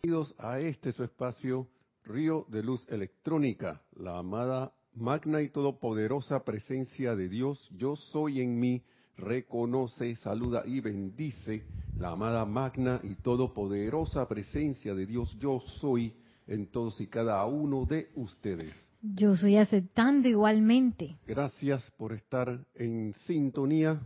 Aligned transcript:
Bienvenidos 0.00 0.32
a 0.38 0.60
este 0.60 0.92
su 0.92 1.02
espacio, 1.02 1.66
Río 2.04 2.46
de 2.50 2.62
Luz 2.62 2.86
Electrónica, 2.88 3.82
la 3.96 4.18
amada 4.18 4.72
magna 4.94 5.42
y 5.42 5.48
todopoderosa 5.48 6.44
presencia 6.44 7.16
de 7.16 7.28
Dios, 7.28 7.68
yo 7.76 7.96
soy 7.96 8.40
en 8.40 8.60
mí, 8.60 8.84
reconoce, 9.16 10.14
saluda 10.14 10.62
y 10.64 10.78
bendice 10.80 11.66
la 11.98 12.10
amada 12.10 12.44
magna 12.44 13.00
y 13.02 13.16
todopoderosa 13.16 14.28
presencia 14.28 14.94
de 14.94 15.04
Dios, 15.04 15.36
yo 15.40 15.58
soy 15.80 16.14
en 16.46 16.68
todos 16.70 17.00
y 17.00 17.08
cada 17.08 17.44
uno 17.46 17.84
de 17.84 18.12
ustedes. 18.14 18.76
Yo 19.02 19.34
soy 19.34 19.56
aceptando 19.56 20.28
igualmente. 20.28 21.18
Gracias 21.26 21.82
por 21.96 22.12
estar 22.12 22.64
en 22.76 23.14
sintonía 23.26 24.00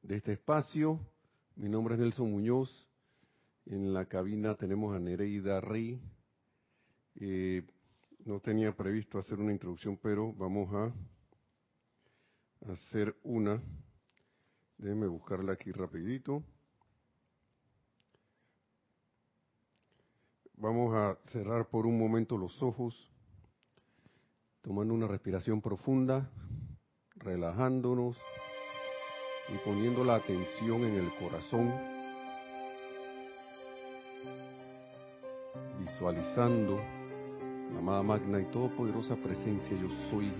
de 0.00 0.16
este 0.16 0.32
espacio. 0.32 0.98
Mi 1.56 1.68
nombre 1.68 1.94
es 1.94 2.00
Nelson 2.00 2.30
Muñoz. 2.30 2.86
En 3.66 3.92
la 3.92 4.04
cabina 4.04 4.54
tenemos 4.54 4.94
a 4.94 5.00
Nereida 5.00 5.60
Rey. 5.60 6.00
Eh, 7.16 7.66
no 8.24 8.38
tenía 8.38 8.76
previsto 8.76 9.18
hacer 9.18 9.40
una 9.40 9.50
introducción, 9.50 9.98
pero 10.00 10.32
vamos 10.34 10.72
a 10.72 10.92
hacer 12.70 13.16
una. 13.24 13.60
Déjenme 14.78 15.08
buscarla 15.08 15.54
aquí 15.54 15.72
rapidito. 15.72 16.44
Vamos 20.54 20.94
a 20.94 21.18
cerrar 21.32 21.68
por 21.68 21.86
un 21.86 21.98
momento 21.98 22.38
los 22.38 22.62
ojos, 22.62 23.10
tomando 24.62 24.94
una 24.94 25.08
respiración 25.08 25.60
profunda, 25.60 26.30
relajándonos 27.16 28.16
y 29.48 29.58
poniendo 29.64 30.04
la 30.04 30.14
atención 30.14 30.84
en 30.84 30.94
el 30.94 31.14
corazón, 31.16 31.95
visualizando 35.86 36.80
la 37.72 37.78
amada 37.78 38.02
magna 38.02 38.40
y 38.40 38.44
todopoderosa 38.46 39.14
presencia 39.14 39.76
yo 39.80 39.88
soy 40.10 40.32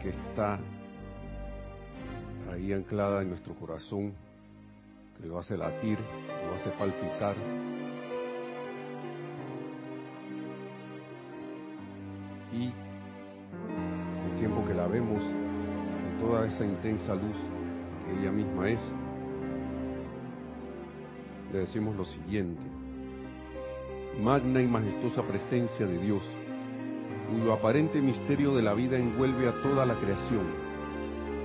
que 0.00 0.08
está 0.08 0.58
ahí 2.50 2.72
anclada 2.72 3.22
en 3.22 3.28
nuestro 3.28 3.54
corazón, 3.54 4.12
que 5.16 5.28
lo 5.28 5.38
hace 5.38 5.56
latir, 5.56 5.98
lo 6.48 6.54
hace 6.56 6.70
palpitar. 6.70 7.36
Y 12.52 12.64
el 12.64 14.36
tiempo 14.36 14.64
que 14.64 14.74
la 14.74 14.88
vemos 14.88 15.22
en 15.22 16.18
toda 16.18 16.48
esa 16.48 16.64
intensa 16.64 17.14
luz 17.14 17.36
que 18.04 18.20
ella 18.20 18.32
misma 18.32 18.68
es, 18.68 18.80
le 21.52 21.60
decimos 21.60 21.94
lo 21.94 22.04
siguiente 22.04 22.81
magna 24.20 24.60
y 24.60 24.66
majestuosa 24.66 25.22
presencia 25.22 25.86
de 25.86 25.98
Dios, 25.98 26.22
cuyo 27.30 27.52
aparente 27.52 28.00
misterio 28.00 28.54
de 28.54 28.62
la 28.62 28.74
vida 28.74 28.98
envuelve 28.98 29.48
a 29.48 29.62
toda 29.62 29.86
la 29.86 29.94
creación, 29.98 30.46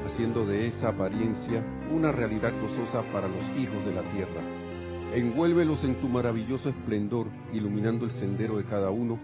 haciendo 0.06 0.46
de 0.46 0.68
esa 0.68 0.90
apariencia 0.90 1.64
una 1.92 2.12
realidad 2.12 2.54
gozosa 2.62 3.04
para 3.12 3.28
los 3.28 3.58
hijos 3.58 3.86
de 3.86 3.94
la 3.94 4.04
tierra. 4.12 4.42
Envuélvelos 5.14 5.84
en 5.86 5.96
tu 6.02 6.10
maravilloso 6.10 6.70
esplendor, 6.70 7.28
iluminando 7.54 8.06
el 8.06 8.12
sendero 8.12 8.58
de 8.58 8.66
cada 8.66 8.90
uno, 8.90 9.18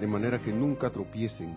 de 0.00 0.06
manera 0.06 0.40
que 0.40 0.52
nunca 0.52 0.90
tropiecen. 0.90 1.56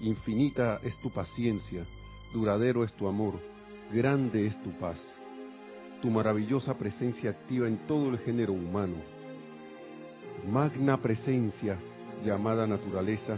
Infinita 0.00 0.80
es 0.82 0.98
tu 1.02 1.10
paciencia, 1.10 1.84
duradero 2.32 2.84
es 2.84 2.94
tu 2.94 3.06
amor, 3.06 3.34
grande 3.92 4.46
es 4.46 4.60
tu 4.62 4.70
paz. 4.78 4.98
Tu 6.00 6.10
maravillosa 6.10 6.78
presencia 6.78 7.30
activa 7.30 7.66
en 7.66 7.86
todo 7.86 8.10
el 8.10 8.18
género 8.20 8.52
humano 8.52 9.17
magna 10.50 10.96
presencia 10.96 11.78
llamada 12.24 12.66
naturaleza, 12.66 13.36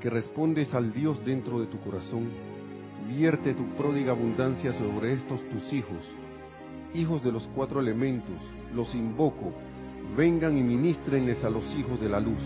que 0.00 0.08
respondes 0.10 0.72
al 0.74 0.92
Dios 0.92 1.24
dentro 1.24 1.60
de 1.60 1.66
tu 1.66 1.78
corazón, 1.80 2.30
vierte 3.06 3.54
tu 3.54 3.64
pródiga 3.74 4.12
abundancia 4.12 4.72
sobre 4.72 5.12
estos 5.12 5.46
tus 5.50 5.72
hijos, 5.72 6.04
hijos 6.94 7.22
de 7.22 7.30
los 7.30 7.46
cuatro 7.54 7.80
elementos, 7.80 8.36
los 8.74 8.94
invoco, 8.94 9.52
vengan 10.16 10.56
y 10.56 10.62
ministrenles 10.62 11.44
a 11.44 11.50
los 11.50 11.64
hijos 11.76 12.00
de 12.00 12.08
la 12.08 12.20
luz. 12.20 12.42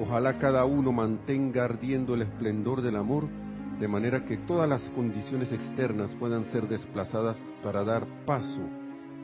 Ojalá 0.00 0.38
cada 0.38 0.64
uno 0.64 0.92
mantenga 0.92 1.64
ardiendo 1.64 2.14
el 2.14 2.22
esplendor 2.22 2.82
del 2.82 2.96
amor, 2.96 3.28
de 3.80 3.88
manera 3.88 4.24
que 4.24 4.36
todas 4.36 4.68
las 4.68 4.82
condiciones 4.90 5.52
externas 5.52 6.14
puedan 6.16 6.44
ser 6.46 6.68
desplazadas 6.68 7.36
para 7.62 7.84
dar 7.84 8.06
paso 8.26 8.62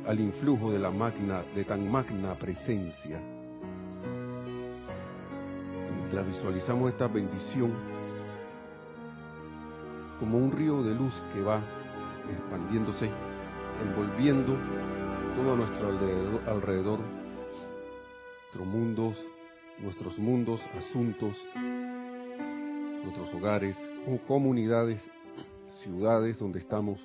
al 0.06 0.20
influjo 0.20 0.70
de 0.70 0.78
la 0.78 0.90
magna, 0.90 1.42
de 1.54 1.64
tan 1.64 1.90
magna 1.90 2.34
presencia. 2.34 3.33
Visualizamos 6.22 6.90
esta 6.90 7.08
bendición 7.08 7.72
como 10.20 10.38
un 10.38 10.52
río 10.52 10.82
de 10.82 10.94
luz 10.94 11.12
que 11.32 11.42
va 11.42 11.60
expandiéndose, 12.30 13.10
envolviendo 13.82 14.56
todo 15.34 15.56
nuestro 15.56 15.88
alrededor, 15.88 16.48
alrededor 16.48 17.00
nuestros 18.54 18.66
mundos, 18.66 19.26
nuestros 19.80 20.18
mundos, 20.18 20.60
asuntos, 20.76 21.36
nuestros 23.02 23.34
hogares, 23.34 23.76
comunidades, 24.28 25.02
ciudades 25.82 26.38
donde 26.38 26.60
estamos, 26.60 27.00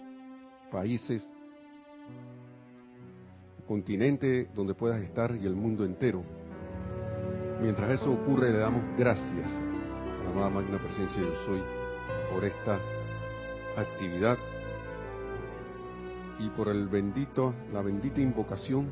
países, 0.72 1.28
continente 3.68 4.48
donde 4.54 4.76
puedas 4.76 5.02
estar 5.02 5.36
y 5.36 5.46
el 5.46 5.56
mundo 5.56 5.84
entero. 5.84 6.24
Mientras 7.62 7.92
eso 7.92 8.14
ocurre, 8.14 8.52
le 8.52 8.60
damos 8.60 8.82
gracias 8.98 9.52
a 9.52 10.24
la 10.24 10.30
amada 10.32 10.50
magna 10.50 10.78
presencia 10.78 11.22
yo 11.22 11.36
soy 11.46 11.62
por 12.32 12.46
esta 12.46 12.80
actividad 13.76 14.38
y 16.40 16.48
por 16.52 16.70
el 16.70 16.88
bendito, 16.88 17.54
la 17.74 17.82
bendita 17.82 18.22
invocación 18.22 18.88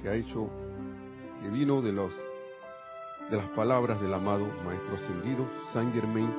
que 0.00 0.08
ha 0.08 0.14
hecho, 0.14 0.48
que 1.42 1.50
vino 1.50 1.82
de 1.82 1.92
los 1.92 2.14
de 3.30 3.36
las 3.36 3.48
palabras 3.48 4.00
del 4.00 4.14
amado 4.14 4.46
Maestro 4.64 4.94
Ascendido, 4.94 5.48
Saint 5.72 5.92
Germain, 5.92 6.30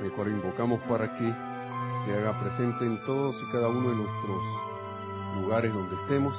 el 0.00 0.12
cual 0.12 0.28
invocamos 0.28 0.80
para 0.82 1.12
que 1.18 1.34
se 2.04 2.14
haga 2.14 2.40
presente 2.40 2.86
en 2.86 3.04
todos 3.04 3.36
y 3.42 3.52
cada 3.52 3.68
uno 3.68 3.90
de 3.90 3.96
nuestros 3.96 4.38
lugares 5.42 5.74
donde 5.74 5.94
estemos 5.96 6.34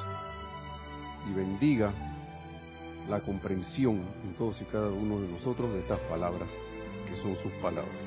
y 1.30 1.34
bendiga 1.34 1.92
la 3.08 3.20
comprensión 3.20 4.02
en 4.24 4.34
todos 4.36 4.60
y 4.60 4.64
cada 4.64 4.90
uno 4.90 5.20
de 5.20 5.28
nosotros 5.28 5.72
de 5.72 5.80
estas 5.80 6.00
palabras 6.00 6.50
que 7.06 7.16
son 7.16 7.36
sus 7.36 7.52
palabras. 7.62 8.04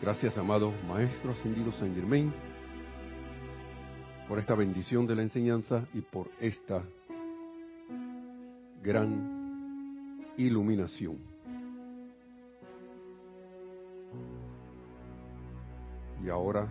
Gracias, 0.00 0.38
amado 0.38 0.72
Maestro 0.86 1.32
Ascendido 1.32 1.72
San 1.72 1.94
Germain, 1.94 2.32
por 4.28 4.38
esta 4.38 4.54
bendición 4.54 5.06
de 5.06 5.16
la 5.16 5.22
enseñanza 5.22 5.86
y 5.92 6.00
por 6.00 6.30
esta 6.40 6.82
gran 8.82 10.24
iluminación. 10.36 11.18
Y 16.24 16.28
ahora 16.30 16.68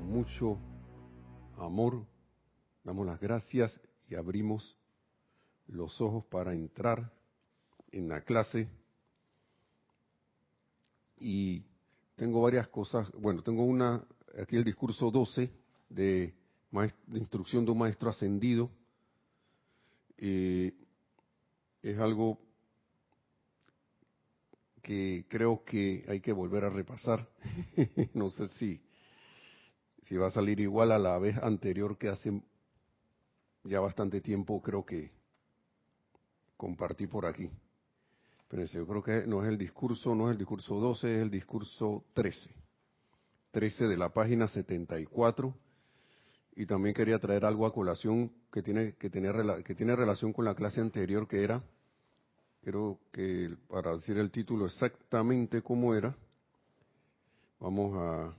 mucho 0.00 0.58
amor, 1.56 2.04
damos 2.84 3.06
las 3.06 3.20
gracias 3.20 3.80
y 4.08 4.14
abrimos 4.14 4.76
los 5.66 6.00
ojos 6.00 6.24
para 6.26 6.52
entrar 6.52 7.12
en 7.92 8.08
la 8.08 8.22
clase. 8.22 8.68
Y 11.18 11.64
tengo 12.16 12.42
varias 12.42 12.68
cosas, 12.68 13.10
bueno, 13.12 13.42
tengo 13.42 13.64
una, 13.64 14.04
aquí 14.40 14.56
el 14.56 14.64
discurso 14.64 15.10
12 15.10 15.50
de, 15.88 16.34
de 17.06 17.18
instrucción 17.18 17.64
de 17.64 17.70
un 17.70 17.78
maestro 17.78 18.10
ascendido. 18.10 18.70
Eh, 20.16 20.74
es 21.82 21.98
algo 21.98 22.38
que 24.82 25.26
creo 25.28 25.64
que 25.64 26.04
hay 26.08 26.20
que 26.20 26.32
volver 26.32 26.64
a 26.64 26.70
repasar. 26.70 27.28
no 28.14 28.30
sé 28.30 28.48
si 28.48 28.80
si 30.10 30.16
va 30.16 30.26
a 30.26 30.30
salir 30.30 30.58
igual 30.58 30.90
a 30.90 30.98
la 30.98 31.16
vez 31.20 31.36
anterior 31.38 31.96
que 31.96 32.08
hace 32.08 32.42
ya 33.64 33.80
bastante 33.80 34.20
tiempo 34.20 34.60
creo 34.62 34.84
que 34.84 35.10
compartí 36.56 37.06
por 37.06 37.26
aquí. 37.26 37.50
Pero 38.48 38.64
yo 38.64 38.86
creo 38.86 39.02
que 39.02 39.26
no 39.26 39.42
es 39.42 39.48
el 39.48 39.58
discurso, 39.58 40.14
no 40.14 40.28
es 40.28 40.32
el 40.32 40.38
discurso 40.38 40.74
12, 40.76 41.16
es 41.16 41.22
el 41.22 41.30
discurso 41.30 42.04
13. 42.14 42.50
13 43.52 43.88
de 43.88 43.96
la 43.96 44.08
página 44.08 44.48
74. 44.48 45.54
Y 46.56 46.66
también 46.66 46.94
quería 46.94 47.18
traer 47.18 47.44
algo 47.44 47.64
a 47.64 47.72
colación 47.72 48.32
que 48.52 48.62
tiene, 48.62 48.94
que, 48.94 49.08
tener, 49.08 49.62
que 49.62 49.74
tiene 49.74 49.94
relación 49.94 50.32
con 50.32 50.44
la 50.44 50.54
clase 50.54 50.80
anterior 50.80 51.28
que 51.28 51.44
era, 51.44 51.62
creo 52.62 52.98
que 53.12 53.56
para 53.68 53.92
decir 53.92 54.18
el 54.18 54.30
título 54.30 54.66
exactamente 54.66 55.62
cómo 55.62 55.94
era, 55.94 56.14
vamos 57.60 57.96
a 57.96 58.34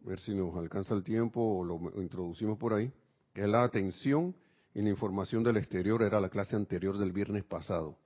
ver 0.00 0.18
si 0.18 0.34
nos 0.34 0.54
alcanza 0.56 0.94
el 0.94 1.04
tiempo 1.04 1.40
o 1.40 1.64
lo 1.64 2.02
introducimos 2.02 2.58
por 2.58 2.74
ahí, 2.74 2.92
que 3.32 3.42
es 3.42 3.48
la 3.48 3.62
atención 3.62 4.34
y 4.74 4.82
la 4.82 4.90
información 4.90 5.44
del 5.44 5.56
exterior, 5.56 6.02
era 6.02 6.20
la 6.20 6.28
clase 6.28 6.56
anterior 6.56 6.98
del 6.98 7.12
viernes 7.12 7.44
pasado, 7.44 7.96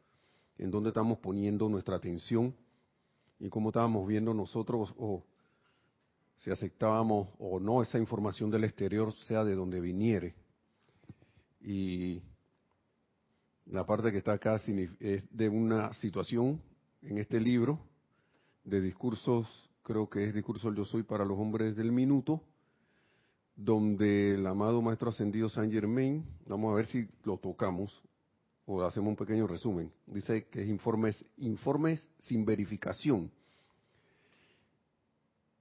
en 0.58 0.70
donde 0.70 0.90
estamos 0.90 1.18
poniendo 1.18 1.68
nuestra 1.68 1.96
atención 1.96 2.54
y 3.38 3.48
cómo 3.48 3.70
estábamos 3.70 4.06
viendo 4.06 4.34
nosotros 4.34 4.94
o 4.98 5.24
si 6.36 6.50
aceptábamos 6.50 7.28
o 7.38 7.58
no 7.58 7.82
esa 7.82 7.98
información 7.98 8.50
del 8.50 8.64
exterior, 8.64 9.12
sea 9.12 9.44
de 9.44 9.54
donde 9.54 9.80
viniere. 9.80 10.34
Y 11.60 12.22
la 13.66 13.84
parte 13.84 14.12
que 14.12 14.18
está 14.18 14.32
acá 14.32 14.56
es 15.00 15.36
de 15.36 15.48
una 15.48 15.92
situación 15.94 16.62
en 17.02 17.18
este 17.18 17.40
libro 17.40 17.80
de 18.62 18.80
discursos, 18.80 19.70
creo 19.82 20.08
que 20.08 20.24
es 20.26 20.34
discurso 20.34 20.72
Yo 20.72 20.84
Soy 20.84 21.02
para 21.02 21.24
los 21.24 21.38
hombres 21.38 21.74
del 21.74 21.90
minuto, 21.90 22.42
donde 23.58 24.36
el 24.36 24.46
amado 24.46 24.80
Maestro 24.80 25.10
Ascendido 25.10 25.48
Saint 25.48 25.72
Germain, 25.72 26.24
vamos 26.46 26.72
a 26.72 26.76
ver 26.76 26.86
si 26.86 27.08
lo 27.24 27.38
tocamos 27.38 28.02
o 28.66 28.82
hacemos 28.82 29.08
un 29.08 29.16
pequeño 29.16 29.48
resumen, 29.48 29.90
dice 30.06 30.46
que 30.46 30.62
es 30.62 30.68
informes, 30.68 31.24
informes 31.38 32.08
sin 32.18 32.44
verificación. 32.44 33.32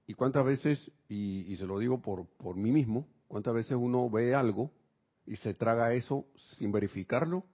¿Y 0.06 0.14
cuántas 0.14 0.44
veces, 0.46 0.92
y, 1.08 1.56
se 1.56 1.66
lo 1.66 1.78
digo 1.78 2.00
por, 2.00 2.26
por 2.36 2.54
mí 2.54 2.70
mismo, 2.70 3.08
cuántas 3.26 3.52
veces 3.52 3.76
uno 3.76 4.08
ve 4.08 4.32
algo 4.32 4.70
y 5.26 5.34
se 5.36 5.52
traga 5.52 5.92
eso 5.92 6.24
sin 6.56 6.70
verificarlo 6.70 7.44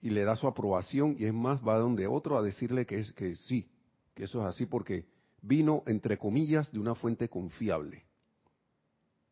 y 0.00 0.10
le 0.10 0.24
da 0.24 0.36
su 0.36 0.46
aprobación 0.46 1.16
y 1.18 1.24
es 1.24 1.34
más, 1.34 1.60
va 1.66 1.78
donde 1.78 2.06
otro 2.06 2.38
a 2.38 2.42
decirle 2.42 2.86
que, 2.86 3.00
es, 3.00 3.12
que 3.12 3.34
sí, 3.34 3.68
que 4.14 4.24
eso 4.24 4.40
es 4.40 4.54
así 4.54 4.66
porque 4.66 5.06
vino, 5.42 5.82
entre 5.86 6.16
comillas, 6.16 6.70
de 6.70 6.78
una 6.78 6.94
fuente 6.94 7.28
confiable. 7.28 8.07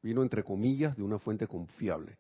Vino, 0.06 0.23
entre 0.23 0.44
comillas, 0.44 0.97
de 0.97 1.03
una 1.03 1.19
fuente 1.19 1.49
confiable. 1.49 2.17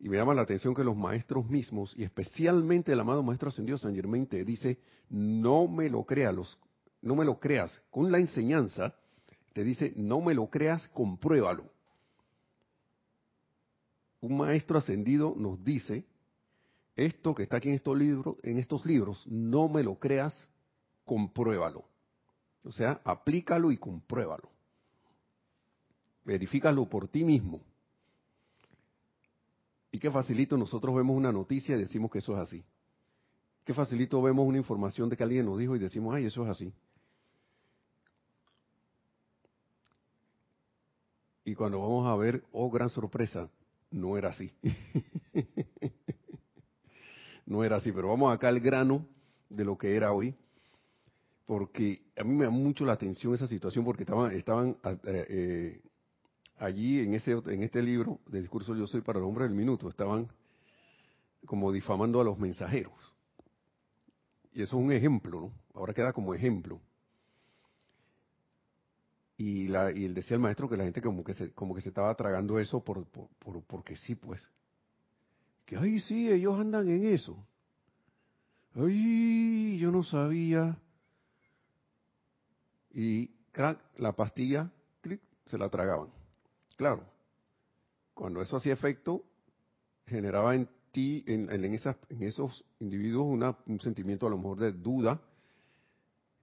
Y 0.00 0.08
me 0.08 0.16
llama 0.16 0.32
la 0.32 0.40
atención 0.40 0.72
que 0.74 0.82
los 0.82 0.96
maestros 0.96 1.46
mismos, 1.50 1.92
y 1.94 2.02
especialmente 2.02 2.90
el 2.90 3.00
amado 3.00 3.22
Maestro 3.22 3.50
Ascendido 3.50 3.76
San 3.76 3.94
Germain, 3.94 4.26
te 4.26 4.46
dice, 4.46 4.78
no 5.10 5.68
me 5.68 5.90
lo 5.90 6.04
creas, 6.04 6.56
no 7.02 7.14
me 7.14 7.26
lo 7.26 7.38
creas. 7.38 7.82
Con 7.90 8.10
la 8.10 8.16
enseñanza, 8.16 8.94
te 9.52 9.62
dice, 9.62 9.92
no 9.94 10.22
me 10.22 10.32
lo 10.32 10.48
creas, 10.48 10.88
compruébalo. 10.88 11.64
Un 14.22 14.38
maestro 14.38 14.78
ascendido 14.78 15.34
nos 15.36 15.62
dice, 15.62 16.06
esto 16.96 17.34
que 17.34 17.42
está 17.42 17.58
aquí 17.58 17.68
en 17.68 17.74
estos 17.74 17.94
libros, 17.94 18.36
en 18.42 18.56
estos 18.56 18.86
libros, 18.86 19.26
no 19.26 19.68
me 19.68 19.82
lo 19.82 19.96
creas, 19.96 20.48
compruébalo. 21.04 21.84
O 22.64 22.72
sea, 22.72 23.02
aplícalo 23.04 23.70
y 23.70 23.76
compruébalo. 23.76 24.48
Verifícalo 26.28 26.84
por 26.84 27.08
ti 27.08 27.24
mismo. 27.24 27.62
Y 29.90 29.98
qué 29.98 30.10
facilito 30.10 30.58
nosotros 30.58 30.94
vemos 30.94 31.16
una 31.16 31.32
noticia 31.32 31.74
y 31.74 31.78
decimos 31.78 32.10
que 32.10 32.18
eso 32.18 32.34
es 32.34 32.40
así. 32.40 32.62
Qué 33.64 33.72
facilito 33.72 34.20
vemos 34.20 34.46
una 34.46 34.58
información 34.58 35.08
de 35.08 35.16
que 35.16 35.22
alguien 35.22 35.46
nos 35.46 35.58
dijo 35.58 35.74
y 35.74 35.78
decimos, 35.78 36.14
ay, 36.14 36.26
eso 36.26 36.44
es 36.44 36.50
así. 36.50 36.70
Y 41.46 41.54
cuando 41.54 41.80
vamos 41.80 42.06
a 42.06 42.14
ver, 42.16 42.44
oh, 42.52 42.70
gran 42.70 42.90
sorpresa, 42.90 43.48
no 43.90 44.18
era 44.18 44.28
así. 44.28 44.52
no 47.46 47.64
era 47.64 47.76
así, 47.76 47.90
pero 47.90 48.08
vamos 48.08 48.34
acá 48.34 48.48
al 48.48 48.60
grano 48.60 49.06
de 49.48 49.64
lo 49.64 49.78
que 49.78 49.96
era 49.96 50.12
hoy 50.12 50.36
porque 51.46 52.02
a 52.14 52.24
mí 52.24 52.34
me 52.34 52.44
da 52.44 52.50
mucho 52.50 52.84
la 52.84 52.92
atención 52.92 53.32
esa 53.32 53.46
situación 53.46 53.82
porque 53.82 54.02
estaban, 54.02 54.32
estaban 54.32 54.76
eh, 54.84 55.26
eh, 55.30 55.80
allí 56.58 57.00
en 57.00 57.14
ese 57.14 57.32
en 57.32 57.62
este 57.62 57.82
libro 57.82 58.20
de 58.26 58.40
discurso 58.40 58.74
yo 58.74 58.86
soy 58.86 59.00
para 59.00 59.18
el 59.18 59.24
hombre 59.24 59.44
del 59.44 59.54
minuto 59.54 59.88
estaban 59.88 60.28
como 61.46 61.72
difamando 61.72 62.20
a 62.20 62.24
los 62.24 62.38
mensajeros. 62.38 62.94
Y 64.52 64.62
eso 64.62 64.76
es 64.76 64.84
un 64.84 64.92
ejemplo 64.92 65.40
no 65.40 65.52
ahora 65.74 65.94
queda 65.94 66.12
como 66.12 66.34
ejemplo. 66.34 66.80
Y 69.36 69.68
la 69.68 69.90
él 69.90 70.14
decía 70.14 70.34
el 70.34 70.42
maestro 70.42 70.68
que 70.68 70.76
la 70.76 70.84
gente 70.84 71.00
como 71.00 71.22
que 71.22 71.34
se 71.34 71.52
como 71.52 71.74
que 71.74 71.80
se 71.80 71.90
estaba 71.90 72.14
tragando 72.14 72.58
eso 72.58 72.82
por, 72.82 73.06
por 73.06 73.62
porque 73.64 73.96
sí 73.96 74.14
pues. 74.14 74.50
Que 75.64 75.76
ay 75.76 76.00
sí 76.00 76.30
ellos 76.30 76.58
andan 76.58 76.88
en 76.88 77.06
eso 77.06 77.36
ay 78.74 79.78
yo 79.78 79.90
no 79.90 80.02
sabía 80.02 80.76
y 82.90 83.28
crack, 83.52 83.78
la 83.98 84.12
pastilla, 84.12 84.70
clic, 85.00 85.20
se 85.46 85.58
la 85.58 85.68
tragaban. 85.68 86.17
Claro, 86.78 87.04
cuando 88.14 88.40
eso 88.40 88.56
hacía 88.56 88.72
efecto, 88.72 89.24
generaba 90.06 90.54
en 90.54 90.68
ti, 90.92 91.24
en, 91.26 91.50
en, 91.50 91.64
en 91.64 92.22
esos 92.22 92.64
individuos, 92.78 93.56
un 93.66 93.80
sentimiento 93.80 94.28
a 94.28 94.30
lo 94.30 94.36
mejor 94.36 94.60
de 94.60 94.70
duda 94.70 95.20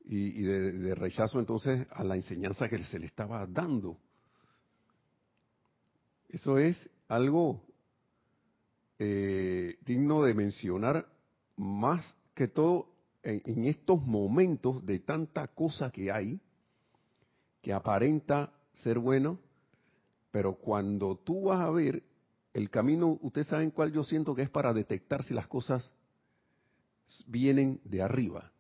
y, 0.04 0.42
de, 0.42 0.94
rechazo 0.94 1.40
entonces 1.40 1.88
a 1.90 2.04
la 2.04 2.16
enseñanza 2.16 2.68
que 2.68 2.84
se 2.84 3.00
le 3.00 3.06
estaba 3.06 3.48
dando. 3.48 3.98
Eso 6.28 6.58
es 6.58 6.90
algo 7.08 7.64
eh, 9.00 9.78
digno 9.86 10.22
de 10.22 10.34
mencionar 10.34 11.08
más 11.56 12.14
que 12.34 12.50
todo 12.50 12.90
en, 13.24 13.64
estos 13.64 14.06
momentos 14.06 14.86
de 14.86 15.00
tanta 15.00 15.48
cosa 15.48 15.92
que 15.92 16.12
hay, 16.12 16.42
que 17.62 17.72
aparenta 17.72 18.52
ser 18.74 19.00
bueno, 19.00 19.40
pero 20.36 20.56
cuando 20.56 21.16
tú 21.16 21.44
vas 21.44 21.62
a 21.62 21.70
ver 21.70 22.04
el 22.52 22.70
camino, 22.70 23.18
ustedes 23.22 23.48
saben 23.48 23.72
cuál 23.72 23.94
yo 23.94 24.04
siento 24.04 24.36
que 24.36 24.42
es 24.42 24.50
para 24.50 24.74
detectar 24.74 25.24
si 25.24 25.34
las 25.34 25.48
cosas 25.48 25.94
vienen 27.26 27.80
de 27.86 28.02
arriba. 28.02 28.52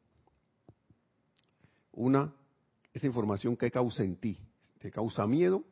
Una, 1.91 2.33
esa 2.93 3.07
información 3.07 3.57
que 3.57 3.69
causa 3.71 4.05
en 4.05 4.15
ti, 4.15 4.39
te 4.79 4.89
causa 4.89 5.27
miedo, 5.27 5.65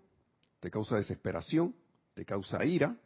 te 0.59 0.69
causa 0.69 0.97
desesperación, 0.97 1.73
te 2.15 2.25
causa 2.25 2.65
ira, 2.65 2.97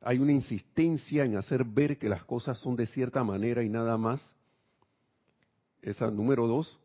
hay 0.00 0.18
una 0.18 0.32
insistencia 0.32 1.24
en 1.24 1.36
hacer 1.36 1.62
ver 1.62 1.96
que 1.96 2.08
las 2.08 2.24
cosas 2.24 2.58
son 2.58 2.74
de 2.74 2.86
cierta 2.86 3.22
manera 3.22 3.62
y 3.62 3.68
nada 3.68 3.96
más. 3.96 4.34
Esa 5.80 6.10
número 6.10 6.48
dos, 6.48 6.76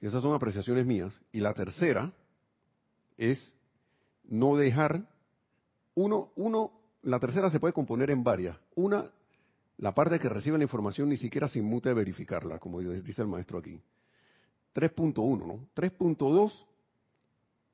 esas 0.00 0.24
son 0.24 0.34
apreciaciones 0.34 0.84
mías. 0.84 1.20
Y 1.30 1.38
la 1.38 1.54
tercera 1.54 2.12
es 3.16 3.56
no 4.24 4.56
dejar, 4.56 5.08
uno, 5.94 6.32
uno, 6.36 6.72
la 7.02 7.20
tercera 7.20 7.50
se 7.50 7.60
puede 7.60 7.74
componer 7.74 8.10
en 8.10 8.24
varias. 8.24 8.56
Una, 8.74 9.10
la 9.78 9.94
parte 9.94 10.18
que 10.18 10.28
recibe 10.28 10.58
la 10.58 10.64
información 10.64 11.08
ni 11.08 11.16
siquiera 11.16 11.48
se 11.48 11.58
inmute 11.58 11.90
a 11.90 11.94
verificarla, 11.94 12.58
como 12.58 12.80
dice 12.80 13.22
el 13.22 13.28
maestro 13.28 13.58
aquí. 13.58 13.80
3.1, 14.74 15.46
¿no? 15.46 15.66
3.2, 15.74 16.66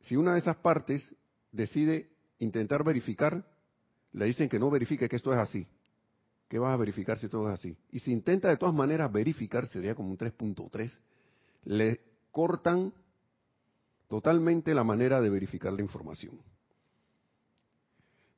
si 0.01 0.17
una 0.17 0.35
de 0.35 0.41
esas 0.41 0.57
partes 0.57 1.15
decide 1.53 2.11
intentar 2.39 2.85
verificar, 2.85 3.45
le 4.13 4.25
dicen 4.27 4.49
que 4.49 4.59
no 4.59 4.71
verifique 4.71 5.09
que 5.09 5.17
esto 5.17 5.33
es 5.33 5.39
así. 5.39 5.67
¿Qué 6.49 6.59
vas 6.59 6.75
a 6.75 6.77
verificar 6.77 7.17
si 7.17 7.29
todo 7.29 7.49
es 7.49 7.55
así? 7.55 7.77
Y 7.93 8.01
si 8.01 8.11
intenta 8.11 8.49
de 8.49 8.57
todas 8.57 8.75
maneras 8.75 9.13
verificar, 9.13 9.67
sería 9.67 9.95
como 9.95 10.11
un 10.11 10.19
3.3, 10.19 10.99
le 11.65 12.01
cortan 12.33 12.93
totalmente 14.11 14.75
la 14.75 14.83
manera 14.83 15.21
de 15.21 15.31
verificar 15.31 15.73
la 15.73 15.81
información. 15.81 16.39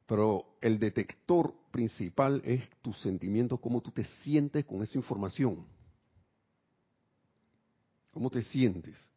Pero 0.06 0.44
el 0.60 0.78
detector 0.78 1.54
principal 1.72 2.42
es 2.44 2.68
tu 2.82 2.92
sentimiento, 2.92 3.56
cómo 3.56 3.80
tú 3.80 3.90
te 3.90 4.04
sientes 4.04 4.66
con 4.66 4.82
esa 4.82 4.98
información. 4.98 5.66
¿Cómo 8.12 8.28
te 8.28 8.42
sientes? 8.42 9.08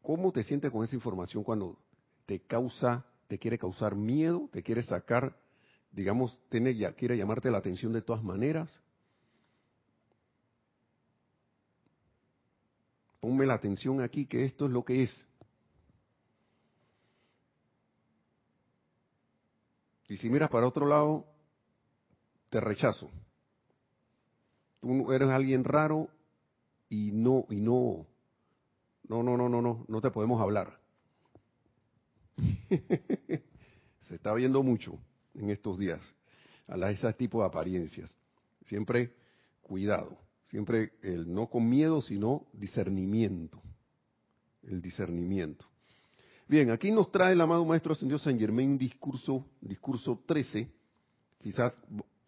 ¿Cómo 0.00 0.32
te 0.32 0.42
sientes 0.42 0.72
con 0.72 0.82
esa 0.82 0.96
información 0.96 1.44
cuando 1.44 1.78
te 2.24 2.40
causa 2.40 3.04
te 3.26 3.38
quiere 3.38 3.58
causar 3.58 3.94
miedo, 3.94 4.48
te 4.50 4.62
quiere 4.62 4.82
sacar, 4.82 5.36
digamos, 5.92 6.40
tiene, 6.48 6.74
quiere 6.94 7.16
llamarte 7.16 7.50
la 7.50 7.58
atención 7.58 7.92
de 7.92 8.00
todas 8.00 8.24
maneras. 8.24 8.80
Ponme 13.20 13.46
la 13.46 13.54
atención 13.54 14.00
aquí 14.00 14.26
que 14.26 14.44
esto 14.44 14.66
es 14.66 14.72
lo 14.72 14.84
que 14.84 15.02
es. 15.02 15.26
Y 20.08 20.16
si 20.16 20.30
miras 20.30 20.50
para 20.50 20.66
otro 20.66 20.86
lado, 20.86 21.26
te 22.48 22.60
rechazo. 22.60 23.10
Tú 24.80 25.12
eres 25.12 25.28
alguien 25.28 25.64
raro 25.64 26.08
y 26.88 27.12
no, 27.12 27.44
y 27.50 27.60
no, 27.60 28.06
no, 29.08 29.22
no, 29.22 29.36
no, 29.36 29.48
no, 29.48 29.60
no, 29.60 29.84
no 29.86 30.00
te 30.00 30.10
podemos 30.10 30.40
hablar. 30.40 30.78
Se 34.00 34.14
está 34.14 34.32
viendo 34.32 34.62
mucho 34.62 34.98
en 35.34 35.50
estos 35.50 35.78
días 35.78 36.00
a 36.68 36.90
ese 36.90 37.12
tipo 37.14 37.40
de 37.40 37.46
apariencias. 37.46 38.16
Siempre 38.64 39.14
cuidado, 39.62 40.16
siempre 40.48 40.92
el 41.02 41.32
no 41.32 41.48
con 41.48 41.68
miedo, 41.68 42.00
sino 42.00 42.46
discernimiento. 42.52 43.62
el 44.62 44.82
discernimiento. 44.82 45.66
Bien, 46.46 46.70
aquí 46.70 46.90
nos 46.90 47.10
trae 47.10 47.32
el 47.32 47.40
amado 47.40 47.64
Maestro 47.64 47.92
Ascendido 47.92 48.18
San 48.18 48.38
Germain 48.38 48.70
un 48.70 48.78
discurso, 48.78 49.46
discurso 49.60 50.22
13, 50.26 50.68
quizás 51.38 51.78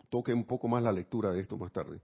toque 0.08 0.32
un 0.32 0.44
poco 0.44 0.68
más 0.68 0.82
la 0.82 0.92
lectura 0.92 1.32
de 1.32 1.40
esto 1.40 1.58
más 1.58 1.72
tarde. 1.72 2.00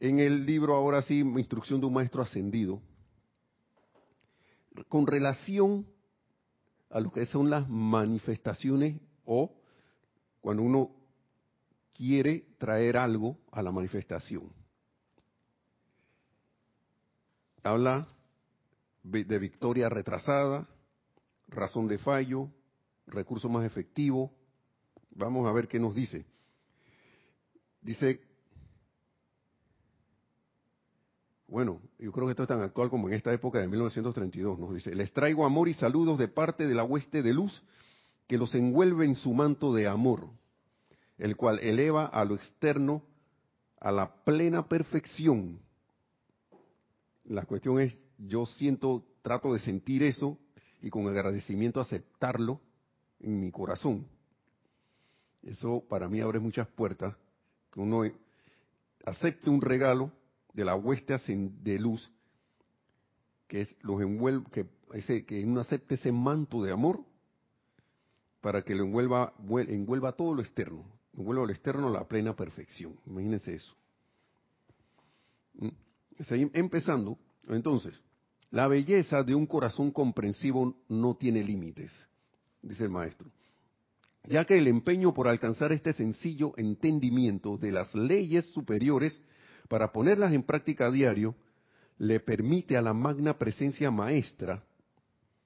En 0.00 0.18
el 0.18 0.44
libro, 0.44 0.74
ahora 0.74 1.00
sí, 1.02 1.20
Instrucción 1.20 1.80
de 1.80 1.86
un 1.86 1.94
Maestro 1.94 2.22
Ascendido, 2.22 2.82
con 4.88 5.06
relación 5.06 5.86
a 6.90 7.00
lo 7.00 7.12
que 7.12 7.24
son 7.26 7.48
las 7.48 7.68
manifestaciones 7.68 9.00
o 9.24 9.54
cuando 10.40 10.62
uno 10.62 10.90
quiere 11.94 12.46
traer 12.58 12.96
algo 12.96 13.38
a 13.50 13.62
la 13.62 13.70
manifestación. 13.70 14.61
Habla 17.62 18.08
de 19.02 19.38
victoria 19.38 19.88
retrasada, 19.88 20.68
razón 21.48 21.88
de 21.88 21.98
fallo, 21.98 22.48
recurso 23.06 23.48
más 23.48 23.64
efectivo. 23.64 24.32
Vamos 25.10 25.46
a 25.46 25.52
ver 25.52 25.68
qué 25.68 25.78
nos 25.78 25.94
dice. 25.94 26.24
Dice, 27.80 28.20
bueno, 31.48 31.80
yo 31.98 32.12
creo 32.12 32.26
que 32.26 32.32
esto 32.32 32.44
es 32.44 32.48
tan 32.48 32.62
actual 32.62 32.88
como 32.88 33.08
en 33.08 33.14
esta 33.14 33.32
época 33.32 33.60
de 33.60 33.68
1932, 33.68 34.58
nos 34.58 34.74
dice, 34.74 34.94
les 34.94 35.12
traigo 35.12 35.44
amor 35.44 35.68
y 35.68 35.74
saludos 35.74 36.18
de 36.18 36.28
parte 36.28 36.66
de 36.66 36.74
la 36.74 36.84
hueste 36.84 37.22
de 37.22 37.32
luz 37.32 37.62
que 38.26 38.38
los 38.38 38.54
envuelve 38.54 39.04
en 39.04 39.16
su 39.16 39.34
manto 39.34 39.74
de 39.74 39.86
amor, 39.86 40.30
el 41.18 41.36
cual 41.36 41.58
eleva 41.58 42.06
a 42.06 42.24
lo 42.24 42.36
externo 42.36 43.02
a 43.80 43.90
la 43.90 44.14
plena 44.24 44.68
perfección. 44.68 45.60
La 47.32 47.46
cuestión 47.46 47.80
es, 47.80 47.98
yo 48.18 48.44
siento, 48.44 49.06
trato 49.22 49.54
de 49.54 49.58
sentir 49.58 50.02
eso 50.02 50.36
y 50.82 50.90
con 50.90 51.08
agradecimiento 51.08 51.80
aceptarlo 51.80 52.60
en 53.20 53.40
mi 53.40 53.50
corazón. 53.50 54.06
Eso 55.42 55.82
para 55.88 56.10
mí 56.10 56.20
abre 56.20 56.40
muchas 56.40 56.68
puertas, 56.68 57.16
que 57.70 57.80
uno 57.80 58.02
acepte 59.06 59.48
un 59.48 59.62
regalo 59.62 60.12
de 60.52 60.66
la 60.66 60.74
hueste 60.74 61.16
de 61.26 61.78
luz, 61.78 62.12
que 63.48 63.62
es 63.62 63.78
los 63.80 64.02
envuelve, 64.02 64.44
que, 64.50 65.24
que 65.24 65.42
uno 65.42 65.60
acepte 65.60 65.94
ese 65.94 66.12
manto 66.12 66.62
de 66.62 66.70
amor 66.70 67.02
para 68.42 68.60
que 68.60 68.74
lo 68.74 68.84
envuelva, 68.84 69.32
envuelva 69.68 70.12
todo 70.12 70.34
lo 70.34 70.42
externo, 70.42 70.84
envuelva 71.16 71.46
lo 71.46 71.50
externo 71.50 71.88
a 71.88 71.92
la 71.92 72.06
plena 72.06 72.36
perfección. 72.36 72.94
Imagínense 73.06 73.54
eso. 73.54 73.74
Empezando, 76.30 77.18
entonces, 77.48 77.94
la 78.50 78.68
belleza 78.68 79.22
de 79.22 79.34
un 79.34 79.46
corazón 79.46 79.90
comprensivo 79.90 80.76
no 80.88 81.16
tiene 81.16 81.42
límites, 81.42 81.92
dice 82.60 82.84
el 82.84 82.90
maestro, 82.90 83.30
ya 84.24 84.44
que 84.44 84.58
el 84.58 84.68
empeño 84.68 85.12
por 85.12 85.26
alcanzar 85.26 85.72
este 85.72 85.92
sencillo 85.92 86.52
entendimiento 86.56 87.56
de 87.56 87.72
las 87.72 87.94
leyes 87.94 88.44
superiores 88.52 89.20
para 89.68 89.90
ponerlas 89.90 90.32
en 90.32 90.42
práctica 90.42 90.86
a 90.86 90.90
diario, 90.90 91.34
le 91.98 92.20
permite 92.20 92.76
a 92.76 92.82
la 92.82 92.94
magna 92.94 93.38
presencia 93.38 93.90
maestra 93.90 94.62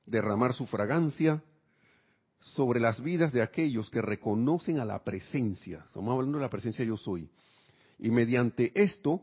derramar 0.05 0.53
su 0.53 0.67
fragancia 0.67 1.43
sobre 2.41 2.81
las 2.81 3.03
vidas 3.03 3.33
de 3.33 3.43
aquellos 3.43 3.91
que 3.91 4.03
reconocen 4.03 4.79
a 4.79 4.85
la 4.85 5.03
presencia, 5.03 5.85
estamos 5.87 6.13
hablando 6.13 6.39
de 6.39 6.45
la 6.45 6.51
presencia 6.51 6.85
yo 6.85 6.97
soy, 6.97 7.31
y 7.99 8.11
mediante 8.11 8.73
esto 8.75 9.23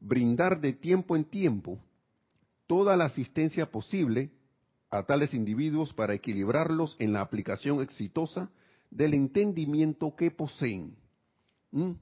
brindar 0.00 0.60
de 0.60 0.72
tiempo 0.72 1.16
en 1.16 1.24
tiempo 1.24 1.78
toda 2.66 2.96
la 2.96 3.06
asistencia 3.06 3.70
posible 3.70 4.30
a 4.90 5.04
tales 5.04 5.34
individuos 5.34 5.92
para 5.92 6.14
equilibrarlos 6.14 6.96
en 6.98 7.12
la 7.12 7.20
aplicación 7.20 7.80
exitosa 7.80 8.50
del 8.90 9.14
entendimiento 9.14 10.14
que 10.14 10.30
poseen. 10.30 10.96
¿Mm? 11.70 11.92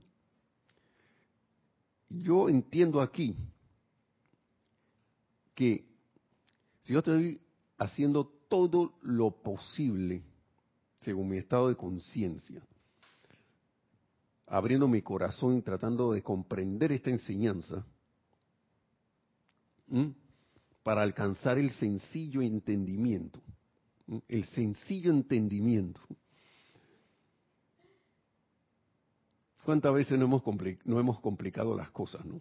Yo 2.10 2.48
entiendo 2.48 3.00
aquí 3.00 3.36
que 5.54 5.84
si 6.82 6.92
yo 6.92 6.98
estoy 6.98 7.40
haciendo 7.78 8.26
todo 8.48 8.94
lo 9.02 9.30
posible 9.30 10.22
según 11.00 11.28
mi 11.28 11.38
estado 11.38 11.68
de 11.68 11.76
conciencia, 11.76 12.62
abriendo 14.46 14.86
mi 14.88 15.02
corazón 15.02 15.54
y 15.54 15.62
tratando 15.62 16.12
de 16.12 16.22
comprender 16.22 16.92
esta 16.92 17.10
enseñanza, 17.10 17.84
para 20.82 21.02
alcanzar 21.02 21.58
el 21.58 21.70
sencillo 21.70 22.42
entendimiento. 22.42 23.40
El 24.28 24.44
sencillo 24.44 25.10
entendimiento. 25.10 26.00
¿Cuántas 29.64 29.94
veces 29.94 30.18
no 30.18 30.26
hemos, 30.26 30.42
no 30.84 31.00
hemos 31.00 31.20
complicado 31.20 31.74
las 31.74 31.90
cosas, 31.90 32.24
no? 32.24 32.40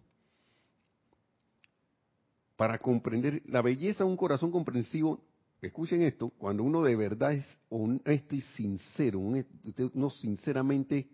Para 2.58 2.80
comprender 2.80 3.42
la 3.46 3.62
belleza 3.62 4.04
de 4.04 4.10
un 4.10 4.18
corazón 4.18 4.52
comprensivo, 4.52 5.22
escuchen 5.62 6.02
esto, 6.04 6.30
cuando 6.30 6.64
uno 6.64 6.84
de 6.84 6.96
verdad 6.98 7.34
es 7.34 7.46
honesto 7.70 8.36
y 8.36 8.42
sincero, 8.42 9.20
uno 9.20 10.10
sinceramente 10.10 11.08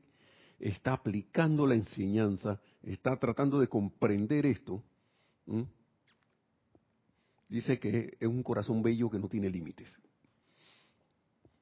está 0.59 0.93
aplicando 0.93 1.65
la 1.65 1.75
enseñanza, 1.75 2.59
está 2.83 3.17
tratando 3.17 3.59
de 3.59 3.67
comprender 3.67 4.45
esto, 4.45 4.83
dice 7.47 7.79
que 7.79 8.17
es 8.19 8.27
un 8.27 8.43
corazón 8.43 8.83
bello 8.83 9.09
que 9.09 9.19
no 9.19 9.27
tiene 9.27 9.49
límites. 9.49 9.99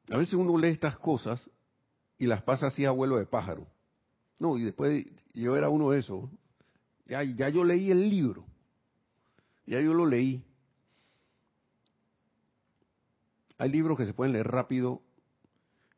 A 0.09 0.17
veces 0.17 0.33
uno 0.33 0.57
lee 0.57 0.69
estas 0.69 0.97
cosas 0.97 1.49
y 2.17 2.25
las 2.25 2.41
pasa 2.43 2.67
así 2.67 2.85
a 2.85 2.91
vuelo 2.91 3.17
de 3.17 3.25
pájaro. 3.25 3.67
No, 4.39 4.57
y 4.57 4.63
después 4.63 5.05
yo 5.33 5.55
era 5.55 5.69
uno 5.69 5.91
de 5.91 5.99
esos. 5.99 6.29
Ya, 7.05 7.23
ya 7.23 7.49
yo 7.49 7.63
leí 7.63 7.91
el 7.91 8.09
libro. 8.09 8.45
Ya 9.65 9.81
yo 9.81 9.93
lo 9.93 10.05
leí. 10.05 10.43
Hay 13.57 13.69
libros 13.69 13.97
que 13.97 14.05
se 14.05 14.13
pueden 14.13 14.33
leer 14.33 14.47
rápido. 14.47 15.01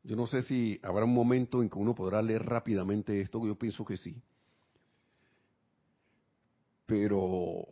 Yo 0.03 0.15
no 0.15 0.27
sé 0.27 0.41
si 0.43 0.79
habrá 0.83 1.05
un 1.05 1.13
momento 1.13 1.61
en 1.61 1.69
que 1.69 1.77
uno 1.77 1.93
podrá 1.93 2.21
leer 2.21 2.43
rápidamente 2.45 3.19
esto, 3.21 3.45
yo 3.45 3.55
pienso 3.55 3.83
que 3.85 3.97
sí. 3.97 4.21
Pero 6.85 7.67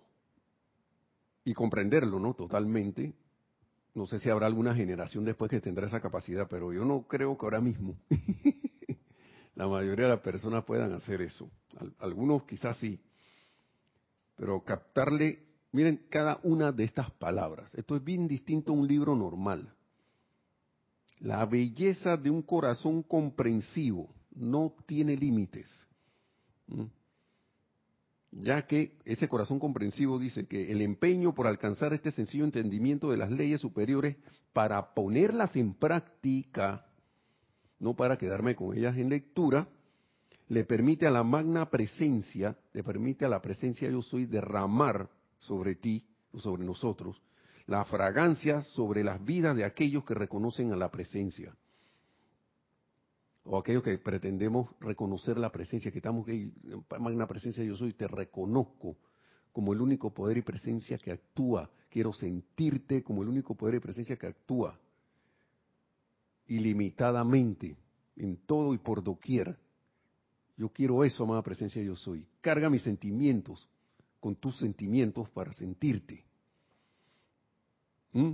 y 1.48 1.54
comprenderlo, 1.54 2.20
¿no? 2.20 2.34
Totalmente. 2.34 3.14
No 3.96 4.06
sé 4.06 4.20
si 4.20 4.30
habrá 4.30 4.48
alguna 4.48 4.76
generación 4.76 5.24
después 5.24 5.50
que 5.50 5.62
tendrá 5.62 5.88
esa 5.88 6.02
capacidad, 6.02 6.46
pero 6.50 6.74
yo 6.74 6.84
no 6.84 7.08
creo 7.08 7.38
que 7.38 7.46
ahora 7.46 7.62
mismo 7.62 7.98
la 9.56 9.66
mayoría 9.66 10.06
de 10.08 10.12
las 10.12 10.20
personas 10.20 10.66
puedan 10.66 10.92
hacer 10.92 11.22
eso. 11.22 11.50
Algunos 12.00 12.44
quizás 12.44 12.78
sí, 12.78 13.00
pero 14.36 14.62
captarle, 14.66 15.48
miren 15.72 16.06
cada 16.10 16.42
una 16.44 16.74
de 16.74 16.84
estas 16.84 17.12
palabras. 17.12 17.74
Esto 17.76 17.96
es 17.96 18.04
bien 18.04 18.28
distinto 18.28 18.74
a 18.74 18.76
un 18.76 18.86
libro 18.86 19.16
normal. 19.16 19.74
La 21.20 21.46
belleza 21.46 22.16
de 22.16 22.30
un 22.30 22.42
corazón 22.42 23.02
comprensivo 23.02 24.14
no 24.36 24.74
tiene 24.86 25.16
límites. 25.16 25.70
Ya 28.32 28.68
que 28.68 28.98
ese 29.04 29.28
corazón 29.28 29.60
comprensivo 29.60 30.20
dice 30.20 30.46
que 30.46 30.72
el 30.72 30.82
empeño 30.82 31.34
por 31.34 31.48
alcanzar 31.48 31.94
este 31.94 32.12
sencillo 32.12 32.44
entendimiento 32.44 33.10
de 33.10 33.18
las 33.18 33.32
leyes 33.32 33.62
superiores 33.62 34.16
para 34.54 34.94
ponerlas 34.94 35.56
en 35.56 35.74
práctica, 35.74 36.86
no 37.80 37.96
para 37.96 38.18
quedarme 38.18 38.56
con 38.56 38.78
ellas 38.78 38.96
en 38.98 39.10
lectura, 39.10 39.68
le 40.50 40.66
permite 40.66 41.08
a 41.08 41.12
la 41.12 41.24
magna 41.24 41.70
presencia, 41.70 42.58
le 42.74 42.84
permite 42.84 43.26
a 43.26 43.30
la 43.30 43.42
presencia 43.42 43.90
yo 43.90 44.02
soy 44.02 44.26
derramar 44.26 45.10
sobre 45.40 45.76
ti 45.76 46.06
o 46.32 46.40
sobre 46.40 46.64
nosotros 46.64 47.22
la 47.68 47.86
fragancia 47.86 48.62
sobre 48.62 49.04
las 49.04 49.24
vidas 49.24 49.56
de 49.56 49.66
aquellos 49.66 50.04
que 50.04 50.14
reconocen 50.14 50.72
a 50.72 50.76
la 50.76 50.90
presencia 50.90 51.56
o 53.50 53.58
aquellos 53.58 53.84
que 53.84 53.98
pretendemos 53.98 54.70
reconocer 54.80 55.38
la 55.38 55.52
presencia, 55.52 55.92
que 55.92 56.00
estamos 56.00 56.28
en 56.28 56.54
magna 57.00 57.28
presencia 57.28 57.64
yo 57.64 57.78
soy, 57.78 57.94
te 57.94 58.08
reconozco 58.08 58.98
como 59.54 59.74
el 59.74 59.82
único 59.82 60.14
poder 60.14 60.38
y 60.38 60.42
presencia 60.42 60.98
que 60.98 61.12
actúa. 61.12 61.70
Quiero 61.90 62.12
sentirte 62.12 63.04
como 63.04 63.24
el 63.24 63.30
único 63.30 63.56
poder 63.56 63.76
y 63.76 63.80
presencia 63.80 64.18
que 64.18 64.28
actúa 64.28 64.78
ilimitadamente 66.48 67.78
en 68.18 68.38
todo 68.46 68.74
y 68.74 68.78
por 68.80 69.02
doquier. 69.02 69.58
Yo 70.58 70.70
quiero 70.70 71.04
eso, 71.06 71.24
amada 71.24 71.42
presencia 71.42 71.82
yo 71.82 71.96
soy. 71.96 72.28
Carga 72.42 72.70
mis 72.70 72.82
sentimientos 72.82 73.68
con 74.20 74.36
tus 74.36 74.58
sentimientos 74.58 75.30
para 75.30 75.54
sentirte. 75.54 76.27
¿Mm? 78.18 78.32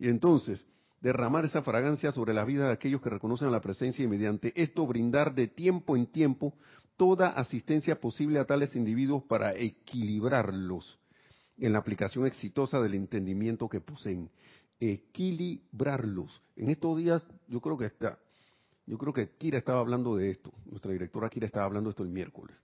Y 0.00 0.08
entonces, 0.08 0.66
derramar 1.00 1.44
esa 1.44 1.62
fragancia 1.62 2.10
sobre 2.10 2.34
la 2.34 2.44
vida 2.44 2.66
de 2.66 2.72
aquellos 2.72 3.00
que 3.00 3.10
reconocen 3.10 3.52
la 3.52 3.60
presencia 3.60 4.04
y 4.04 4.08
mediante 4.08 4.52
esto 4.60 4.84
brindar 4.86 5.34
de 5.36 5.46
tiempo 5.46 5.96
en 5.96 6.06
tiempo 6.06 6.54
toda 6.96 7.28
asistencia 7.28 8.00
posible 8.00 8.40
a 8.40 8.44
tales 8.44 8.74
individuos 8.74 9.22
para 9.22 9.54
equilibrarlos 9.54 10.98
en 11.58 11.72
la 11.72 11.78
aplicación 11.78 12.26
exitosa 12.26 12.80
del 12.80 12.94
entendimiento 12.94 13.68
que 13.68 13.80
poseen. 13.80 14.30
Equilibrarlos. 14.80 16.42
En 16.56 16.70
estos 16.70 16.98
días, 16.98 17.24
yo 17.46 17.60
creo 17.60 17.78
que 17.78 17.86
está, 17.86 18.18
yo 18.84 18.98
creo 18.98 19.12
que 19.12 19.30
Kira 19.38 19.58
estaba 19.58 19.78
hablando 19.78 20.16
de 20.16 20.30
esto. 20.30 20.52
Nuestra 20.66 20.90
directora 20.90 21.28
Kira 21.28 21.46
estaba 21.46 21.66
hablando 21.66 21.88
de 21.88 21.92
esto 21.92 22.02
el 22.02 22.08
miércoles. 22.08 22.56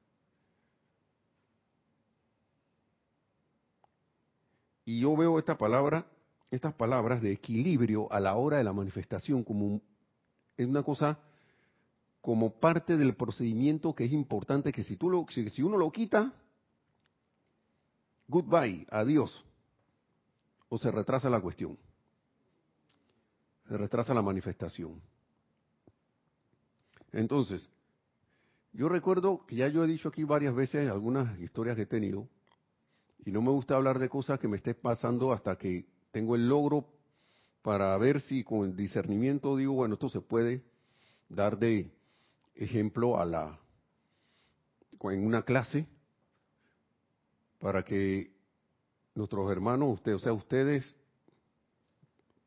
Y 4.85 5.01
yo 5.01 5.17
veo 5.17 5.39
esta 5.39 5.57
palabra, 5.57 6.05
estas 6.51 6.75
palabras 6.75 7.23
de 7.23 7.33
equilibrio 7.33 8.13
a 8.13 8.21
la 8.21 8.37
hora 8.37 8.59
de 8.59 8.65
la 8.65 8.73
manifestación 8.73 9.45
como 9.45 9.81
es 10.57 10.67
una 10.67 10.83
cosa 10.83 11.19
como 12.21 12.51
parte 12.51 12.97
del 12.97 13.15
procedimiento 13.15 13.95
que 13.95 14.05
es 14.05 14.13
importante 14.13 14.73
que 14.73 14.85
si 14.85 14.97
tú 14.97 15.09
lo 15.09 15.27
si 15.29 15.63
uno 15.63 15.77
lo 15.77 15.91
quita 15.91 16.35
goodbye, 18.31 18.87
adiós. 18.91 19.45
O 20.69 20.79
se 20.79 20.91
retrasa 20.91 21.29
la 21.29 21.41
cuestión. 21.41 21.77
Se 23.69 23.77
retrasa 23.77 24.15
la 24.15 24.23
manifestación. 24.23 25.03
Entonces, 27.13 27.69
yo 28.73 28.89
recuerdo 28.89 29.45
que 29.47 29.57
ya 29.57 29.69
yo 29.69 29.83
he 29.83 29.89
dicho 29.89 30.09
aquí 30.09 30.23
varias 30.23 30.55
veces 30.55 30.89
algunas 30.89 31.39
historias 31.41 31.75
que 31.75 31.83
he 31.83 31.87
tenido, 31.87 32.29
y 33.25 33.33
no 33.33 33.43
me 33.43 33.51
gusta 33.51 33.75
hablar 33.75 33.99
de 33.99 34.09
cosas 34.09 34.39
que 34.39 34.47
me 34.47 34.57
esté 34.57 34.75
pasando 34.75 35.33
hasta 35.33 35.57
que 35.57 35.87
tengo 36.11 36.35
el 36.35 36.49
logro 36.49 36.87
para 37.63 37.97
ver 37.99 38.21
si 38.23 38.43
con 38.43 38.65
el 38.65 38.77
discernimiento 38.77 39.57
digo, 39.57 39.75
bueno, 39.75 39.95
esto 39.95 40.09
se 40.09 40.21
puede 40.21 40.63
dar 41.29 41.59
de 41.59 41.91
ejemplo 42.55 43.21
a 43.21 43.25
la 43.25 43.59
en 45.03 45.25
una 45.25 45.43
clase 45.43 45.87
para 47.59 47.83
que 47.83 48.33
nuestros 49.15 49.51
hermanos, 49.51 49.95
ustedes, 49.95 50.17
o 50.17 50.21
sea, 50.21 50.33
ustedes 50.33 50.97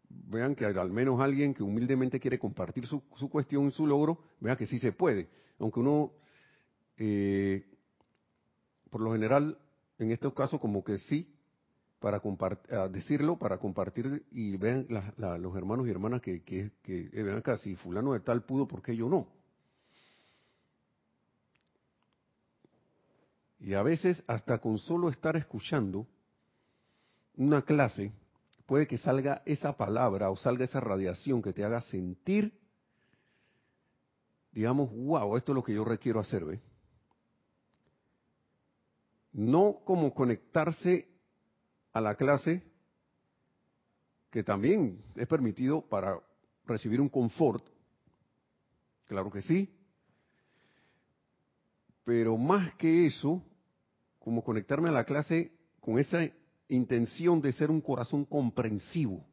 vean 0.09 0.55
que 0.55 0.65
al 0.65 0.91
menos 0.91 1.19
alguien 1.19 1.53
que 1.53 1.63
humildemente 1.63 2.19
quiere 2.19 2.37
compartir 2.37 2.85
su, 2.85 3.01
su 3.15 3.29
cuestión 3.29 3.67
y 3.67 3.71
su 3.71 3.87
logro, 3.87 4.19
vea 4.39 4.55
que 4.55 4.67
sí 4.67 4.79
se 4.79 4.91
puede. 4.91 5.29
Aunque 5.59 5.79
uno, 5.79 6.11
eh, 6.97 7.65
por 8.89 9.01
lo 9.01 9.11
general, 9.11 9.57
en 9.97 10.11
estos 10.11 10.33
casos 10.33 10.59
como 10.59 10.83
que 10.83 10.97
sí, 10.97 11.32
para 12.03 12.21
decirlo, 12.89 13.37
para 13.37 13.59
compartir 13.59 14.25
y 14.29 14.57
vean 14.57 14.85
los 15.15 15.55
hermanos 15.55 15.87
y 15.87 15.89
hermanas 15.89 16.21
que, 16.21 16.43
que, 16.43 16.73
que 16.81 17.09
eh, 17.13 17.23
vean 17.23 17.37
acá, 17.37 17.55
si 17.55 17.77
fulano 17.77 18.11
de 18.11 18.19
tal 18.19 18.43
pudo, 18.43 18.67
¿por 18.67 18.81
qué 18.81 18.93
yo 18.93 19.07
no? 19.07 19.25
Y 23.57 23.73
a 23.73 23.83
veces 23.83 24.21
hasta 24.27 24.57
con 24.57 24.79
solo 24.79 25.07
estar 25.07 25.37
escuchando 25.37 26.05
una 27.37 27.61
clase, 27.61 28.11
puede 28.65 28.85
que 28.85 28.97
salga 28.97 29.41
esa 29.45 29.77
palabra 29.77 30.29
o 30.29 30.35
salga 30.35 30.65
esa 30.65 30.81
radiación 30.81 31.41
que 31.41 31.53
te 31.53 31.63
haga 31.63 31.79
sentir, 31.79 32.59
digamos, 34.51 34.91
wow, 34.91 35.37
esto 35.37 35.53
es 35.53 35.55
lo 35.55 35.63
que 35.63 35.73
yo 35.73 35.85
requiero 35.85 36.19
hacer, 36.19 36.43
¿ve? 36.43 36.59
No 39.31 39.79
como 39.85 40.13
conectarse 40.13 41.12
a 41.93 42.01
la 42.01 42.15
clase, 42.15 42.63
que 44.31 44.43
también 44.43 45.03
es 45.15 45.27
permitido 45.27 45.81
para 45.81 46.19
recibir 46.65 46.99
un 46.99 47.09
confort, 47.09 47.63
claro 49.05 49.31
que 49.31 49.41
sí, 49.41 49.69
pero 52.03 52.37
más 52.37 52.73
que 52.75 53.05
eso, 53.05 53.41
como 54.19 54.43
conectarme 54.43 54.89
a 54.89 54.93
la 54.93 55.05
clase 55.05 55.51
con 55.79 55.99
esa 55.99 56.29
intención 56.67 57.41
de 57.41 57.53
ser 57.53 57.69
un 57.69 57.81
corazón 57.81 58.25
comprensivo. 58.25 59.25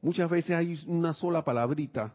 Muchas 0.00 0.30
veces 0.30 0.50
hay 0.50 0.78
una 0.86 1.14
sola 1.14 1.44
palabrita 1.44 2.14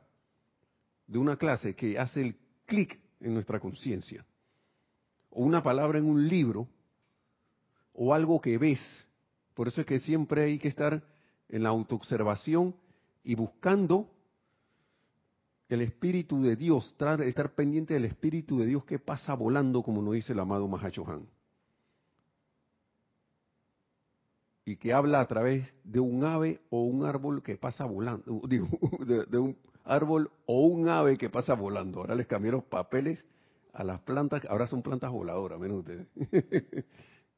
de 1.08 1.18
una 1.18 1.38
clase 1.38 1.76
que 1.76 1.98
hace 1.98 2.22
el 2.22 2.38
clic 2.66 3.00
en 3.20 3.34
nuestra 3.34 3.60
conciencia. 3.60 4.24
O 5.32 5.44
una 5.44 5.64
palabra 5.64 5.98
en 5.98 6.06
un 6.06 6.28
libro, 6.28 6.68
o 7.94 8.14
algo 8.14 8.40
que 8.40 8.58
ves. 8.58 8.80
Por 9.60 9.68
eso 9.68 9.82
es 9.82 9.88
que 9.88 10.00
siempre 10.00 10.44
hay 10.44 10.58
que 10.58 10.70
estar 10.70 11.04
en 11.50 11.64
la 11.64 11.68
autoobservación 11.68 12.74
y 13.26 13.36
buscando 13.36 14.10
el 15.68 15.82
Espíritu 15.82 16.42
de 16.42 16.56
Dios, 16.56 16.96
estar 16.98 17.56
pendiente 17.56 17.94
del 17.94 18.06
Espíritu 18.06 18.58
de 18.58 18.68
Dios 18.68 18.86
que 18.86 19.00
pasa 19.00 19.34
volando, 19.34 19.84
como 19.84 20.02
nos 20.02 20.14
dice 20.14 20.32
el 20.32 20.40
amado 20.40 20.66
Mahachohan. 20.70 21.28
Y 24.64 24.78
que 24.78 24.94
habla 24.94 25.20
a 25.20 25.28
través 25.28 25.70
de 25.84 26.00
un 26.00 26.24
ave 26.24 26.62
o 26.70 26.84
un 26.84 27.04
árbol 27.04 27.44
que 27.44 27.58
pasa 27.58 27.84
volando, 27.84 28.40
de, 28.48 29.38
un 29.38 29.58
árbol 29.84 30.32
o 30.46 30.68
un 30.68 30.88
ave 30.88 31.18
que 31.18 31.30
pasa 31.30 31.54
volando. 31.54 32.00
Ahora 32.00 32.16
les 32.16 32.28
cambié 32.28 32.54
los 32.54 32.64
papeles 32.64 33.28
a 33.74 33.84
las 33.84 34.00
plantas, 34.00 34.46
ahora 34.46 34.68
son 34.68 34.82
plantas 34.82 35.12
voladoras, 35.12 35.60
menos 35.60 35.80
ustedes. 35.80 36.08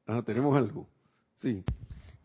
ah, 0.05 0.21
tenemos 0.21 0.55
algo. 0.55 0.86
Sí. 1.34 1.63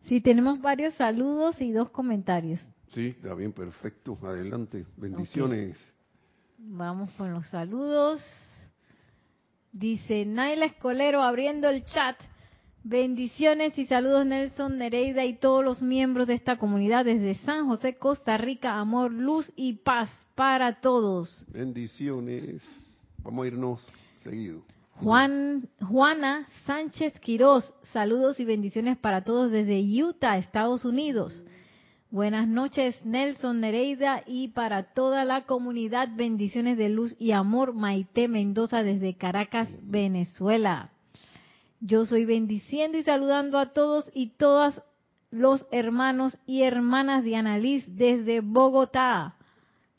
Sí, 0.07 0.21
tenemos 0.21 0.61
varios 0.61 0.93
saludos 0.93 1.59
y 1.59 1.71
dos 1.71 1.89
comentarios. 1.89 2.61
Sí, 2.89 3.07
está 3.07 3.33
bien, 3.35 3.51
perfecto. 3.51 4.17
Adelante. 4.23 4.85
Bendiciones. 4.95 5.77
Vamos 6.57 7.11
con 7.11 7.33
los 7.33 7.45
saludos. 7.47 8.25
Dice 9.73 10.25
Naila 10.25 10.65
Escolero 10.65 11.21
abriendo 11.21 11.69
el 11.69 11.83
chat. 11.83 12.17
Bendiciones 12.83 13.77
y 13.77 13.85
saludos 13.85 14.25
Nelson 14.25 14.77
Nereida 14.77 15.25
y 15.25 15.37
todos 15.37 15.63
los 15.63 15.81
miembros 15.81 16.25
de 16.25 16.35
esta 16.35 16.57
comunidad 16.57 17.03
desde 17.03 17.35
San 17.43 17.67
José, 17.67 17.97
Costa 17.97 18.37
Rica. 18.37 18.79
Amor, 18.79 19.11
luz 19.11 19.51
y 19.57 19.73
paz 19.73 20.09
para 20.35 20.79
todos. 20.79 21.45
Bendiciones. 21.51 22.63
Vamos 23.23 23.43
a 23.43 23.47
irnos 23.47 23.87
seguido. 24.15 24.61
Juan, 25.03 25.69
Juana 25.79 26.47
Sánchez 26.65 27.19
Quirós, 27.19 27.71
saludos 27.93 28.39
y 28.39 28.45
bendiciones 28.45 28.97
para 28.97 29.23
todos 29.23 29.51
desde 29.51 29.79
Utah, 29.79 30.39
Estados 30.39 30.85
Unidos. 30.85 31.45
Buenas 32.09 32.47
noches, 32.47 32.95
Nelson 33.05 33.61
Nereida, 33.61 34.23
y 34.25 34.47
para 34.47 34.93
toda 34.93 35.23
la 35.23 35.45
comunidad, 35.45 36.09
bendiciones 36.15 36.79
de 36.79 36.89
luz 36.89 37.15
y 37.19 37.31
amor. 37.31 37.73
Maite 37.73 38.27
Mendoza 38.27 38.81
desde 38.81 39.15
Caracas, 39.15 39.69
Venezuela. 39.83 40.89
Yo 41.79 42.05
soy 42.05 42.25
bendiciendo 42.25 42.97
y 42.97 43.03
saludando 43.03 43.59
a 43.59 43.73
todos 43.73 44.09
y 44.15 44.29
todas 44.31 44.81
los 45.29 45.67
hermanos 45.71 46.39
y 46.47 46.63
hermanas 46.63 47.23
de 47.23 47.35
Annalise 47.35 47.85
desde 47.87 48.41
Bogotá. 48.41 49.35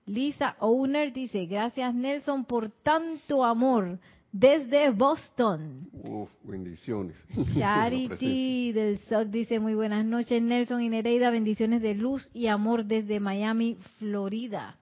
Lisa 0.07 0.57
Owner 0.59 1.13
dice, 1.13 1.47
gracias 1.47 1.95
Nelson 1.95 2.47
por 2.47 2.71
tanto 2.71 3.45
amor 3.45 4.01
desde 4.33 4.91
Boston. 4.91 5.89
Uf, 5.93 6.31
bendiciones. 6.43 7.17
Charity 7.55 8.73
del 8.73 8.99
SOC 9.09 9.29
dice 9.29 9.59
muy 9.59 9.75
buenas 9.75 10.05
noches, 10.05 10.43
Nelson 10.43 10.83
y 10.83 10.89
Nereida, 10.89 11.31
bendiciones 11.31 11.83
de 11.83 11.95
luz 11.95 12.31
y 12.35 12.47
amor 12.49 12.85
desde 12.85 13.21
Miami, 13.21 13.77
Florida. 13.99 14.77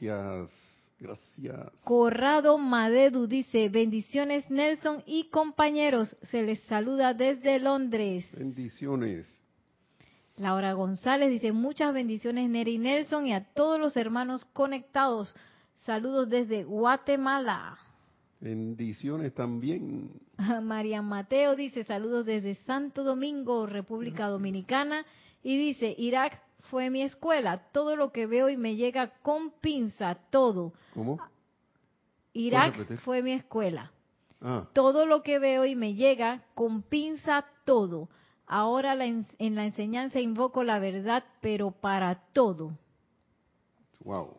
Gracias, 0.00 0.50
gracias. 1.00 1.82
Corrado 1.84 2.58
Madedu 2.58 3.26
dice, 3.26 3.68
bendiciones 3.68 4.48
Nelson 4.50 5.02
y 5.06 5.28
compañeros, 5.30 6.16
se 6.30 6.42
les 6.42 6.60
saluda 6.64 7.14
desde 7.14 7.58
Londres. 7.58 8.26
Bendiciones. 8.32 9.42
Laura 10.36 10.72
González 10.74 11.30
dice, 11.30 11.50
muchas 11.50 11.92
bendiciones 11.92 12.48
Neri 12.48 12.74
y 12.74 12.78
Nelson 12.78 13.26
y 13.26 13.32
a 13.32 13.44
todos 13.44 13.80
los 13.80 13.96
hermanos 13.96 14.44
conectados. 14.52 15.34
Saludos 15.84 16.28
desde 16.28 16.62
Guatemala. 16.62 17.76
Bendiciones 18.40 19.34
también. 19.34 20.10
María 20.62 21.02
Mateo 21.02 21.56
dice 21.56 21.84
saludos 21.84 22.26
desde 22.26 22.54
Santo 22.66 23.02
Domingo, 23.02 23.66
República 23.66 24.28
Dominicana. 24.28 25.04
Y 25.42 25.56
dice, 25.56 25.94
Irak 25.98 26.40
fue 26.70 26.90
mi 26.90 27.02
escuela. 27.02 27.70
Todo 27.72 27.96
lo 27.96 28.12
que 28.12 28.26
veo 28.26 28.48
y 28.48 28.56
me 28.56 28.76
llega 28.76 29.12
con 29.22 29.50
pinza, 29.50 30.16
todo. 30.30 30.72
¿Cómo? 30.94 31.18
Irak 32.32 32.98
fue 32.98 33.22
mi 33.22 33.32
escuela. 33.32 33.92
Ah. 34.40 34.68
Todo 34.72 35.06
lo 35.06 35.22
que 35.22 35.38
veo 35.38 35.64
y 35.64 35.74
me 35.74 35.94
llega 35.94 36.44
con 36.54 36.82
pinza, 36.82 37.44
todo. 37.64 38.08
Ahora 38.46 38.96
en 39.04 39.54
la 39.54 39.64
enseñanza 39.66 40.20
invoco 40.20 40.64
la 40.64 40.78
verdad, 40.78 41.24
pero 41.40 41.70
para 41.70 42.14
todo. 42.32 42.72
Wow. 44.04 44.38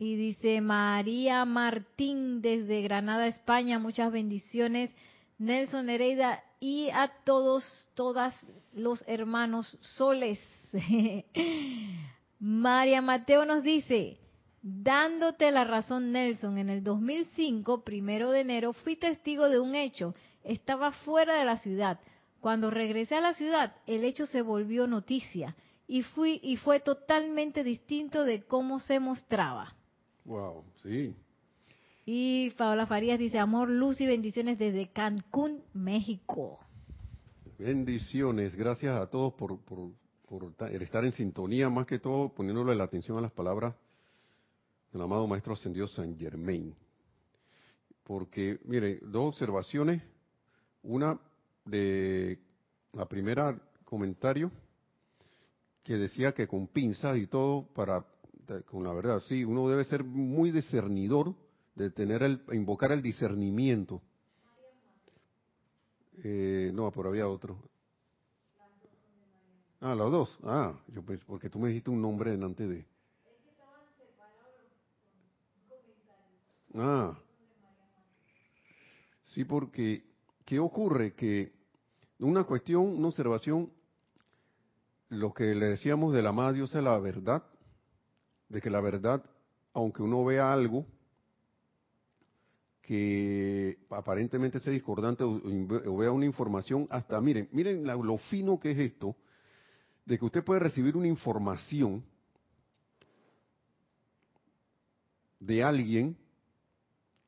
Y 0.00 0.16
dice 0.16 0.62
María 0.62 1.44
Martín 1.44 2.40
desde 2.40 2.80
Granada, 2.80 3.26
España, 3.26 3.78
muchas 3.78 4.10
bendiciones. 4.10 4.88
Nelson 5.36 5.84
Nereida 5.84 6.42
y 6.58 6.88
a 6.88 7.12
todos, 7.26 7.86
todas 7.94 8.34
los 8.72 9.04
hermanos 9.06 9.76
soles. 9.82 10.40
María 12.38 13.02
Mateo 13.02 13.44
nos 13.44 13.62
dice, 13.62 14.16
dándote 14.62 15.50
la 15.50 15.64
razón 15.64 16.12
Nelson, 16.12 16.56
en 16.56 16.70
el 16.70 16.82
2005, 16.82 17.84
primero 17.84 18.30
de 18.30 18.40
enero, 18.40 18.72
fui 18.72 18.96
testigo 18.96 19.50
de 19.50 19.60
un 19.60 19.74
hecho. 19.74 20.14
Estaba 20.44 20.92
fuera 20.92 21.34
de 21.34 21.44
la 21.44 21.58
ciudad. 21.58 22.00
Cuando 22.40 22.70
regresé 22.70 23.16
a 23.16 23.20
la 23.20 23.34
ciudad, 23.34 23.76
el 23.86 24.04
hecho 24.04 24.24
se 24.24 24.40
volvió 24.40 24.86
noticia 24.86 25.56
y 25.86 26.04
fui 26.04 26.40
y 26.42 26.56
fue 26.56 26.80
totalmente 26.80 27.62
distinto 27.64 28.24
de 28.24 28.44
cómo 28.44 28.80
se 28.80 28.98
mostraba. 28.98 29.74
Wow, 30.30 30.64
sí. 30.84 31.12
Y 32.06 32.50
Paola 32.50 32.86
Farías 32.86 33.18
dice, 33.18 33.40
amor, 33.40 33.68
luz 33.68 34.00
y 34.00 34.06
bendiciones 34.06 34.60
desde 34.60 34.92
Cancún, 34.92 35.64
México. 35.74 36.60
Bendiciones, 37.58 38.54
gracias 38.54 38.94
a 38.94 39.10
todos 39.10 39.34
por, 39.34 39.58
por, 39.58 39.90
estar 40.80 41.04
en 41.04 41.10
sintonía, 41.14 41.68
más 41.68 41.84
que 41.84 41.98
todo 41.98 42.28
poniéndole 42.32 42.76
la 42.76 42.84
atención 42.84 43.18
a 43.18 43.22
las 43.22 43.32
palabras 43.32 43.74
del 44.92 45.02
amado 45.02 45.26
Maestro 45.26 45.54
Ascendido 45.54 45.88
San 45.88 46.16
Germain. 46.16 46.76
Porque, 48.04 48.60
mire, 48.66 49.00
dos 49.02 49.30
observaciones. 49.30 50.00
Una 50.84 51.18
de 51.64 52.38
la 52.92 53.06
primera 53.06 53.60
comentario 53.84 54.52
que 55.82 55.94
decía 55.94 56.30
que 56.30 56.46
con 56.46 56.68
pinzas 56.68 57.18
y 57.18 57.26
todo 57.26 57.66
para 57.74 58.04
con 58.66 58.84
la 58.84 58.92
verdad, 58.92 59.20
sí, 59.20 59.44
uno 59.44 59.68
debe 59.68 59.84
ser 59.84 60.04
muy 60.04 60.50
discernidor 60.50 61.34
de 61.74 61.90
tener 61.90 62.22
el 62.22 62.42
invocar 62.52 62.92
el 62.92 63.02
discernimiento. 63.02 64.02
Eh, 66.22 66.70
no, 66.74 66.90
pero 66.90 67.08
había 67.08 67.28
otro. 67.28 67.58
Ah, 69.80 69.94
los 69.94 70.12
dos. 70.12 70.38
Ah, 70.42 70.78
yo 70.88 71.02
pues 71.02 71.24
porque 71.24 71.48
tú 71.48 71.58
me 71.58 71.68
dijiste 71.68 71.90
un 71.90 72.02
nombre 72.02 72.32
delante 72.32 72.68
de. 72.68 72.86
Ah. 76.74 77.18
Sí, 79.24 79.44
porque 79.44 80.04
¿qué 80.44 80.58
ocurre? 80.58 81.14
Que 81.14 81.52
una 82.18 82.44
cuestión, 82.44 82.82
una 82.82 83.08
observación, 83.08 83.72
lo 85.08 85.32
que 85.32 85.54
le 85.54 85.66
decíamos 85.66 86.12
de 86.14 86.22
la 86.22 86.28
amada 86.28 86.52
Dios 86.52 86.74
es 86.74 86.82
la 86.82 86.98
verdad, 86.98 87.42
de 88.50 88.60
que 88.60 88.68
la 88.68 88.80
verdad, 88.80 89.24
aunque 89.72 90.02
uno 90.02 90.22
vea 90.24 90.52
algo 90.52 90.84
que 92.82 93.78
aparentemente 93.88 94.58
sea 94.58 94.72
discordante 94.72 95.22
o, 95.22 95.96
vea 95.96 96.10
una 96.10 96.26
información, 96.26 96.88
hasta 96.90 97.20
miren, 97.20 97.48
miren 97.52 97.86
lo 97.86 98.18
fino 98.18 98.58
que 98.58 98.72
es 98.72 98.78
esto, 98.78 99.16
de 100.04 100.18
que 100.18 100.24
usted 100.24 100.44
puede 100.44 100.58
recibir 100.58 100.96
una 100.96 101.06
información 101.06 102.04
de 105.38 105.62
alguien 105.62 106.16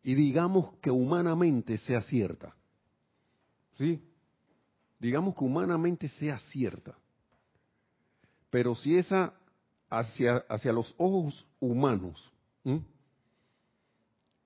y 0.03 0.17
digamos 0.17 0.75
que 0.79 0.91
humanamente 0.91 1.79
sea 1.79 2.03
cierta. 2.03 2.57
¿Sí? 3.75 4.03
Digamos 4.99 5.37
que 5.37 5.45
humanamente 5.45 6.09
sea 6.09 6.41
cierta. 6.41 6.97
Pero 8.51 8.75
si 8.75 8.97
esa 8.97 9.33
hacia, 9.93 10.39
hacia 10.49 10.73
los 10.73 10.95
ojos 10.97 11.47
humanos, 11.61 12.33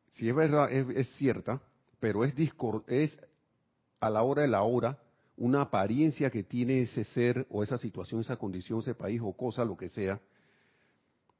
si 0.09 0.28
es 0.28 0.35
verdad, 0.35 0.72
es, 0.72 1.09
cierta, 1.16 1.62
pero 2.00 2.24
es, 2.24 2.35
es 2.88 3.20
a 4.00 4.11
la 4.11 4.22
hora 4.22 4.42
de 4.42 4.48
la 4.48 4.62
hora 4.62 4.98
una 5.37 5.61
apariencia 5.61 6.30
que 6.30 6.42
tiene 6.42 6.80
ese 6.80 7.04
ser 7.04 7.46
o 7.48 7.62
esa 7.62 7.78
situación, 7.78 8.22
esa 8.22 8.37
condición, 8.37 8.80
ese 8.80 8.94
país 8.94 9.20
o 9.22 9.32
cosa, 9.35 9.64
lo 9.64 9.76
que 9.76 9.88
sea, 9.88 10.20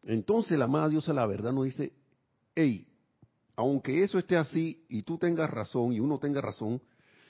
entonces 0.05 0.57
la 0.57 0.67
amada 0.67 0.89
Dios 0.89 1.09
a 1.09 1.13
la 1.13 1.27
verdad 1.27 1.53
nos 1.53 1.65
dice, 1.65 1.93
hey, 2.55 2.87
aunque 3.57 4.05
eso 4.05 4.19
esté 4.19 4.37
así 4.37 4.85
y 4.89 5.03
tú 5.03 5.19
tengas 5.19 5.51
razón 5.51 5.93
y 5.93 5.99
uno 5.99 6.21
tenga 6.21 6.41
razón, 6.41 6.81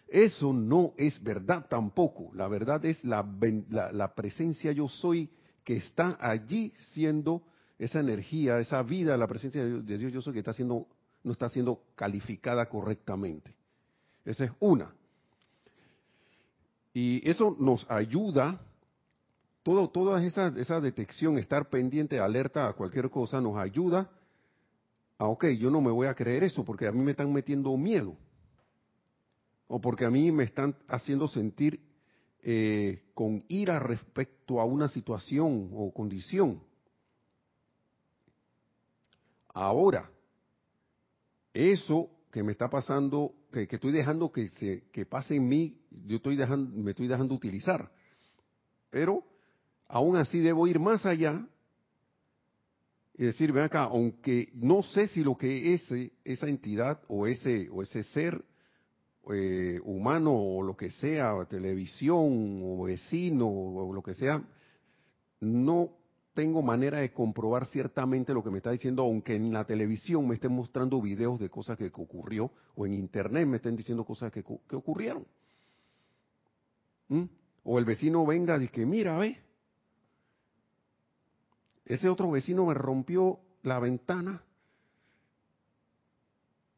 eso 0.09 0.53
no 0.53 0.93
es 0.99 1.23
verdad 1.23 1.67
tampoco. 1.71 2.31
La 2.35 2.49
verdad 2.49 2.85
es 2.85 3.03
la, 3.03 3.27
la, 3.71 4.15
presencia 4.15 4.73
yo 4.73 4.89
soy 4.89 5.31
que 5.67 5.77
está 5.77 6.17
allí 6.19 6.73
siendo 6.95 7.43
esa 7.79 8.01
energía, 8.01 8.59
esa 8.61 8.83
vida, 8.83 9.19
la 9.19 9.27
presencia 9.27 9.63
de 9.63 9.99
Dios, 9.99 10.13
yo 10.13 10.23
soy 10.23 10.33
que 10.33 10.39
está 10.39 10.55
siendo, 10.55 10.87
no 11.23 11.33
está 11.33 11.51
siendo 11.51 11.83
calificada 11.95 12.67
correctamente. 12.69 13.55
Esa 14.25 14.45
es 14.45 14.53
una. 14.61 14.95
Y 16.95 17.29
eso 17.29 17.55
nos 17.61 17.85
ayuda, 17.91 18.59
todo, 19.63 19.91
toda 19.91 20.25
esa, 20.25 20.47
esa 20.47 20.81
detección, 20.81 21.37
estar 21.37 21.69
pendiente, 21.69 22.19
alerta 22.19 22.69
a 22.69 22.73
cualquier 22.73 23.11
cosa, 23.11 23.41
nos 23.43 23.59
ayuda 23.59 24.09
ah, 25.19 25.29
ok, 25.29 25.47
yo 25.59 25.71
no 25.71 25.81
me 25.81 25.91
voy 25.91 26.07
a 26.07 26.15
creer 26.15 26.45
eso 26.45 26.65
porque 26.65 26.87
a 26.87 26.93
mí 26.93 27.03
me 27.03 27.13
están 27.13 27.33
metiendo 27.33 27.77
miedo. 27.77 28.17
O 29.69 29.81
porque 29.81 30.05
a 30.05 30.11
mí 30.11 30.31
me 30.31 30.45
están 30.45 30.77
haciendo 30.89 31.27
sentir 31.27 31.81
eh, 32.49 33.03
con 33.13 33.43
ira 33.49 33.81
respecto 33.81 34.61
a 34.61 34.65
una 34.65 34.87
situación 34.87 35.69
o 35.75 35.93
condición. 35.93 36.63
Ahora, 39.53 40.09
eso 41.53 42.09
que 42.31 42.45
me 42.45 42.53
está 42.53 42.71
pasando, 42.71 43.35
que, 43.51 43.67
estoy 43.69 43.91
dejando 43.91 44.31
que, 44.31 44.47
se, 44.47 44.85
que 44.93 45.05
pase 45.05 45.35
en 45.35 45.49
mí, 45.49 45.77
yo 46.07 46.19
estoy 46.19 46.37
dejando, 46.37 46.71
me 46.71 46.93
estoy 46.93 47.09
dejando 47.09 47.35
utilizar. 47.35 47.91
Pero 48.91 49.25
aún 49.89 50.15
así 50.15 50.39
debo 50.39 50.69
ir 50.69 50.79
más 50.79 51.05
allá 51.05 51.45
y 53.19 53.25
decir, 53.25 53.51
ven 53.51 53.65
acá, 53.65 53.83
aunque 53.83 54.53
no 54.55 54.85
sé 54.85 55.09
si 55.09 55.25
lo 55.25 55.37
que 55.37 55.75
es 55.75 55.93
esa 56.23 56.47
entidad 56.47 57.01
o 57.09 57.27
ese, 57.27 57.69
o 57.71 57.83
ese 57.83 58.05
ser 58.05 58.45
eh, 59.33 59.81
humano 59.85 60.33
o 60.33 60.63
lo 60.63 60.77
que 60.77 60.91
sea, 60.91 61.45
televisión 61.47 62.61
o 62.63 62.85
vecino 62.85 63.49
o 63.49 63.93
lo 63.93 64.03
que 64.03 64.15
sea, 64.15 64.43
no 65.41 65.91
tengo 66.37 66.61
manera 66.61 66.99
de 66.99 67.13
comprobar 67.13 67.65
ciertamente 67.65 68.35
lo 68.35 68.45
que 68.45 68.51
me 68.51 68.59
está 68.59 68.71
diciendo, 68.71 69.03
aunque 69.03 69.35
en 69.35 69.55
la 69.55 69.65
televisión 69.65 70.29
me 70.29 70.35
estén 70.35 70.53
mostrando 70.53 71.01
videos 71.01 71.41
de 71.41 71.49
cosas 71.49 71.79
que, 71.79 71.87
ocurrió, 71.87 72.51
o 72.75 72.85
en 72.85 72.93
internet 72.93 73.47
me 73.47 73.57
estén 73.57 73.75
diciendo 73.75 74.05
cosas 74.05 74.31
que, 74.31 74.45
ocurrieron. 74.77 75.27
¿Mm? 77.09 77.25
O 77.65 77.79
el 77.79 77.87
vecino 77.87 78.27
venga 78.27 78.63
y 78.63 78.69
que, 78.69 78.85
mira, 78.85 79.17
ve, 79.17 79.39
ese 81.87 82.09
otro 82.09 82.31
vecino 82.31 82.67
me 82.67 82.75
rompió 82.75 83.41
la 83.63 83.79
ventana. 83.79 84.43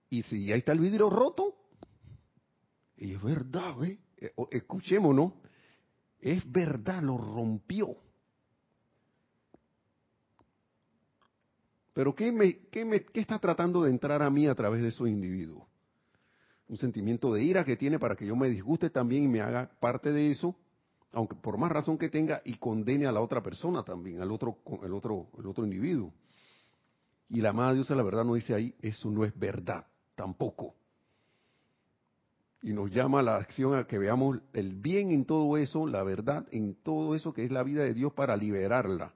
Y 0.08 0.22
si 0.22 0.52
ahí 0.52 0.60
está 0.60 0.70
el 0.70 0.78
vidrio 0.78 1.10
roto, 1.10 1.57
y 2.98 3.14
es 3.14 3.22
verdad, 3.22 3.82
¿eh? 3.84 3.98
eh 4.18 4.32
escuchémonos, 4.50 5.32
es 6.20 6.50
verdad, 6.50 7.02
lo 7.02 7.16
rompió. 7.16 7.96
Pero 11.94 12.14
¿qué, 12.14 12.30
me, 12.30 12.58
qué, 12.70 12.84
me, 12.84 13.00
¿qué 13.00 13.20
está 13.20 13.38
tratando 13.38 13.82
de 13.82 13.90
entrar 13.90 14.22
a 14.22 14.30
mí 14.30 14.46
a 14.46 14.54
través 14.54 14.82
de 14.82 14.88
esos 14.88 15.08
individuos? 15.08 15.64
Un 16.68 16.76
sentimiento 16.76 17.32
de 17.32 17.42
ira 17.42 17.64
que 17.64 17.76
tiene 17.76 17.98
para 17.98 18.14
que 18.14 18.26
yo 18.26 18.36
me 18.36 18.48
disguste 18.48 18.90
también 18.90 19.24
y 19.24 19.28
me 19.28 19.40
haga 19.40 19.70
parte 19.80 20.12
de 20.12 20.30
eso 20.30 20.54
aunque 21.12 21.36
por 21.36 21.58
más 21.58 21.72
razón 21.72 21.98
que 21.98 22.08
tenga, 22.08 22.42
y 22.44 22.54
condene 22.54 23.06
a 23.06 23.12
la 23.12 23.20
otra 23.20 23.42
persona 23.42 23.82
también, 23.82 24.20
al 24.20 24.30
otro, 24.30 24.58
el 24.82 24.92
otro, 24.92 25.28
el 25.38 25.46
otro 25.46 25.64
individuo. 25.64 26.12
Y 27.28 27.40
la 27.40 27.50
amada 27.50 27.74
Dios, 27.74 27.88
la 27.90 28.02
verdad, 28.02 28.24
nos 28.24 28.36
dice 28.36 28.54
ahí, 28.54 28.74
eso 28.80 29.10
no 29.10 29.24
es 29.24 29.36
verdad, 29.38 29.86
tampoco. 30.14 30.74
Y 32.62 32.72
nos 32.72 32.90
llama 32.90 33.20
a 33.20 33.22
la 33.22 33.36
acción 33.36 33.74
a 33.74 33.86
que 33.86 33.98
veamos 33.98 34.40
el 34.52 34.74
bien 34.74 35.12
en 35.12 35.24
todo 35.24 35.56
eso, 35.56 35.86
la 35.86 36.02
verdad 36.02 36.46
en 36.50 36.74
todo 36.74 37.14
eso 37.14 37.32
que 37.32 37.44
es 37.44 37.52
la 37.52 37.62
vida 37.62 37.84
de 37.84 37.94
Dios 37.94 38.12
para 38.12 38.36
liberarla, 38.36 39.14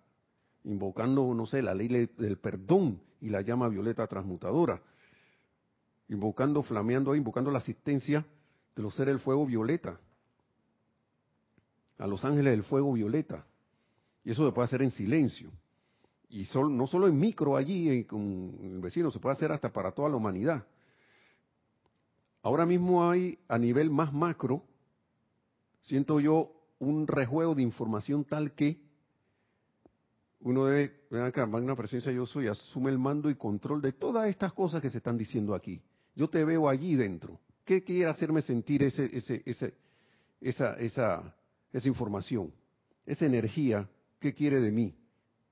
invocando, 0.65 1.35
no 1.35 1.47
sé, 1.47 1.61
la 1.61 1.75
ley 1.75 1.89
del 1.89 2.39
perdón 2.39 3.01
y 3.21 3.29
la 3.29 3.41
llama 3.41 3.69
violeta 3.69 4.07
transmutadora, 4.07 4.81
invocando, 6.09 6.63
flameando, 6.63 7.15
invocando 7.15 7.51
la 7.51 7.59
asistencia 7.59 8.25
de 8.77 8.83
los 8.83 8.95
seres 8.95 9.15
del 9.15 9.21
fuego 9.21 9.45
violeta, 9.47 9.99
a 11.99 12.07
los 12.07 12.25
ángeles 12.25 12.53
del 12.53 12.65
fuego 12.65 12.93
violeta. 12.93 13.45
Y 14.25 14.31
eso 14.31 14.47
se 14.47 14.53
puede 14.53 14.67
hacer 14.67 14.83
en 14.83 14.91
silencio. 14.91 15.51
Y 16.29 16.49
no 16.55 16.87
solo 16.87 17.09
en 17.09 17.19
micro 17.19 17.57
allí 17.57 17.91
eh, 17.91 18.07
con 18.07 18.57
el 18.63 18.81
vecino, 18.81 19.11
se 19.11 19.19
puede 19.19 19.35
hacer 19.35 19.53
hasta 19.53 19.73
para 19.73 19.93
toda 19.93 20.09
la 20.09 20.17
humanidad. 20.17 20.65
Ahora 22.43 22.67
mismo 22.67 23.09
hay 23.09 23.39
a 23.49 23.59
nivel 23.59 23.91
más 23.91 24.13
macro, 24.13 24.65
siento 25.81 26.21
yo, 26.21 26.53
un 26.79 27.07
rejuego 27.07 27.55
de 27.55 27.63
información 27.63 28.25
tal 28.25 28.53
que 28.55 28.81
uno 30.41 30.67
debe, 30.67 31.03
ven 31.09 31.23
acá, 31.23 31.47
magna 31.47 31.77
presencia 31.77 32.11
yo 32.11 32.27
soy, 32.27 32.49
asume 32.49 32.91
el 32.91 32.99
mando 32.99 33.31
y 33.31 33.37
control 33.37 33.81
de 33.81 33.93
todas 33.93 34.29
estas 34.29 34.53
cosas 34.53 34.83
que 34.83 34.91
se 34.91 34.99
están 34.99 35.17
diciendo 35.17 35.55
aquí. 35.55 35.81
Yo 36.17 36.29
te 36.29 36.45
veo 36.45 36.69
allí 36.69 36.97
dentro. 36.97 37.39
¿Qué 37.65 37.85
quiere 37.85 38.11
hacerme 38.11 38.43
sentir 38.43 38.83
ese, 38.83 39.09
ese, 39.17 39.43
ese, 39.47 39.75
esa, 40.41 40.75
esa, 40.75 41.37
esa 41.73 41.89
información, 41.89 42.53
esa 43.07 43.25
energía, 43.25 43.89
¿qué 44.19 44.35
quiere 44.35 44.61
de 44.61 44.73
mí? 44.73 44.97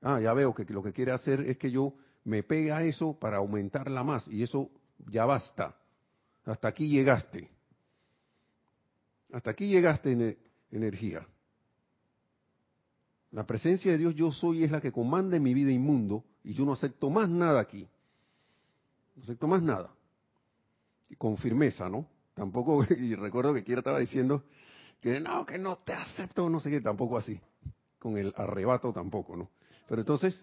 Ah, 0.03 0.20
ya 0.20 0.33
veo 0.33 0.53
que 0.53 0.64
lo 0.64 0.83
que 0.83 0.92
quiere 0.92 1.12
hacer 1.12 1.42
es 1.42 1.57
que 1.57 1.70
yo 1.70 1.94
me 2.24 2.42
pegue 2.42 2.72
a 2.72 2.83
eso 2.83 3.16
para 3.18 3.37
aumentarla 3.37 4.03
más 4.03 4.26
y 4.26 4.42
eso 4.42 4.70
ya 5.09 5.24
basta. 5.24 5.76
Hasta 6.50 6.66
aquí 6.68 6.88
llegaste. 6.88 7.48
Hasta 9.32 9.50
aquí 9.50 9.68
llegaste 9.68 10.36
energía. 10.72 11.24
La 13.30 13.46
presencia 13.46 13.92
de 13.92 13.98
Dios 13.98 14.16
yo 14.16 14.32
soy 14.32 14.64
es 14.64 14.72
la 14.72 14.80
que 14.80 14.90
comanda 14.90 15.36
en 15.36 15.44
mi 15.44 15.54
vida 15.54 15.70
inmundo 15.70 16.24
y 16.42 16.54
yo 16.54 16.64
no 16.64 16.72
acepto 16.72 17.08
más 17.08 17.28
nada 17.28 17.60
aquí. 17.60 17.88
No 19.14 19.22
acepto 19.22 19.46
más 19.46 19.62
nada. 19.62 19.94
Y 21.08 21.14
con 21.14 21.36
firmeza, 21.36 21.88
¿no? 21.88 22.08
Tampoco, 22.34 22.84
y 22.90 23.14
recuerdo 23.14 23.54
que 23.54 23.62
Kira 23.62 23.78
estaba 23.78 24.00
diciendo 24.00 24.42
que 25.00 25.20
no, 25.20 25.46
que 25.46 25.56
no 25.56 25.76
te 25.76 25.92
acepto, 25.92 26.50
no 26.50 26.58
sé 26.58 26.70
qué, 26.70 26.80
tampoco 26.80 27.16
así. 27.16 27.40
Con 28.00 28.16
el 28.16 28.34
arrebato 28.36 28.92
tampoco, 28.92 29.36
¿no? 29.36 29.50
Pero 29.88 30.00
entonces, 30.00 30.42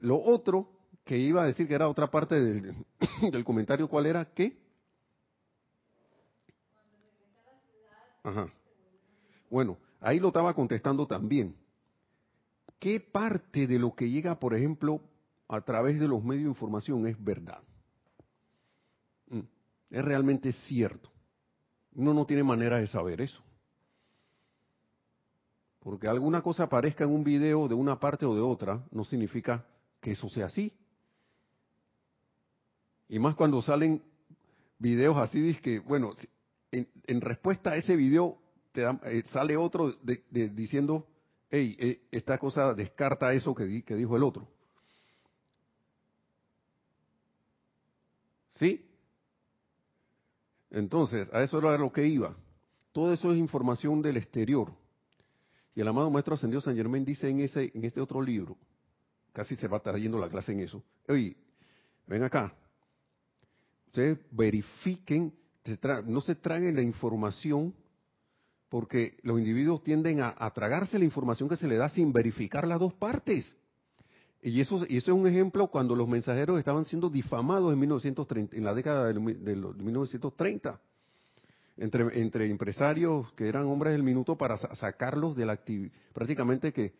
lo 0.00 0.18
otro 0.18 0.70
que 1.04 1.18
iba 1.18 1.42
a 1.42 1.46
decir 1.46 1.68
que 1.68 1.74
era 1.74 1.88
otra 1.88 2.10
parte 2.10 2.40
del, 2.40 2.74
del 3.30 3.44
comentario, 3.44 3.86
¿cuál 3.86 4.06
era? 4.06 4.24
¿Qué? 4.32 4.65
Ajá. 8.26 8.52
Bueno, 9.48 9.78
ahí 10.00 10.18
lo 10.18 10.28
estaba 10.28 10.52
contestando 10.52 11.06
también. 11.06 11.54
¿Qué 12.80 12.98
parte 12.98 13.68
de 13.68 13.78
lo 13.78 13.94
que 13.94 14.10
llega, 14.10 14.40
por 14.40 14.52
ejemplo, 14.52 15.00
a 15.46 15.60
través 15.60 16.00
de 16.00 16.08
los 16.08 16.24
medios 16.24 16.42
de 16.42 16.48
información 16.48 17.06
es 17.06 17.22
verdad? 17.22 17.62
Mm, 19.28 19.42
es 19.90 20.04
realmente 20.04 20.50
cierto. 20.50 21.08
Uno 21.94 22.12
no 22.12 22.26
tiene 22.26 22.42
manera 22.42 22.78
de 22.78 22.88
saber 22.88 23.20
eso. 23.20 23.40
Porque 25.78 26.08
alguna 26.08 26.42
cosa 26.42 26.64
aparezca 26.64 27.04
en 27.04 27.10
un 27.10 27.22
video 27.22 27.68
de 27.68 27.74
una 27.74 28.00
parte 28.00 28.26
o 28.26 28.34
de 28.34 28.40
otra, 28.40 28.84
no 28.90 29.04
significa 29.04 29.64
que 30.00 30.10
eso 30.10 30.28
sea 30.28 30.46
así. 30.46 30.72
Y 33.08 33.20
más 33.20 33.36
cuando 33.36 33.62
salen 33.62 34.02
videos 34.80 35.16
así, 35.16 35.54
que, 35.62 35.78
bueno, 35.78 36.12
en, 36.78 37.20
respuesta 37.20 37.70
a 37.70 37.76
ese 37.76 37.96
video 37.96 38.38
te 38.72 38.82
eh, 38.82 39.22
sale 39.26 39.56
otro 39.56 39.94
diciendo, 40.30 41.06
hey, 41.50 41.76
eh, 41.78 42.02
esta 42.10 42.38
cosa 42.38 42.74
descarta 42.74 43.32
eso 43.32 43.54
que, 43.54 43.82
que 43.82 43.94
dijo 43.94 44.16
el 44.16 44.22
otro. 44.22 44.48
¿Sí? 48.50 48.86
Entonces, 50.70 51.30
a 51.32 51.42
eso 51.42 51.58
era 51.58 51.78
lo 51.78 51.92
que 51.92 52.06
iba. 52.06 52.36
Todo 52.92 53.12
eso 53.12 53.32
es 53.32 53.38
información 53.38 54.02
del 54.02 54.16
exterior. 54.16 54.72
Y 55.74 55.82
el 55.82 55.88
amado 55.88 56.10
Maestro 56.10 56.34
Ascendido 56.34 56.62
San 56.62 56.74
Germán 56.74 57.04
dice 57.04 57.28
en, 57.28 57.40
ese, 57.40 57.70
en 57.74 57.84
este 57.84 58.00
otro 58.00 58.22
libro, 58.22 58.56
casi 59.32 59.54
se 59.56 59.68
va 59.68 59.80
trayendo 59.80 60.18
la 60.18 60.30
clase 60.30 60.52
en 60.52 60.60
eso, 60.60 60.82
oye, 61.06 61.36
ven 62.06 62.22
acá, 62.22 62.54
ustedes 63.88 64.18
verifiquen 64.30 65.34
no 66.06 66.20
se 66.20 66.34
traguen 66.34 66.76
la 66.76 66.82
información 66.82 67.74
porque 68.68 69.16
los 69.22 69.38
individuos 69.38 69.82
tienden 69.82 70.20
a, 70.20 70.50
tragarse 70.50 70.98
la 70.98 71.04
información 71.04 71.48
que 71.48 71.56
se 71.56 71.68
le 71.68 71.76
da 71.76 71.88
sin 71.88 72.12
verificar 72.12 72.66
las 72.66 72.80
dos 72.80 72.92
partes. 72.94 73.56
Y 74.42 74.60
eso, 74.60 74.84
y 74.88 74.96
eso 74.96 75.12
es 75.12 75.16
un 75.16 75.26
ejemplo 75.26 75.68
cuando 75.68 75.94
los 75.96 76.08
mensajeros 76.08 76.58
estaban 76.58 76.84
siendo 76.84 77.08
difamados 77.08 77.72
en, 77.72 77.78
1930, 77.78 78.56
en 78.56 78.64
la 78.64 78.74
década 78.74 79.06
de, 79.06 79.18
1930, 79.18 80.80
entre, 81.78 82.20
entre 82.20 82.50
empresarios 82.50 83.32
que 83.32 83.48
eran 83.48 83.64
hombres 83.64 83.92
del 83.92 84.02
minuto 84.02 84.36
para 84.36 84.56
sacarlos 84.76 85.36
de 85.36 85.46
la 85.46 85.52
actividad, 85.52 85.92
prácticamente 86.12 86.72
que, 86.72 86.94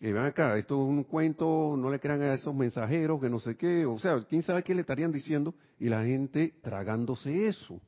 que 0.00 0.12
ven 0.12 0.24
acá, 0.24 0.56
esto 0.56 0.82
es 0.82 0.88
un 0.88 1.04
cuento, 1.04 1.76
no 1.76 1.90
le 1.90 2.00
crean 2.00 2.22
a 2.22 2.34
esos 2.34 2.54
mensajeros, 2.54 3.20
que 3.20 3.30
no 3.30 3.38
sé 3.38 3.56
qué, 3.56 3.86
o 3.86 3.98
sea, 3.98 4.24
quién 4.24 4.42
sabe 4.42 4.64
qué 4.64 4.74
le 4.74 4.80
estarían 4.80 5.12
diciendo, 5.12 5.54
y 5.78 5.88
la 5.88 6.04
gente 6.04 6.54
tragándose 6.62 7.46
eso 7.46 7.80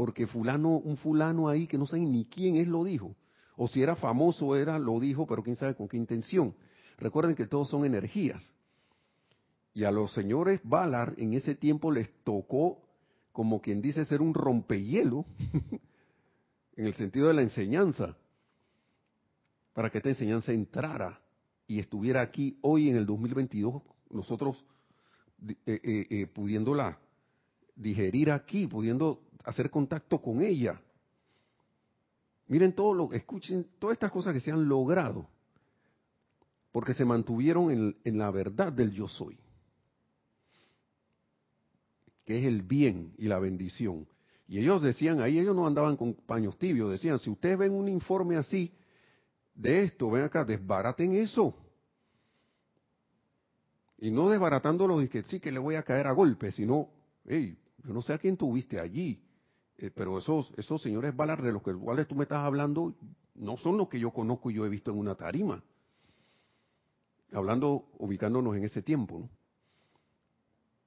porque 0.00 0.26
fulano, 0.26 0.78
un 0.78 0.96
fulano 0.96 1.50
ahí 1.50 1.66
que 1.66 1.76
no 1.76 1.86
saben 1.86 2.10
ni 2.10 2.24
quién 2.24 2.56
es 2.56 2.66
lo 2.66 2.84
dijo. 2.84 3.14
O 3.56 3.68
si 3.68 3.82
era 3.82 3.96
famoso 3.96 4.56
era, 4.56 4.78
lo 4.78 4.98
dijo, 4.98 5.26
pero 5.26 5.42
quién 5.42 5.56
sabe 5.56 5.74
con 5.74 5.88
qué 5.88 5.98
intención. 5.98 6.54
Recuerden 6.96 7.34
que 7.34 7.46
todos 7.46 7.68
son 7.68 7.84
energías. 7.84 8.50
Y 9.74 9.84
a 9.84 9.90
los 9.90 10.14
señores 10.14 10.60
Valar 10.64 11.12
en 11.18 11.34
ese 11.34 11.54
tiempo 11.54 11.92
les 11.92 12.10
tocó, 12.24 12.80
como 13.32 13.60
quien 13.60 13.82
dice, 13.82 14.06
ser 14.06 14.22
un 14.22 14.32
rompehielo, 14.32 15.26
en 16.76 16.86
el 16.86 16.94
sentido 16.94 17.28
de 17.28 17.34
la 17.34 17.42
enseñanza, 17.42 18.16
para 19.74 19.90
que 19.90 19.98
esta 19.98 20.08
enseñanza 20.08 20.52
entrara 20.52 21.19
y 21.70 21.78
estuviera 21.78 22.20
aquí 22.20 22.58
hoy 22.62 22.90
en 22.90 22.96
el 22.96 23.06
2022, 23.06 23.80
nosotros 24.10 24.64
eh, 25.46 25.54
eh, 25.66 26.06
eh, 26.10 26.26
pudiéndola 26.26 26.98
digerir 27.76 28.32
aquí, 28.32 28.66
pudiendo 28.66 29.20
hacer 29.44 29.70
contacto 29.70 30.20
con 30.20 30.42
ella. 30.42 30.82
Miren 32.48 32.74
todo 32.74 32.92
lo, 32.92 33.12
escuchen 33.12 33.68
todas 33.78 33.94
estas 33.94 34.10
cosas 34.10 34.34
que 34.34 34.40
se 34.40 34.50
han 34.50 34.68
logrado, 34.68 35.28
porque 36.72 36.92
se 36.92 37.04
mantuvieron 37.04 37.70
en, 37.70 37.96
en 38.02 38.18
la 38.18 38.32
verdad 38.32 38.72
del 38.72 38.90
yo 38.90 39.06
soy, 39.06 39.38
que 42.24 42.40
es 42.40 42.46
el 42.46 42.62
bien 42.62 43.14
y 43.16 43.26
la 43.26 43.38
bendición. 43.38 44.08
Y 44.48 44.58
ellos 44.58 44.82
decían, 44.82 45.20
ahí 45.20 45.38
ellos 45.38 45.54
no 45.54 45.68
andaban 45.68 45.96
con 45.96 46.14
paños 46.14 46.58
tibios, 46.58 46.90
decían, 46.90 47.20
si 47.20 47.30
ustedes 47.30 47.56
ven 47.56 47.74
un 47.74 47.88
informe 47.88 48.34
así 48.34 48.72
de 49.60 49.84
esto, 49.84 50.10
ven 50.10 50.24
acá, 50.24 50.44
desbaraten 50.44 51.12
eso. 51.12 51.54
Y 53.98 54.10
no 54.10 54.30
desbaratándolo 54.30 55.02
y 55.02 55.08
que 55.08 55.22
sí 55.24 55.38
que 55.38 55.52
le 55.52 55.58
voy 55.58 55.74
a 55.74 55.82
caer 55.82 56.06
a 56.06 56.12
golpe, 56.12 56.50
sino, 56.50 56.88
hey, 57.26 57.58
yo 57.84 57.92
no 57.92 58.00
sé 58.00 58.14
a 58.14 58.18
quién 58.18 58.38
tuviste 58.38 58.80
allí, 58.80 59.22
eh, 59.76 59.90
pero 59.94 60.16
esos, 60.16 60.50
esos 60.56 60.80
señores 60.80 61.14
balas 61.14 61.42
de 61.42 61.52
los 61.52 61.62
cuales 61.62 62.08
tú 62.08 62.14
me 62.14 62.22
estás 62.22 62.38
hablando 62.38 62.94
no 63.34 63.58
son 63.58 63.76
los 63.76 63.88
que 63.88 64.00
yo 64.00 64.10
conozco 64.10 64.50
y 64.50 64.54
yo 64.54 64.64
he 64.64 64.70
visto 64.70 64.90
en 64.90 64.98
una 64.98 65.14
tarima. 65.14 65.62
Hablando, 67.32 67.90
ubicándonos 67.98 68.56
en 68.56 68.64
ese 68.64 68.82
tiempo. 68.82 69.28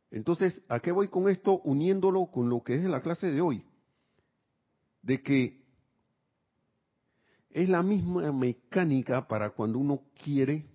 Entonces, 0.09 0.63
¿a 0.67 0.79
qué 0.79 0.91
voy 0.91 1.07
con 1.07 1.29
esto? 1.29 1.59
Uniéndolo 1.59 2.25
con 2.25 2.49
lo 2.49 2.63
que 2.63 2.75
es 2.75 2.83
la 2.83 3.01
clase 3.01 3.31
de 3.31 3.41
hoy. 3.41 3.63
De 5.01 5.21
que 5.21 5.62
es 7.53 7.69
la 7.69 7.83
misma 7.83 8.31
mecánica 8.31 9.27
para 9.27 9.51
cuando 9.51 9.77
uno 9.77 10.01
quiere 10.23 10.65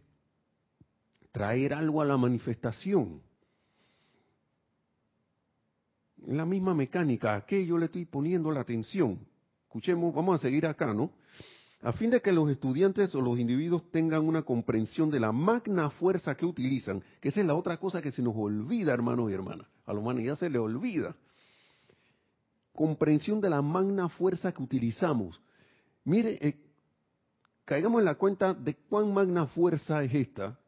traer 1.32 1.74
algo 1.74 2.00
a 2.00 2.04
la 2.04 2.16
manifestación. 2.16 3.20
Es 6.24 6.34
la 6.34 6.46
misma 6.46 6.74
mecánica, 6.74 7.34
a 7.34 7.46
qué 7.46 7.66
yo 7.66 7.78
le 7.78 7.86
estoy 7.86 8.04
poniendo 8.04 8.52
la 8.52 8.60
atención. 8.60 9.18
Escuchemos, 9.64 10.14
vamos 10.14 10.36
a 10.36 10.42
seguir 10.42 10.66
acá, 10.66 10.94
¿no? 10.94 11.10
A 11.82 11.92
fin 11.92 12.10
de 12.10 12.20
que 12.20 12.32
los 12.32 12.48
estudiantes 12.50 13.14
o 13.14 13.20
los 13.20 13.38
individuos 13.38 13.90
tengan 13.90 14.26
una 14.26 14.42
comprensión 14.42 15.10
de 15.10 15.20
la 15.20 15.32
magna 15.32 15.90
fuerza 15.90 16.36
que 16.36 16.46
utilizan, 16.46 17.02
que 17.20 17.28
esa 17.28 17.40
es 17.40 17.46
la 17.46 17.54
otra 17.54 17.76
cosa 17.78 18.00
que 18.00 18.10
se 18.10 18.22
nos 18.22 18.34
olvida, 18.36 18.92
hermanos 18.92 19.30
y 19.30 19.34
hermanas. 19.34 19.66
A 19.84 19.92
la 19.92 19.98
humanidad 19.98 20.38
se 20.38 20.50
le 20.50 20.58
olvida. 20.58 21.14
Comprensión 22.72 23.40
de 23.40 23.50
la 23.50 23.62
magna 23.62 24.08
fuerza 24.08 24.52
que 24.52 24.62
utilizamos. 24.62 25.40
Mire, 26.04 26.38
eh, 26.40 26.67
caigamos 27.68 27.98
en 27.98 28.06
la 28.06 28.14
cuenta 28.14 28.54
de 28.54 28.74
cuán 28.74 29.12
magna 29.12 29.46
fuerza 29.46 30.02
es 30.02 30.14
esta, 30.14 30.58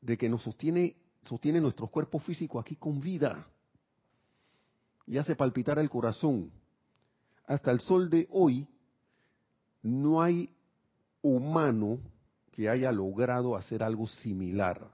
de 0.00 0.16
que 0.16 0.28
nos 0.28 0.44
sostiene 0.44 0.94
sostiene 1.24 1.60
nuestro 1.60 1.88
cuerpo 1.88 2.20
físico 2.20 2.60
aquí 2.60 2.76
con 2.76 3.00
vida 3.00 3.44
y 5.04 5.18
hace 5.18 5.34
palpitar 5.34 5.80
el 5.80 5.90
corazón. 5.90 6.52
Hasta 7.44 7.72
el 7.72 7.80
sol 7.80 8.08
de 8.08 8.28
hoy 8.30 8.68
no 9.82 10.22
hay 10.22 10.48
humano 11.22 11.98
que 12.52 12.68
haya 12.68 12.92
logrado 12.92 13.56
hacer 13.56 13.82
algo 13.82 14.06
similar. 14.06 14.88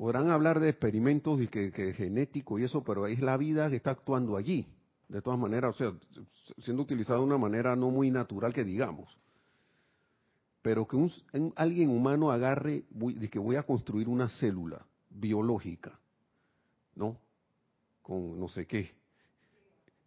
Podrán 0.00 0.30
hablar 0.30 0.60
de 0.60 0.70
experimentos 0.70 1.42
y 1.42 1.48
que, 1.48 1.92
genético 1.92 2.58
y 2.58 2.64
eso, 2.64 2.82
pero 2.82 3.06
es 3.06 3.20
la 3.20 3.36
vida 3.36 3.68
que 3.68 3.76
está 3.76 3.90
actuando 3.90 4.38
allí. 4.38 4.66
De 5.10 5.20
todas 5.20 5.38
maneras, 5.38 5.74
o 5.74 5.78
sea, 5.78 6.24
siendo 6.56 6.84
utilizado 6.84 7.20
de 7.20 7.26
una 7.26 7.36
manera 7.36 7.76
no 7.76 7.90
muy 7.90 8.10
natural 8.10 8.54
que 8.54 8.64
digamos 8.64 9.14
pero 10.62 10.86
que 10.86 10.96
un, 10.96 11.10
alguien 11.54 11.90
humano 11.90 12.30
agarre 12.30 12.84
de 12.90 13.28
que 13.28 13.38
voy 13.38 13.56
a 13.56 13.62
construir 13.62 14.08
una 14.08 14.28
célula 14.28 14.86
biológica, 15.10 15.98
¿no? 16.94 17.18
Con 18.02 18.38
no 18.38 18.48
sé 18.48 18.66
qué. 18.66 18.90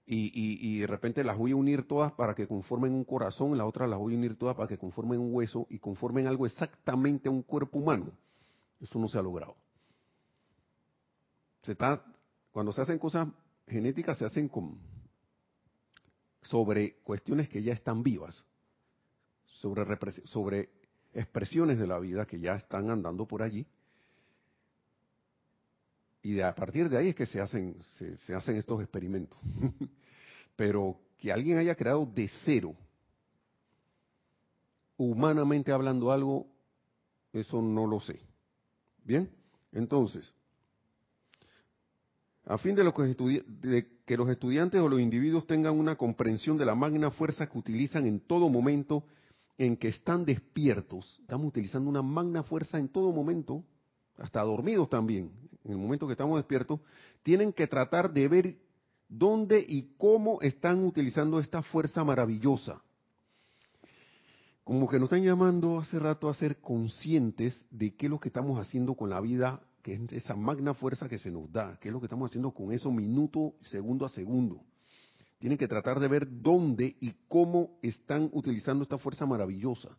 Y, 0.05 0.31
y, 0.75 0.79
de 0.79 0.87
repente 0.87 1.23
las 1.23 1.37
voy 1.37 1.51
a 1.51 1.55
unir 1.55 1.87
todas 1.87 2.11
para 2.13 2.35
que 2.35 2.47
conformen 2.47 2.93
un 2.93 3.03
corazón, 3.03 3.57
la 3.57 3.65
otra 3.65 3.87
las 3.87 3.97
voy 3.97 4.13
a 4.13 4.17
unir 4.17 4.37
todas 4.37 4.55
para 4.55 4.67
que 4.67 4.77
conformen 4.77 5.19
un 5.19 5.33
hueso 5.33 5.65
y 5.69 5.79
conformen 5.79 6.27
algo 6.27 6.45
exactamente 6.45 7.29
a 7.29 7.31
un 7.31 7.41
cuerpo 7.41 7.79
humano. 7.79 8.11
Eso 8.79 8.99
no 8.99 9.07
se 9.07 9.17
ha 9.17 9.21
logrado. 9.21 9.55
Cuando 12.51 12.73
se 12.73 12.81
hacen 12.81 12.99
cosas 12.99 13.27
genéticas 13.67 14.17
se 14.17 14.25
hacen 14.25 14.49
sobre 16.41 16.95
cuestiones 17.03 17.47
que 17.49 17.63
ya 17.63 17.73
están 17.73 18.03
vivas 18.03 18.43
sobre, 20.25 20.69
expresiones 21.13 21.79
de 21.79 21.87
la 21.87 21.99
vida 21.99 22.25
que 22.25 22.39
ya 22.39 22.53
están 22.55 22.89
andando 22.89 23.25
por 23.25 23.41
allí. 23.41 23.65
Y 26.21 26.39
a 26.39 26.53
partir 26.55 26.89
de 26.89 26.97
ahí 26.97 27.09
es 27.09 27.15
que 27.15 27.25
se 27.25 27.39
hacen 27.41 27.77
estos 28.27 28.81
experimentos. 28.81 29.37
Pero 30.55 30.99
que 31.17 31.31
alguien 31.31 31.57
haya 31.57 31.75
creado 31.75 32.05
de 32.05 32.29
cero, 32.45 32.75
humanamente 34.97 35.71
hablando 35.71 36.11
algo, 36.11 36.47
eso 37.31 37.61
no 37.61 37.87
lo 37.87 37.99
sé. 37.99 38.19
Bien, 39.03 39.29
entonces, 39.71 40.33
a 42.45 42.57
fin 42.57 42.75
de, 42.75 43.87
que, 44.05 44.17
los 44.17 44.29
estudiantes 44.29 44.81
o 44.81 44.89
los 44.89 44.99
individuos 44.99 45.47
tengan 45.47 45.79
una 45.79 45.95
comprensión 45.95 46.57
de 46.57 46.65
la 46.65 46.75
magna 46.75 47.09
fuerza 47.09 47.47
que 47.47 47.57
utilizan 47.57 48.05
en 48.05 48.19
todo 48.19 48.49
momento 48.49 49.05
en 49.57 49.77
que 49.77 49.87
están 49.87 50.25
despiertos, 50.25 51.19
estamos 51.21 51.47
utilizando 51.47 51.89
una 51.89 52.01
magna 52.01 52.43
fuerza 52.43 52.79
en 52.79 52.89
todo 52.89 53.11
momento, 53.11 53.63
hasta 54.17 54.41
dormidos 54.41 54.89
también, 54.89 55.31
en 55.63 55.71
el 55.71 55.77
momento 55.77 56.05
que 56.05 56.13
estamos 56.13 56.37
despiertos, 56.37 56.81
tienen 57.21 57.53
que 57.53 57.67
tratar 57.67 58.11
de 58.11 58.27
ver 58.27 58.57
dónde 59.07 59.63
y 59.65 59.93
cómo 59.97 60.41
están 60.41 60.83
utilizando 60.83 61.39
esta 61.39 61.61
fuerza 61.61 62.03
maravillosa. 62.03 62.81
Como 64.63 64.89
que 64.89 64.97
nos 64.97 65.07
están 65.07 65.23
llamando 65.23 65.79
hace 65.79 65.99
rato 65.99 66.29
a 66.29 66.33
ser 66.33 66.57
conscientes 66.57 67.65
de 67.69 67.95
qué 67.95 68.07
es 68.07 68.09
lo 68.09 68.19
que 68.19 68.29
estamos 68.29 68.59
haciendo 68.59 68.95
con 68.95 69.09
la 69.09 69.21
vida 69.21 69.61
que 69.83 69.93
es 69.93 70.13
esa 70.13 70.33
magna 70.33 70.73
fuerza 70.73 71.09
que 71.09 71.19
se 71.19 71.29
nos 71.29 71.51
da, 71.51 71.77
qué 71.79 71.89
es 71.89 71.93
lo 71.93 71.99
que 71.99 72.05
estamos 72.05 72.31
haciendo 72.31 72.51
con 72.51 72.71
eso 72.71 72.89
minuto, 72.89 73.55
segundo 73.61 74.05
a 74.05 74.09
segundo. 74.09 74.63
Tienen 75.39 75.57
que 75.57 75.67
tratar 75.67 75.99
de 75.99 76.07
ver 76.07 76.25
dónde 76.41 76.95
y 77.01 77.13
cómo 77.27 77.77
están 77.81 78.29
utilizando 78.31 78.83
esta 78.83 78.97
fuerza 78.97 79.25
maravillosa. 79.25 79.89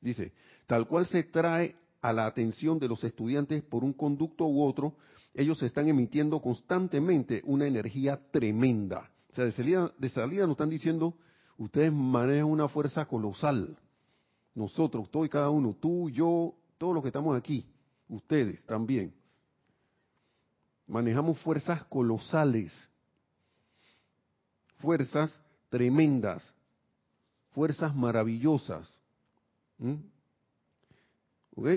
Dice, 0.00 0.32
tal 0.66 0.88
cual 0.88 1.06
se 1.06 1.22
trae 1.22 1.76
a 2.00 2.14
la 2.14 2.24
atención 2.24 2.78
de 2.78 2.88
los 2.88 3.04
estudiantes 3.04 3.62
por 3.62 3.84
un 3.84 3.92
conducto 3.92 4.46
u 4.46 4.62
otro, 4.62 4.94
ellos 5.34 5.62
están 5.62 5.86
emitiendo 5.86 6.40
constantemente 6.40 7.42
una 7.44 7.66
energía 7.66 8.18
tremenda. 8.30 9.10
O 9.30 9.34
sea, 9.34 9.44
de 9.44 9.52
salida, 9.52 9.92
de 9.98 10.08
salida 10.08 10.46
nos 10.46 10.54
están 10.54 10.70
diciendo, 10.70 11.14
ustedes 11.58 11.92
manejan 11.92 12.46
una 12.46 12.68
fuerza 12.68 13.04
colosal. 13.04 13.76
Nosotros, 14.54 15.10
todo 15.10 15.26
y 15.26 15.28
cada 15.28 15.50
uno, 15.50 15.76
tú, 15.78 16.08
yo, 16.08 16.54
todos 16.78 16.94
los 16.94 17.02
que 17.02 17.10
estamos 17.10 17.36
aquí, 17.36 17.66
ustedes 18.10 18.64
también. 18.66 19.14
Manejamos 20.86 21.38
fuerzas 21.38 21.84
colosales, 21.84 22.72
fuerzas 24.76 25.40
tremendas, 25.68 26.52
fuerzas 27.52 27.94
maravillosas. 27.94 28.98
¿Ok? 31.54 31.68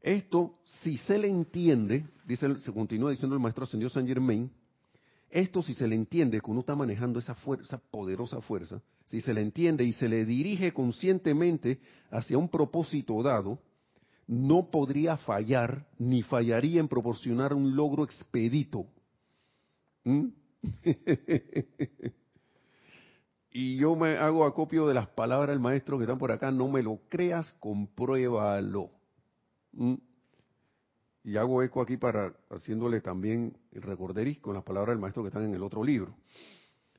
Esto, 0.00 0.58
si 0.82 0.96
se 0.98 1.18
le 1.18 1.28
entiende, 1.28 2.06
dice, 2.24 2.58
se 2.58 2.72
continúa 2.72 3.10
diciendo 3.10 3.36
el 3.36 3.42
maestro 3.42 3.64
ascendido 3.64 3.90
San 3.90 4.06
Germain, 4.06 4.50
esto 5.30 5.62
si 5.62 5.74
se 5.74 5.86
le 5.88 5.94
entiende 5.94 6.40
que 6.40 6.50
uno 6.50 6.60
está 6.60 6.76
manejando 6.76 7.18
esa 7.18 7.34
fuerza, 7.34 7.78
poderosa 7.90 8.40
fuerza, 8.40 8.82
si 9.06 9.20
se 9.20 9.32
le 9.32 9.40
entiende 9.40 9.84
y 9.84 9.92
se 9.92 10.08
le 10.08 10.24
dirige 10.24 10.72
conscientemente 10.72 11.80
hacia 12.10 12.36
un 12.36 12.48
propósito 12.48 13.22
dado, 13.22 13.58
no 14.32 14.70
podría 14.70 15.18
fallar 15.18 15.84
ni 15.98 16.22
fallaría 16.22 16.80
en 16.80 16.88
proporcionar 16.88 17.52
un 17.52 17.76
logro 17.76 18.02
expedito. 18.02 18.86
¿Mm? 20.04 20.28
y 23.50 23.76
yo 23.76 23.94
me 23.94 24.16
hago 24.16 24.46
acopio 24.46 24.86
de 24.86 24.94
las 24.94 25.06
palabras 25.08 25.50
del 25.50 25.60
maestro 25.60 25.98
que 25.98 26.04
están 26.04 26.16
por 26.16 26.32
acá, 26.32 26.50
no 26.50 26.66
me 26.68 26.82
lo 26.82 26.98
creas, 27.10 27.52
compruébalo. 27.60 28.90
¿Mm? 29.72 29.96
Y 31.24 31.36
hago 31.36 31.62
eco 31.62 31.82
aquí 31.82 31.98
para 31.98 32.32
haciéndole 32.48 33.02
también 33.02 33.54
el 33.70 33.82
recorderis 33.82 34.38
con 34.38 34.54
las 34.54 34.64
palabras 34.64 34.94
del 34.94 35.02
maestro 35.02 35.22
que 35.22 35.28
están 35.28 35.44
en 35.44 35.54
el 35.54 35.62
otro 35.62 35.84
libro. 35.84 36.14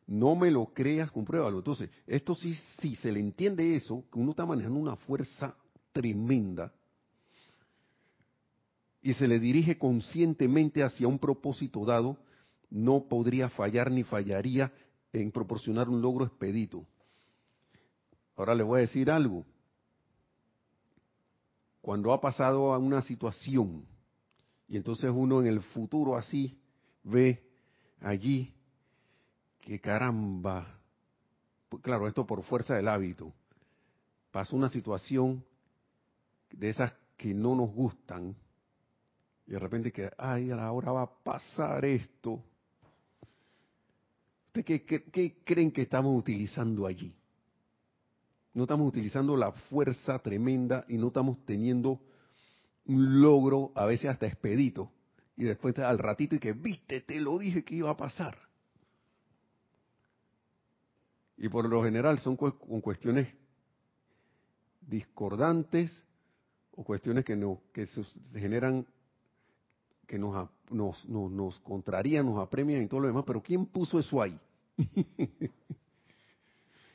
No 0.06 0.36
me 0.36 0.52
lo 0.52 0.68
creas, 0.68 1.10
compruébalo. 1.10 1.58
Entonces, 1.58 1.90
esto 2.06 2.36
sí, 2.36 2.54
si 2.80 2.94
se 2.96 3.12
le 3.12 3.20
entiende 3.20 3.76
eso, 3.76 4.06
que 4.12 4.20
uno 4.20 4.32
está 4.32 4.46
manejando 4.46 4.78
una 4.78 4.98
fuerza 4.98 5.56
tremenda, 5.92 6.72
y 9.04 9.14
se 9.14 9.28
le 9.28 9.38
dirige 9.38 9.78
conscientemente 9.78 10.82
hacia 10.82 11.10
un 11.10 11.20
propósito 11.20 11.84
dado, 11.86 12.18
no 12.70 13.04
podría 13.10 13.50
fallar 13.50 13.92
ni 13.92 14.04
fallaría 14.04 14.72
en 15.12 15.30
proporcionar 15.30 15.90
un 15.90 16.02
logro 16.02 16.26
expedito. 16.26 16.88
Ahora 18.38 18.56
le 18.56 18.64
voy 18.64 18.78
a 18.78 18.82
decir 18.82 19.12
algo. 19.12 19.46
Cuando 21.82 22.14
ha 22.14 22.22
pasado 22.22 22.74
a 22.74 22.78
una 22.78 23.02
situación 23.02 23.86
y 24.70 24.78
entonces 24.78 25.12
uno 25.14 25.42
en 25.42 25.48
el 25.48 25.62
futuro 25.62 26.16
así 26.16 26.58
ve 27.04 27.44
allí 28.00 28.54
que 29.60 29.82
caramba, 29.82 30.80
pues 31.68 31.84
claro, 31.84 32.08
esto 32.08 32.26
por 32.26 32.42
fuerza 32.44 32.76
del 32.76 32.88
hábito, 32.88 33.34
pasó 34.32 34.56
una 34.56 34.70
situación 34.70 35.44
de 36.52 36.70
esas 36.70 36.94
que 37.18 37.34
no 37.34 37.54
nos 37.54 37.70
gustan, 37.70 38.36
y 39.46 39.52
de 39.52 39.60
repente 39.60 39.92
que, 39.92 40.10
ay, 40.18 40.52
ahora 40.52 40.92
va 40.92 41.02
a 41.04 41.24
pasar 41.24 41.84
esto. 41.86 42.44
¿Ustedes 44.48 44.84
qué, 44.84 45.44
creen 45.44 45.72
que 45.72 45.82
estamos 45.82 46.18
utilizando 46.18 46.86
allí? 46.86 47.14
No 48.54 48.64
estamos 48.64 48.88
utilizando 48.88 49.36
la 49.36 49.52
fuerza 49.52 50.20
tremenda 50.20 50.86
y 50.88 50.98
no 50.98 51.08
estamos 51.08 51.44
teniendo 51.46 52.00
un 52.86 53.22
logro, 53.22 53.72
a 53.76 53.86
veces 53.86 54.12
hasta 54.12 54.28
expedito. 54.28 54.92
Y 55.36 55.46
después 55.46 55.78
al 55.80 55.98
ratito 55.98 56.36
y 56.36 56.40
que, 56.40 56.54
viste, 56.54 57.02
te 57.02 57.20
lo 57.20 57.38
dije 57.40 57.64
que 57.64 57.76
iba 57.76 57.90
a 57.90 57.98
pasar. 57.98 58.38
Y 61.36 61.50
por 61.50 61.68
lo 61.68 61.84
general 61.84 62.20
son 62.20 62.38
con 62.38 62.80
cuestiones 62.82 63.28
discordantes 64.82 65.92
o 66.72 66.84
cuestiones 66.84 67.26
que, 67.26 67.36
no, 67.36 67.62
que 67.74 67.88
se 67.88 68.04
generan 68.40 68.86
que 70.14 70.20
nos, 70.20 70.48
nos, 70.70 71.10
nos, 71.10 71.60
contrarían, 71.62 72.28
nos 72.28 72.38
apremian 72.38 72.84
y 72.84 72.88
todo 72.88 73.00
lo 73.00 73.08
demás, 73.08 73.24
pero 73.26 73.42
¿quién 73.42 73.66
puso 73.66 73.98
eso 73.98 74.22
ahí? 74.22 74.40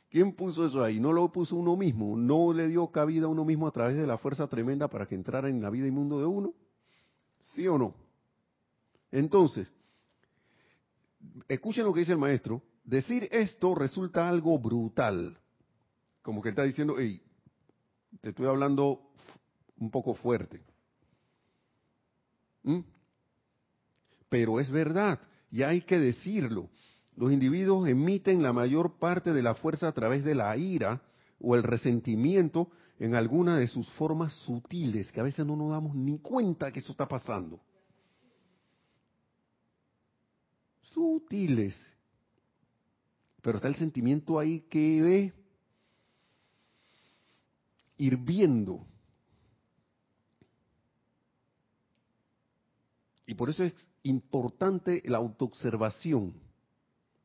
¿Quién 0.08 0.32
puso 0.32 0.64
eso 0.64 0.84
ahí? 0.84 1.00
No 1.00 1.12
lo 1.12 1.32
puso 1.32 1.56
uno 1.56 1.76
mismo, 1.76 2.16
no 2.16 2.52
le 2.52 2.68
dio 2.68 2.86
cabida 2.92 3.24
a 3.26 3.28
uno 3.28 3.44
mismo 3.44 3.66
a 3.66 3.72
través 3.72 3.96
de 3.96 4.06
la 4.06 4.18
fuerza 4.18 4.46
tremenda 4.46 4.86
para 4.86 5.06
que 5.06 5.16
entrara 5.16 5.48
en 5.48 5.60
la 5.60 5.68
vida 5.68 5.88
y 5.88 5.90
mundo 5.90 6.20
de 6.20 6.26
uno. 6.26 6.54
¿Sí 7.42 7.66
o 7.66 7.76
no? 7.76 7.92
Entonces, 9.10 9.66
escuchen 11.48 11.86
lo 11.86 11.92
que 11.92 12.00
dice 12.00 12.12
el 12.12 12.18
maestro. 12.18 12.62
Decir 12.84 13.28
esto 13.32 13.74
resulta 13.74 14.28
algo 14.28 14.60
brutal. 14.60 15.36
Como 16.22 16.40
que 16.40 16.50
está 16.50 16.62
diciendo, 16.62 16.94
hey, 17.00 17.20
te 18.20 18.28
estoy 18.28 18.46
hablando 18.46 19.10
un 19.76 19.90
poco 19.90 20.14
fuerte. 20.14 20.62
¿Mm? 22.62 22.78
Pero 24.28 24.60
es 24.60 24.70
verdad, 24.70 25.20
y 25.50 25.62
hay 25.62 25.82
que 25.82 25.98
decirlo. 25.98 26.68
Los 27.16 27.32
individuos 27.32 27.88
emiten 27.88 28.42
la 28.42 28.52
mayor 28.52 28.98
parte 28.98 29.32
de 29.32 29.42
la 29.42 29.54
fuerza 29.54 29.88
a 29.88 29.92
través 29.92 30.24
de 30.24 30.34
la 30.34 30.56
ira 30.56 31.02
o 31.40 31.56
el 31.56 31.62
resentimiento 31.62 32.70
en 32.98 33.14
alguna 33.14 33.56
de 33.56 33.66
sus 33.66 33.88
formas 33.90 34.32
sutiles, 34.44 35.10
que 35.12 35.20
a 35.20 35.24
veces 35.24 35.46
no 35.46 35.56
nos 35.56 35.70
damos 35.70 35.94
ni 35.94 36.18
cuenta 36.18 36.70
que 36.72 36.80
eso 36.80 36.92
está 36.92 37.06
pasando. 37.06 37.60
Sutiles. 40.82 41.76
Pero 43.42 43.58
está 43.58 43.68
el 43.68 43.76
sentimiento 43.76 44.38
ahí 44.38 44.60
que 44.68 45.02
ve 45.02 45.32
hirviendo 47.98 48.86
Y 53.28 53.34
por 53.34 53.50
eso 53.50 53.62
es 53.62 53.74
importante 54.02 55.02
la 55.06 55.18
autoobservación. 55.18 56.34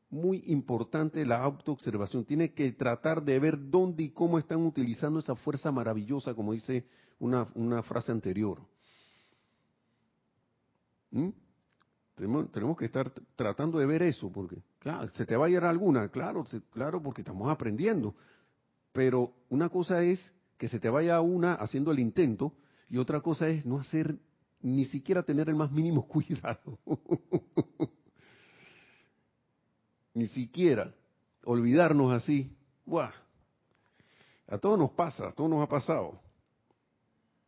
Muy 0.09 0.43
importante 0.47 1.25
la 1.25 1.43
autoobservación. 1.43 2.25
Tiene 2.25 2.53
que 2.53 2.71
tratar 2.71 3.23
de 3.23 3.39
ver 3.39 3.57
dónde 3.69 4.03
y 4.03 4.09
cómo 4.09 4.37
están 4.37 4.65
utilizando 4.65 5.19
esa 5.19 5.35
fuerza 5.35 5.71
maravillosa, 5.71 6.33
como 6.33 6.53
dice 6.53 6.85
una, 7.19 7.83
frase 7.83 8.11
anterior. 8.11 8.61
¿Mm? 11.11 11.29
Tenemos, 12.15 12.77
que 12.77 12.85
estar 12.85 13.09
tratando 13.35 13.79
de 13.79 13.87
ver 13.87 14.03
eso, 14.03 14.31
porque, 14.31 14.61
claro, 14.77 15.07
se 15.09 15.25
te 15.25 15.35
va 15.35 15.47
a 15.47 15.49
ir 15.49 15.63
alguna, 15.63 16.09
claro, 16.09 16.43
claro, 16.71 17.01
porque 17.01 17.21
estamos 17.21 17.49
aprendiendo. 17.49 18.13
Pero 18.91 19.33
una 19.49 19.69
cosa 19.69 20.03
es 20.03 20.31
que 20.57 20.69
se 20.69 20.79
te 20.79 20.89
vaya 20.89 21.19
una 21.21 21.55
haciendo 21.55 21.91
el 21.91 21.99
intento 21.99 22.53
y 22.87 22.97
otra 22.97 23.21
cosa 23.21 23.47
es 23.47 23.65
no 23.65 23.79
hacer 23.79 24.19
ni 24.63 24.85
siquiera 24.85 25.21
tener 25.21 25.49
el 25.49 25.55
más 25.55 25.71
mínimo 25.71 26.07
cuidado. 26.07 26.79
ni 30.13 30.27
siquiera 30.27 30.93
olvidarnos 31.43 32.11
así. 32.13 32.55
Buah. 32.85 33.11
A 34.47 34.57
todos 34.57 34.79
nos 34.79 34.91
pasa, 34.91 35.27
a 35.27 35.31
todos 35.31 35.49
nos 35.49 35.61
ha 35.61 35.67
pasado. 35.67 36.19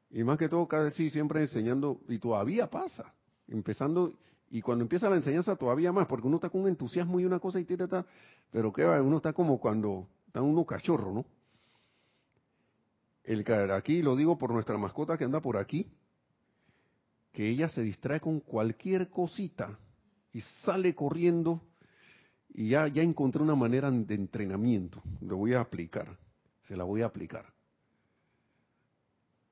Y 0.09 0.23
más 0.23 0.37
que 0.37 0.47
todo, 0.47 0.67
cada 0.67 0.89
sí, 0.91 1.09
siempre 1.09 1.41
enseñando, 1.41 1.99
y 2.07 2.19
todavía 2.19 2.69
pasa, 2.69 3.13
empezando, 3.47 4.13
y 4.49 4.61
cuando 4.61 4.83
empieza 4.83 5.09
la 5.09 5.17
enseñanza 5.17 5.55
todavía 5.55 5.91
más, 5.91 6.07
porque 6.07 6.27
uno 6.27 6.37
está 6.37 6.49
con 6.49 6.67
entusiasmo 6.67 7.19
y 7.19 7.25
una 7.25 7.39
cosa 7.39 7.59
y 7.59 7.65
tira, 7.65 8.05
pero 8.49 8.71
que 8.71 8.85
uno 8.85 9.17
está 9.17 9.33
como 9.33 9.59
cuando 9.59 10.07
está 10.27 10.41
uno 10.41 10.65
cachorro, 10.65 11.11
¿no? 11.11 11.25
El 13.23 13.43
aquí 13.71 14.01
lo 14.01 14.15
digo 14.15 14.37
por 14.37 14.51
nuestra 14.51 14.77
mascota 14.77 15.17
que 15.17 15.25
anda 15.25 15.41
por 15.41 15.57
aquí, 15.57 15.91
que 17.35 17.49
ella 17.49 17.67
se 17.67 17.81
distrae 17.81 18.21
con 18.21 18.39
cualquier 18.39 19.09
cosita 19.09 19.77
y 20.31 20.39
sale 20.63 20.95
corriendo 20.95 21.61
y 22.47 22.69
ya, 22.69 22.87
ya 22.87 23.03
encontré 23.03 23.43
una 23.43 23.55
manera 23.55 23.91
de 23.91 24.15
entrenamiento, 24.15 25.03
lo 25.19 25.35
voy 25.35 25.53
a 25.53 25.59
aplicar, 25.59 26.17
se 26.63 26.77
la 26.77 26.85
voy 26.85 27.01
a 27.01 27.07
aplicar. 27.07 27.53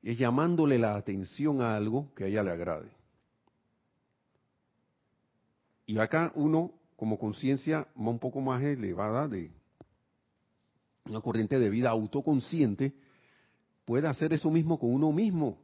Es 0.01 0.17
llamándole 0.17 0.79
la 0.79 0.95
atención 0.95 1.59
a 1.59 1.75
algo 1.75 2.13
que 2.15 2.23
a 2.23 2.27
ella 2.27 2.41
le 2.41 2.51
agrade. 2.51 2.89
Y 5.85 5.99
acá 5.99 6.31
uno, 6.35 6.71
como 6.95 7.19
conciencia 7.19 7.89
un 7.97 8.17
poco 8.17 8.39
más 8.39 8.63
elevada 8.63 9.27
de 9.27 9.51
una 11.03 11.19
corriente 11.19 11.59
de 11.59 11.69
vida 11.69 11.89
autoconsciente, 11.89 12.93
puede 13.83 14.07
hacer 14.07 14.31
eso 14.31 14.49
mismo 14.49 14.79
con 14.79 14.93
uno 14.93 15.11
mismo, 15.11 15.57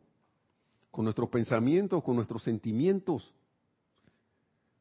con 0.92 1.06
nuestros 1.06 1.30
pensamientos, 1.30 2.04
con 2.04 2.16
nuestros 2.16 2.44
sentimientos, 2.44 3.34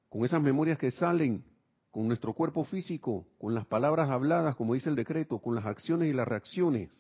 con 0.09 0.25
esas 0.25 0.43
memorias 0.43 0.79
que 0.79 0.91
salen, 0.91 1.45
con 1.91 2.07
nuestro 2.07 2.33
cuerpo 2.33 2.65
físico, 2.65 3.27
con 3.39 3.55
las 3.55 3.67
palabras 3.67 4.11
habladas, 4.11 4.57
como 4.57 4.75
dice 4.75 4.89
el 4.89 4.97
decreto, 4.97 5.39
con 5.39 5.55
las 5.55 5.67
acciones 5.67 6.09
y 6.09 6.13
las 6.13 6.29
reacciones, 6.29 6.91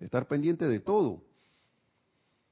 estar 0.00 0.26
pendiente 0.26 0.66
de 0.66 0.80
todo. 0.80 1.22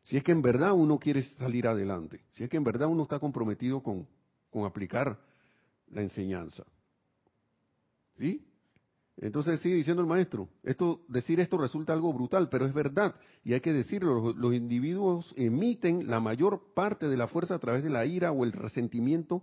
Si 0.05 0.17
es 0.17 0.23
que 0.23 0.33
en 0.33 0.43
verdad 0.43 0.73
uno 0.73 0.99
quiere 0.99 1.23
salir 1.23 1.67
adelante, 1.67 2.21
si 2.33 2.45
es 2.45 2.51
que 2.51 2.57
en 2.57 2.65
verdad 2.65 2.89
uno 2.89 3.03
está 3.03 3.19
comprometido 3.19 3.83
con, 3.83 4.07
con 4.51 4.65
aplicar 4.65 5.19
la 5.91 6.03
enseñanza. 6.03 6.65
¿Sí? 8.19 8.47
Entonces 9.19 9.61
sigue 9.61 9.77
diciendo 9.77 10.03
el 10.03 10.09
maestro, 10.09 10.49
esto, 10.63 11.01
decir 11.09 11.41
esto 11.41 11.57
resulta 11.57 11.95
algo 11.95 12.13
brutal, 12.13 12.51
pero 12.51 12.67
es 12.67 12.75
verdad, 12.75 13.15
y 13.45 13.55
hay 13.55 13.61
que 13.61 13.73
decirlo, 13.73 14.35
los, 14.35 14.55
individuos 14.55 15.33
emiten 15.37 16.07
la 16.07 16.21
mayor 16.21 16.75
parte 16.75 17.09
de 17.09 17.17
la 17.17 17.27
fuerza 17.27 17.55
a 17.55 17.59
través 17.59 17.83
de 17.83 17.89
la 17.89 18.05
ira 18.05 18.31
o 18.31 18.45
el 18.45 18.53
resentimiento 18.53 19.43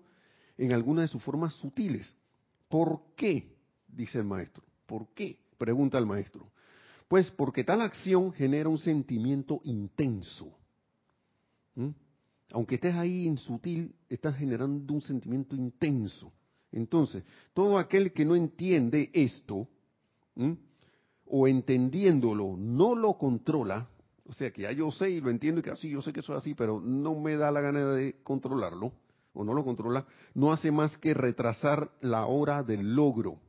en 0.57 0.73
alguna 0.73 1.01
de 1.01 1.07
sus 1.07 1.23
formas 1.23 1.53
sutiles. 1.55 2.15
¿Por 2.69 3.01
qué? 3.15 3.51
dice 3.87 4.19
el 4.19 4.25
maestro. 4.25 4.63
¿Por 4.85 5.07
qué? 5.15 5.39
pregunta 5.57 5.97
el 5.97 6.05
maestro. 6.05 6.51
Pues 7.07 7.31
porque 7.31 7.63
tal 7.63 7.81
acción 7.81 8.31
genera 8.33 8.69
un 8.69 8.77
sentimiento 8.77 9.59
intenso. 9.63 10.55
¿Mm? 11.75 11.89
Aunque 12.51 12.75
estés 12.75 12.93
ahí 12.95 13.27
en 13.27 13.37
sutil, 13.37 13.95
estás 14.07 14.35
generando 14.37 14.93
un 14.93 15.01
sentimiento 15.01 15.55
intenso. 15.55 16.31
Entonces, 16.73 17.23
todo 17.53 17.77
aquel 17.77 18.11
que 18.11 18.25
no 18.25 18.35
entiende 18.35 19.11
esto, 19.13 19.67
o 21.25 21.47
entendiéndolo, 21.47 22.55
no 22.57 22.95
lo 22.95 23.13
controla, 23.17 23.87
o 24.25 24.33
sea 24.33 24.51
que 24.51 24.63
ya 24.63 24.71
yo 24.71 24.91
sé 24.91 25.11
y 25.11 25.21
lo 25.21 25.29
entiendo 25.29 25.59
y 25.59 25.63
que 25.63 25.69
así, 25.69 25.89
yo 25.89 26.01
sé 26.01 26.11
que 26.11 26.21
eso 26.21 26.33
es 26.33 26.39
así, 26.39 26.55
pero 26.55 26.81
no 26.81 27.19
me 27.19 27.37
da 27.37 27.51
la 27.51 27.61
gana 27.61 27.85
de 27.93 28.15
controlarlo, 28.23 28.91
o 29.33 29.43
no 29.43 29.53
lo 29.53 29.63
controla, 29.63 30.05
no 30.33 30.51
hace 30.51 30.71
más 30.71 30.97
que 30.97 31.13
retrasar 31.13 31.91
la 32.01 32.25
hora 32.25 32.63
del 32.63 32.95
logro. 32.95 33.39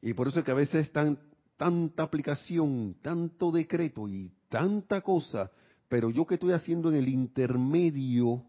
Y 0.00 0.14
por 0.14 0.26
eso 0.26 0.40
es 0.40 0.44
que 0.44 0.50
a 0.50 0.54
veces 0.54 0.90
tan, 0.90 1.18
tanta 1.56 2.02
aplicación, 2.02 2.96
tanto 3.00 3.52
decreto 3.52 4.08
y 4.08 4.32
tanta 4.48 5.02
cosa, 5.02 5.52
pero 5.88 6.10
yo 6.10 6.26
que 6.26 6.34
estoy 6.34 6.52
haciendo 6.52 6.90
en 6.90 6.96
el 6.96 7.08
intermedio 7.08 8.44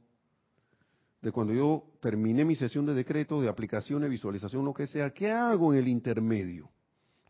de 1.23 1.31
cuando 1.31 1.53
yo 1.53 1.85
terminé 2.01 2.43
mi 2.43 2.57
sesión 2.57 2.85
de 2.85 2.93
decreto, 2.93 3.41
de 3.41 3.47
aplicación, 3.47 4.01
de 4.01 4.09
visualización, 4.09 4.65
lo 4.65 4.73
que 4.73 4.87
sea, 4.87 5.11
¿qué 5.11 5.31
hago 5.31 5.73
en 5.73 5.79
el 5.79 5.87
intermedio? 5.87 6.69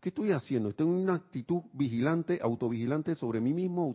¿Qué 0.00 0.08
estoy 0.08 0.32
haciendo? 0.32 0.70
¿Estoy 0.70 0.88
en 0.88 0.94
una 0.94 1.14
actitud 1.14 1.62
vigilante, 1.72 2.40
autovigilante 2.42 3.14
sobre 3.14 3.40
mí 3.40 3.54
mismo, 3.54 3.94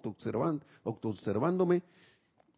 autoobservándome 0.85 1.83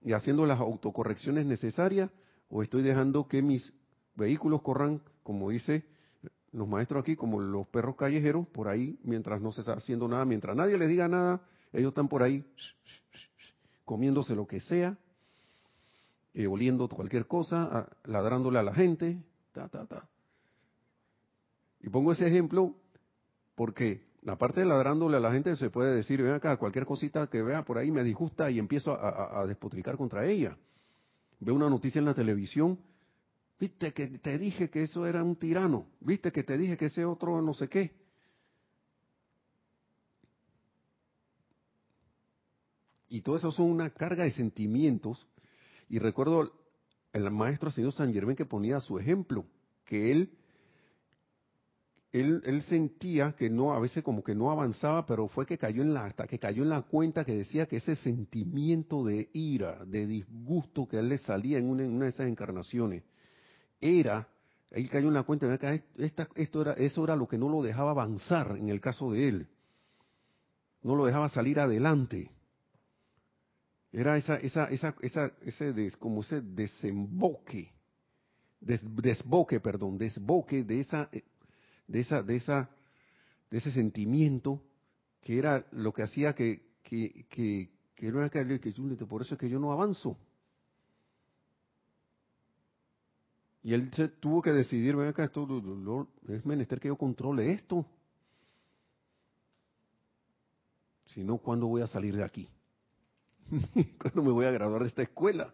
y 0.03 0.13
haciendo 0.13 0.45
las 0.45 0.59
autocorrecciones 0.59 1.47
necesarias? 1.47 2.11
¿O 2.47 2.61
estoy 2.61 2.83
dejando 2.83 3.27
que 3.27 3.41
mis 3.41 3.73
vehículos 4.13 4.61
corran, 4.61 5.01
como 5.23 5.49
dice 5.49 5.83
los 6.51 6.67
maestros 6.67 7.01
aquí, 7.01 7.15
como 7.15 7.39
los 7.39 7.65
perros 7.69 7.95
callejeros, 7.95 8.47
por 8.49 8.67
ahí, 8.67 8.99
mientras 9.03 9.41
no 9.41 9.51
se 9.51 9.61
está 9.61 9.73
haciendo 9.73 10.07
nada, 10.07 10.25
mientras 10.25 10.55
nadie 10.55 10.77
les 10.77 10.89
diga 10.89 11.07
nada, 11.07 11.41
ellos 11.73 11.89
están 11.89 12.07
por 12.07 12.21
ahí 12.21 12.45
comiéndose 13.83 14.35
lo 14.35 14.45
que 14.45 14.59
sea, 14.59 14.95
eh, 16.33 16.47
oliendo 16.47 16.87
cualquier 16.87 17.27
cosa, 17.27 17.89
ladrándole 18.05 18.59
a 18.59 18.63
la 18.63 18.73
gente, 18.73 19.21
ta, 19.51 19.67
ta, 19.67 19.85
ta. 19.85 20.07
Y 21.81 21.89
pongo 21.89 22.11
ese 22.11 22.27
ejemplo 22.27 22.75
porque, 23.55 24.05
aparte 24.25 24.61
de 24.61 24.65
ladrándole 24.65 25.17
a 25.17 25.19
la 25.19 25.31
gente, 25.31 25.55
se 25.55 25.69
puede 25.69 25.95
decir, 25.95 26.21
ven 26.21 26.33
acá, 26.33 26.57
cualquier 26.57 26.85
cosita 26.85 27.27
que 27.27 27.41
vea 27.41 27.63
por 27.63 27.77
ahí 27.77 27.91
me 27.91 28.03
disgusta 28.03 28.49
y 28.49 28.59
empiezo 28.59 28.93
a, 28.93 29.41
a 29.41 29.45
despotricar 29.45 29.97
contra 29.97 30.25
ella. 30.25 30.57
Veo 31.39 31.55
una 31.55 31.69
noticia 31.69 31.99
en 31.99 32.05
la 32.05 32.13
televisión, 32.13 32.79
viste 33.59 33.93
que 33.93 34.07
te 34.19 34.37
dije 34.37 34.69
que 34.69 34.83
eso 34.83 35.05
era 35.05 35.23
un 35.23 35.35
tirano, 35.35 35.87
viste 35.99 36.31
que 36.31 36.43
te 36.43 36.57
dije 36.57 36.77
que 36.77 36.85
ese 36.85 37.03
otro 37.03 37.41
no 37.41 37.53
sé 37.53 37.67
qué. 37.67 37.91
Y 43.09 43.21
todo 43.21 43.35
eso 43.35 43.51
son 43.51 43.69
una 43.69 43.89
carga 43.89 44.23
de 44.23 44.31
sentimientos 44.31 45.27
y 45.91 45.99
recuerdo 45.99 46.49
el 47.11 47.31
maestro 47.31 47.69
señor 47.69 47.91
San 47.91 48.13
Germán 48.13 48.37
que 48.37 48.45
ponía 48.45 48.79
su 48.79 48.97
ejemplo, 48.97 49.45
que 49.83 50.13
él, 50.13 50.31
él, 52.13 52.61
sentía 52.61 53.33
que 53.33 53.49
no, 53.49 53.73
a 53.73 53.79
veces 53.81 54.01
como 54.01 54.23
que 54.23 54.33
no 54.33 54.51
avanzaba, 54.51 55.05
pero 55.05 55.27
fue 55.27 55.45
que 55.45 55.57
cayó 55.57 55.81
en 55.81 55.93
la, 55.93 56.05
hasta 56.05 56.27
que 56.27 56.39
cayó 56.39 56.63
en 56.63 56.69
la 56.69 56.83
cuenta 56.83 57.25
que 57.25 57.35
decía 57.35 57.65
que 57.65 57.75
ese 57.75 57.97
sentimiento 57.97 59.03
de 59.03 59.29
ira, 59.33 59.83
de 59.83 60.07
disgusto 60.07 60.87
que 60.87 60.97
él 60.97 61.09
le 61.09 61.17
salía 61.17 61.57
en 61.57 61.69
una, 61.69 61.83
de 61.83 62.07
esas 62.07 62.29
encarnaciones, 62.29 63.03
era, 63.81 64.29
él 64.69 64.89
cayó 64.89 65.09
en 65.09 65.13
la 65.15 65.23
cuenta 65.23 65.47
de 65.47 65.59
que 65.59 65.83
esta, 65.97 66.29
esto 66.35 66.61
era, 66.61 66.71
eso 66.73 67.03
era 67.03 67.17
lo 67.17 67.27
que 67.27 67.37
no 67.37 67.49
lo 67.49 67.61
dejaba 67.61 67.91
avanzar 67.91 68.55
en 68.55 68.69
el 68.69 68.79
caso 68.79 69.11
de 69.11 69.27
él. 69.27 69.47
No 70.83 70.95
lo 70.95 71.05
dejaba 71.05 71.27
salir 71.27 71.59
adelante. 71.59 72.31
Era 73.91 74.17
esa, 74.17 74.37
esa, 74.37 74.65
esa, 74.65 74.95
esa, 75.01 75.31
ese 75.41 75.73
des, 75.73 75.97
como 75.97 76.21
ese 76.21 76.39
desemboque, 76.41 77.73
desboque, 78.61 79.59
perdón, 79.59 79.97
desboque 79.97 80.63
de 80.63 80.79
esa, 80.79 81.09
de 81.87 81.99
esa, 81.99 82.23
de 82.23 82.35
esa, 82.37 82.69
de 83.49 83.57
ese 83.57 83.71
sentimiento 83.71 84.63
que 85.19 85.37
era 85.37 85.65
lo 85.71 85.93
que 85.93 86.03
hacía 86.03 86.33
que, 86.33 86.77
que, 86.83 87.25
que, 87.29 87.69
que 87.93 88.11
no 88.11 88.19
era 88.19 88.29
que, 88.29 89.05
por 89.05 89.21
eso 89.21 89.35
es 89.35 89.39
que 89.39 89.49
yo 89.49 89.59
no 89.59 89.73
avanzo. 89.73 90.17
Y 93.63 93.73
él 93.73 93.91
se 93.93 94.07
tuvo 94.07 94.41
que 94.41 94.51
decidir, 94.51 94.95
ven 94.95 95.09
acá, 95.09 95.25
esto 95.25 96.07
es 96.27 96.45
menester 96.45 96.79
que 96.79 96.87
yo 96.87 96.95
controle 96.95 97.51
esto. 97.51 97.85
Si 101.05 101.23
no, 101.23 101.37
¿cuándo 101.37 101.67
voy 101.67 101.81
a 101.81 101.87
salir 101.87 102.15
de 102.15 102.23
aquí? 102.23 102.49
cuando 103.99 104.23
me 104.23 104.31
voy 104.31 104.45
a 104.45 104.51
graduar 104.51 104.81
de 104.81 104.87
esta 104.87 105.03
escuela? 105.03 105.53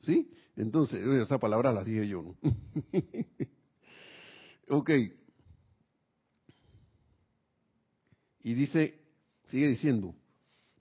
¿Sí? 0.00 0.30
Entonces, 0.56 1.04
esa 1.04 1.38
palabra 1.38 1.72
la 1.72 1.84
dije 1.84 2.06
yo, 2.08 2.22
¿no? 2.22 2.36
ok. 4.76 4.90
Y 8.42 8.54
dice, 8.54 9.00
sigue 9.48 9.68
diciendo, 9.68 10.14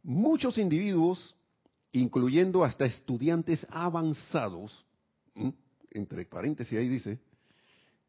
muchos 0.03 0.57
individuos, 0.57 1.36
incluyendo 1.91 2.63
hasta 2.63 2.86
estudiantes 2.86 3.65
avanzados, 3.69 4.86
entre 5.91 6.25
paréntesis 6.25 6.78
ahí 6.78 6.88
dice, 6.88 7.19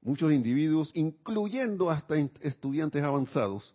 muchos 0.01 0.33
individuos, 0.33 0.91
incluyendo 0.95 1.91
hasta 1.91 2.17
estudiantes 2.17 3.03
avanzados, 3.03 3.75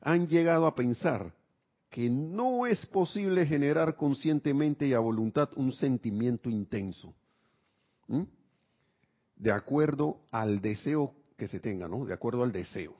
han 0.00 0.28
llegado 0.28 0.66
a 0.66 0.74
pensar 0.74 1.34
que 1.94 2.10
no 2.10 2.66
es 2.66 2.84
posible 2.86 3.46
generar 3.46 3.94
conscientemente 3.94 4.84
y 4.84 4.94
a 4.94 4.98
voluntad 4.98 5.50
un 5.54 5.70
sentimiento 5.70 6.50
intenso, 6.50 7.14
de 9.36 9.52
acuerdo 9.52 10.22
al 10.32 10.60
deseo 10.60 11.14
que 11.36 11.46
se 11.46 11.60
tenga, 11.60 11.86
¿no? 11.86 12.04
De 12.04 12.12
acuerdo 12.12 12.42
al 12.42 12.50
deseo. 12.50 12.96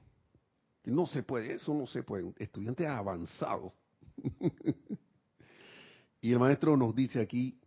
No 0.85 1.07
se 1.07 1.25
puede, 1.25 1.55
eso 1.55 1.75
no 1.75 1.89
se 1.89 2.05
puede. 2.05 2.33
Estudiante 2.39 2.87
avanzado. 2.87 3.75
y 6.21 6.31
el 6.31 6.39
maestro 6.39 6.77
nos 6.77 6.95
dice 6.95 7.21
aquí, 7.21 7.59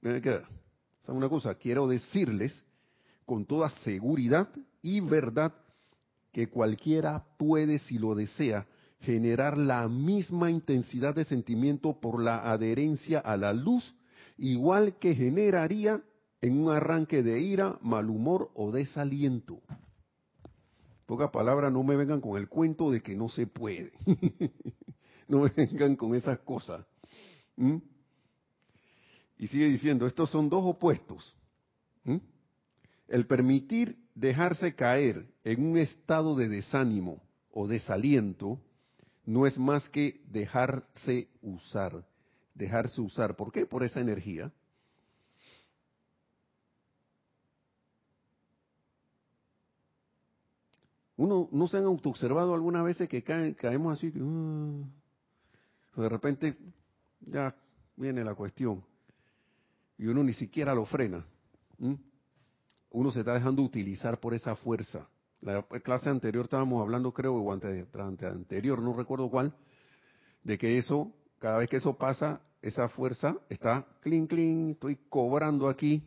¿sabe 1.02 1.18
una 1.18 1.28
cosa? 1.28 1.56
Quiero 1.56 1.88
decirles 1.88 2.64
con 3.26 3.46
toda 3.46 3.68
seguridad 3.84 4.48
y 4.82 5.02
verdad 5.02 5.54
que 6.32 6.48
cualquiera 6.48 7.26
puede, 7.38 7.80
si 7.80 8.00
lo 8.00 8.16
desea, 8.16 8.66
generar 9.00 9.58
la 9.58 9.88
misma 9.88 10.50
intensidad 10.50 11.16
de 11.16 11.24
sentimiento 11.24 12.00
por 12.00 12.22
la 12.22 12.52
adherencia 12.52 13.20
a 13.20 13.38
la 13.38 13.54
luz, 13.54 13.96
igual 14.38 14.98
que 15.00 15.16
generaría 15.16 16.02
en 16.42 16.60
un 16.60 16.72
arranque 16.72 17.24
de 17.24 17.40
ira, 17.40 17.78
mal 17.82 18.10
humor 18.10 18.52
o 18.54 18.72
desaliento. 18.72 19.62
Poca 21.06 21.32
palabra, 21.32 21.70
no 21.70 21.84
me 21.84 21.96
vengan 21.96 22.22
con 22.22 22.38
el 22.38 22.50
cuento 22.50 22.92
de 22.92 23.02
que 23.02 23.16
no 23.16 23.30
se 23.30 23.48
puede. 23.48 23.94
no 25.28 25.42
me 25.42 25.50
vengan 25.50 25.96
con 25.96 26.16
esas 26.16 26.40
cosas. 26.40 26.86
¿Mm? 27.56 27.78
Y 29.40 29.48
sigue 29.48 29.68
diciendo, 29.70 30.06
estos 30.06 30.30
son 30.30 30.50
dos 30.50 30.64
opuestos. 30.66 31.36
¿Mm? 32.04 32.18
El 33.08 33.26
permitir 33.26 33.98
dejarse 34.16 34.76
caer 34.76 35.28
en 35.44 35.66
un 35.66 35.78
estado 35.78 36.36
de 36.36 36.50
desánimo 36.50 37.22
o 37.52 37.68
desaliento 37.68 38.60
no 39.28 39.46
es 39.46 39.60
más 39.60 39.88
que 39.90 40.22
dejarse 40.30 41.28
usar, 41.42 42.06
dejarse 42.56 43.02
usar. 43.02 43.36
¿Por 43.36 43.52
qué? 43.52 43.66
Por 43.66 43.84
esa 43.84 44.00
energía. 44.00 44.50
Uno 51.18 51.50
no 51.52 51.68
se 51.68 51.78
han 51.78 51.84
autoobservado 51.84 52.54
algunas 52.54 52.86
veces 52.86 53.10
que 53.10 53.22
caemos 53.22 53.98
así, 53.98 54.08
uh, 54.18 54.86
de 55.98 56.10
repente 56.10 56.58
ya 57.20 57.54
viene 57.98 58.24
la 58.24 58.34
cuestión 58.34 58.86
y 59.98 60.06
uno 60.08 60.24
ni 60.24 60.34
siquiera 60.34 60.74
lo 60.74 60.86
frena. 60.86 61.26
Uno 62.92 63.12
se 63.12 63.20
está 63.20 63.34
dejando 63.34 63.62
utilizar 63.62 64.20
por 64.22 64.34
esa 64.34 64.56
fuerza. 64.56 65.06
La 65.48 65.64
clase 65.64 66.10
anterior 66.10 66.44
estábamos 66.44 66.82
hablando, 66.82 67.14
creo, 67.14 67.36
o 67.36 67.54
ante, 67.54 67.88
anterior, 68.26 68.82
no 68.82 68.92
recuerdo 68.92 69.30
cuál, 69.30 69.54
de 70.44 70.58
que 70.58 70.78
eso, 70.78 71.14
cada 71.40 71.60
vez 71.60 71.70
que 71.70 71.78
eso 71.78 71.98
pasa, 71.98 72.42
esa 72.62 72.90
fuerza 72.90 73.38
está 73.48 73.88
clean, 74.02 74.28
clean, 74.28 74.72
estoy 74.72 74.98
cobrando 75.08 75.70
aquí. 75.70 76.04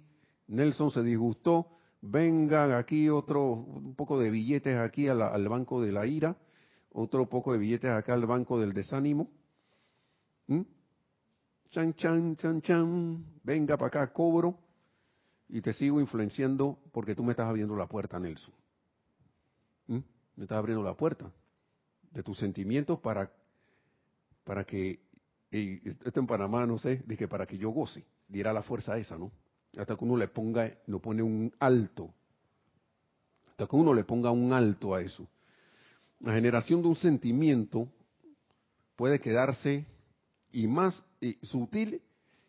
Nelson 0.49 0.91
se 0.91 1.03
disgustó, 1.03 1.68
vengan 2.03 2.72
aquí 2.72 3.09
otro, 3.09 3.53
un 3.53 3.95
poco 3.95 4.20
de 4.20 4.28
billetes 4.28 4.76
aquí 4.76 5.09
al 5.09 5.49
banco 5.49 5.80
de 5.80 5.93
la 5.93 6.07
ira, 6.07 6.36
otro 6.93 7.26
poco 7.26 7.55
de 7.55 7.61
billetes 7.61 7.93
acá 7.93 8.12
al 8.12 8.26
banco 8.26 8.61
del 8.61 8.74
desánimo. 8.74 9.30
¿Mm? 10.49 10.61
Chan, 11.70 11.95
chan, 11.95 12.36
chan, 12.36 12.61
chan, 12.61 13.24
venga 13.43 13.78
para 13.78 13.88
acá, 14.03 14.12
cobro 14.12 14.59
y 15.49 15.62
te 15.62 15.72
sigo 15.72 15.99
influenciando 15.99 16.78
porque 16.93 17.14
tú 17.14 17.24
me 17.24 17.30
estás 17.30 17.49
abriendo 17.49 17.74
la 17.74 17.86
puerta, 17.86 18.20
Nelson. 18.20 18.53
Me 20.41 20.45
estás 20.45 20.57
abriendo 20.57 20.82
la 20.82 20.95
puerta 20.95 21.30
de 22.12 22.22
tus 22.22 22.38
sentimientos 22.38 22.99
para, 23.01 23.30
para 24.43 24.64
que, 24.64 25.01
esto 25.51 26.18
en 26.18 26.26
Panamá, 26.26 26.64
no 26.64 26.78
sé, 26.78 27.03
dije 27.07 27.28
para 27.28 27.45
que 27.45 27.59
yo 27.59 27.68
goce, 27.68 28.07
diera 28.26 28.51
la 28.51 28.62
fuerza 28.62 28.97
esa, 28.97 29.18
¿no? 29.18 29.30
hasta 29.76 29.97
que 29.97 30.03
uno 30.03 30.16
le 30.16 30.28
ponga, 30.28 30.72
no 30.86 30.99
pone 30.99 31.22
un 31.22 31.53
alto, 31.59 32.14
hasta 33.51 33.66
que 33.66 33.76
uno 33.76 33.93
le 33.93 34.05
ponga 34.05 34.30
un 34.30 34.55
alto 34.55 34.95
a 34.95 35.03
eso. 35.03 35.28
La 36.20 36.32
generación 36.32 36.80
de 36.80 36.88
un 36.88 36.97
sentimiento 36.97 37.86
puede 38.97 39.20
quedarse 39.20 39.84
y 40.53 40.66
más 40.68 41.05
sutil 41.43 42.01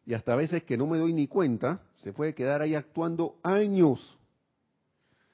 y 0.05 0.13
hasta 0.13 0.33
veces 0.37 0.63
que 0.63 0.77
no 0.77 0.87
me 0.87 0.97
doy 0.97 1.11
ni 1.11 1.27
cuenta, 1.27 1.83
se 1.97 2.13
puede 2.13 2.33
quedar 2.35 2.61
ahí 2.61 2.73
actuando 2.73 3.37
años 3.43 4.17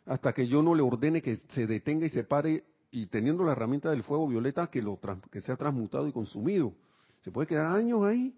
hasta 0.08 0.34
que 0.34 0.48
yo 0.48 0.64
no 0.64 0.74
le 0.74 0.82
ordene 0.82 1.22
que 1.22 1.36
se 1.36 1.68
detenga 1.68 2.06
y 2.06 2.10
se 2.10 2.24
pare 2.24 2.64
y 2.90 3.06
teniendo 3.08 3.44
la 3.44 3.52
herramienta 3.52 3.92
del 3.92 4.04
fuego 4.04 4.28
violeta 4.28 4.68
que 4.68 4.82
lo 4.82 5.00
que 5.32 5.42
sea 5.42 5.56
transmutado 5.56 6.08
y 6.08 6.12
consumido. 6.12 6.74
Se 7.22 7.32
puede 7.32 7.48
quedar 7.48 7.68
años 7.68 8.04
ahí 8.04 8.34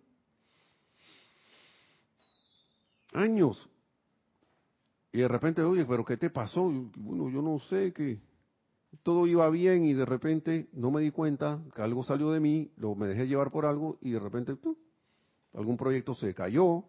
años. 3.13 3.69
Y 5.11 5.19
de 5.19 5.27
repente, 5.27 5.61
oye, 5.61 5.85
pero 5.85 6.05
¿qué 6.05 6.17
te 6.17 6.29
pasó? 6.29 6.71
Bueno, 6.95 7.29
yo 7.29 7.41
no 7.41 7.59
sé, 7.59 7.93
que 7.93 8.19
todo 9.03 9.27
iba 9.27 9.49
bien 9.49 9.85
y 9.85 9.93
de 9.93 10.05
repente 10.05 10.69
no 10.73 10.91
me 10.91 11.01
di 11.01 11.11
cuenta 11.11 11.59
que 11.75 11.81
algo 11.81 12.03
salió 12.03 12.31
de 12.31 12.39
mí, 12.39 12.71
lo 12.77 12.95
me 12.95 13.07
dejé 13.07 13.27
llevar 13.27 13.51
por 13.51 13.65
algo 13.65 13.97
y 14.01 14.11
de 14.11 14.19
repente 14.19 14.55
algún 15.53 15.77
proyecto 15.77 16.13
se 16.13 16.33
cayó, 16.33 16.83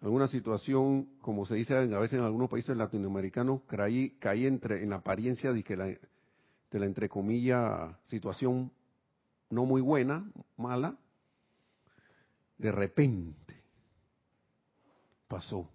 alguna 0.00 0.28
situación, 0.28 1.08
como 1.20 1.44
se 1.44 1.56
dice 1.56 1.76
a 1.76 1.98
veces 1.98 2.18
en 2.18 2.24
algunos 2.24 2.48
países 2.48 2.76
latinoamericanos, 2.76 3.62
caí, 3.66 4.46
entre, 4.46 4.82
en 4.82 4.90
la 4.90 4.96
apariencia 4.96 5.52
de 5.52 5.62
que 5.62 5.76
la, 5.76 5.86
de 5.86 5.98
la 6.78 6.86
entre 6.86 7.08
comillas 7.08 7.96
situación 8.08 8.72
no 9.50 9.66
muy 9.66 9.80
buena, 9.80 10.30
mala, 10.56 10.96
de 12.56 12.72
repente 12.72 13.62
pasó? 15.28 15.68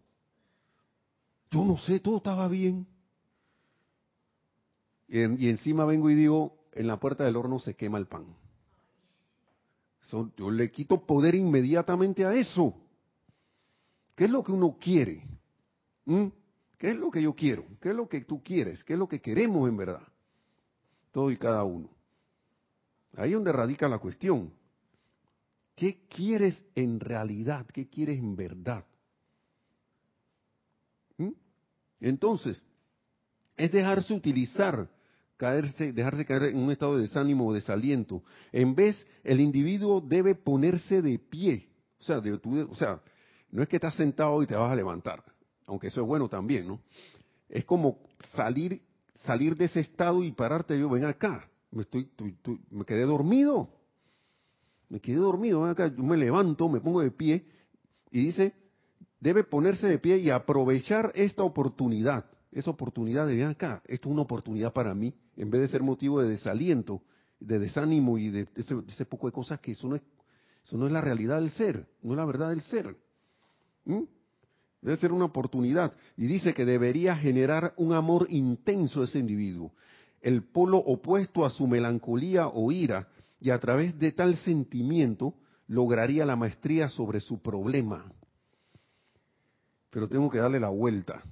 Yo 1.51 1.63
no 1.63 1.77
sé, 1.77 1.99
todo 1.99 2.17
estaba 2.17 2.47
bien. 2.47 2.87
Y, 5.07 5.49
encima 5.49 5.85
vengo 5.85 6.09
y 6.09 6.15
digo, 6.15 6.57
en 6.73 6.87
la 6.87 6.99
puerta 6.99 7.23
del 7.23 7.35
horno 7.35 7.59
se 7.59 7.75
quema 7.75 7.97
el 7.97 8.07
pan. 8.07 8.25
yo 10.37 10.51
le 10.51 10.71
quito 10.71 11.05
poder 11.05 11.35
inmediatamente 11.35 12.25
a 12.25 12.33
eso. 12.33 12.75
¿Qué 14.15 14.25
es 14.25 14.29
lo 14.29 14.43
que 14.43 14.51
uno 14.51 14.77
quiere? 14.79 15.23
¿Mm? 16.05 16.27
¿Qué 16.77 16.89
es 16.91 16.95
lo 16.95 17.11
que 17.11 17.21
yo 17.21 17.33
quiero? 17.35 17.65
¿Qué 17.81 17.89
es 17.89 17.95
lo 17.95 18.07
que 18.07 18.21
tú 18.21 18.41
quieres? 18.43 18.83
¿Qué 18.83 18.93
es 18.93 18.99
lo 18.99 19.07
que 19.07 19.21
queremos 19.21 19.67
en 19.69 19.77
verdad? 19.77 20.07
Todo 21.11 21.31
y 21.31 21.37
cada 21.37 21.63
uno. 21.63 21.89
Ahí 23.17 23.29
es 23.29 23.35
donde 23.35 23.51
radica 23.51 23.87
la 23.87 23.97
cuestión. 23.97 24.51
¿Qué 25.75 26.05
quieres 26.07 26.63
en 26.75 26.99
realidad? 26.99 27.65
¿Qué 27.67 27.89
quieres 27.89 28.17
en 28.17 28.35
verdad? 28.35 28.85
Entonces, 31.99 32.61
es 33.57 33.71
dejarse 33.71 34.13
utilizar, 34.13 34.89
caerse, 35.37 35.91
dejarse 35.91 36.25
caer 36.25 36.43
en 36.43 36.57
un 36.57 36.71
estado 36.71 36.97
de 36.97 37.03
desánimo 37.03 37.47
o 37.47 37.53
desaliento. 37.53 38.23
En 38.51 38.75
vez, 38.75 39.07
el 39.23 39.39
individuo 39.39 40.01
debe 40.01 40.35
ponerse 40.35 41.01
de 41.01 41.17
pie. 41.17 41.69
O 41.99 42.03
sea, 42.03 42.19
de, 42.19 42.33
o 42.33 42.75
sea, 42.75 43.01
no 43.55 43.63
es 43.63 43.69
que 43.69 43.77
estás 43.77 43.95
sentado 43.95 44.43
y 44.43 44.47
te 44.47 44.55
vas 44.55 44.69
a 44.69 44.75
levantar, 44.75 45.23
aunque 45.65 45.87
eso 45.87 46.01
es 46.01 46.07
bueno 46.07 46.27
también, 46.27 46.67
¿no? 46.67 46.81
Es 47.47 47.63
como 47.63 47.99
salir, 48.35 48.81
salir 49.23 49.55
de 49.55 49.65
ese 49.65 49.79
estado 49.79 50.23
y 50.23 50.33
pararte 50.33 50.77
yo, 50.77 50.89
ven 50.89 51.05
acá, 51.05 51.49
me 51.71 51.83
estoy, 51.83 52.09
me 52.69 52.83
quedé 52.83 53.05
dormido, 53.05 53.69
me 54.89 54.99
quedé 54.99 55.15
dormido, 55.15 55.61
ven 55.61 55.71
acá, 55.71 55.87
yo 55.87 56.03
me 56.03 56.17
levanto, 56.17 56.67
me 56.67 56.81
pongo 56.81 56.99
de 56.99 57.11
pie 57.11 57.45
y 58.11 58.25
dice, 58.25 58.53
debe 59.21 59.45
ponerse 59.45 59.87
de 59.87 59.99
pie 59.99 60.17
y 60.17 60.29
aprovechar 60.29 61.13
esta 61.15 61.43
oportunidad. 61.43 62.25
Esa 62.51 62.71
oportunidad 62.71 63.27
de, 63.27 63.43
acá, 63.43 63.81
esto 63.85 64.09
es 64.09 64.13
una 64.13 64.21
oportunidad 64.21 64.73
para 64.73 64.93
mí, 64.93 65.13
en 65.35 65.49
vez 65.49 65.61
de 65.61 65.67
ser 65.69 65.81
motivo 65.81 66.21
de 66.21 66.29
desaliento, 66.29 67.01
de 67.39 67.59
desánimo 67.59 68.17
y 68.17 68.29
de 68.29 68.47
ese, 68.55 69.05
poco 69.05 69.27
de 69.27 69.33
cosas 69.33 69.59
que 69.59 69.71
eso 69.71 69.87
no, 69.87 69.95
es, 69.95 70.01
eso 70.63 70.77
no 70.77 70.87
es 70.87 70.91
la 70.91 71.01
realidad 71.01 71.37
del 71.37 71.49
ser, 71.49 71.87
no 72.01 72.11
es 72.13 72.17
la 72.17 72.25
verdad 72.25 72.49
del 72.49 72.61
ser. 72.61 72.97
¿Mm? 73.85 74.03
Debe 74.81 74.97
ser 74.97 75.11
una 75.11 75.25
oportunidad. 75.25 75.93
Y 76.17 76.27
dice 76.27 76.53
que 76.53 76.65
debería 76.65 77.15
generar 77.15 77.73
un 77.77 77.93
amor 77.93 78.27
intenso 78.29 79.01
a 79.01 79.05
ese 79.05 79.19
individuo, 79.19 79.71
el 80.21 80.43
polo 80.43 80.77
opuesto 80.77 81.45
a 81.45 81.49
su 81.49 81.67
melancolía 81.67 82.47
o 82.47 82.71
ira, 82.71 83.07
y 83.39 83.49
a 83.49 83.59
través 83.59 83.97
de 83.99 84.11
tal 84.11 84.35
sentimiento 84.37 85.35
lograría 85.67 86.25
la 86.25 86.35
maestría 86.35 86.89
sobre 86.89 87.19
su 87.19 87.41
problema 87.41 88.05
pero 89.95 90.09
tengo 90.09 90.29
que 90.29 90.39
darle 90.39 90.59
la 90.59 90.67
vuelta. 90.67 91.23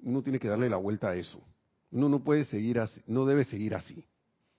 Uno 0.00 0.24
tiene 0.24 0.40
que 0.40 0.48
darle 0.48 0.68
la 0.68 0.76
vuelta 0.76 1.10
a 1.10 1.14
eso. 1.14 1.40
Uno 1.92 2.08
no 2.08 2.24
puede 2.24 2.44
seguir 2.44 2.80
así, 2.80 3.00
no 3.06 3.24
debe 3.24 3.44
seguir 3.44 3.76
así, 3.76 4.04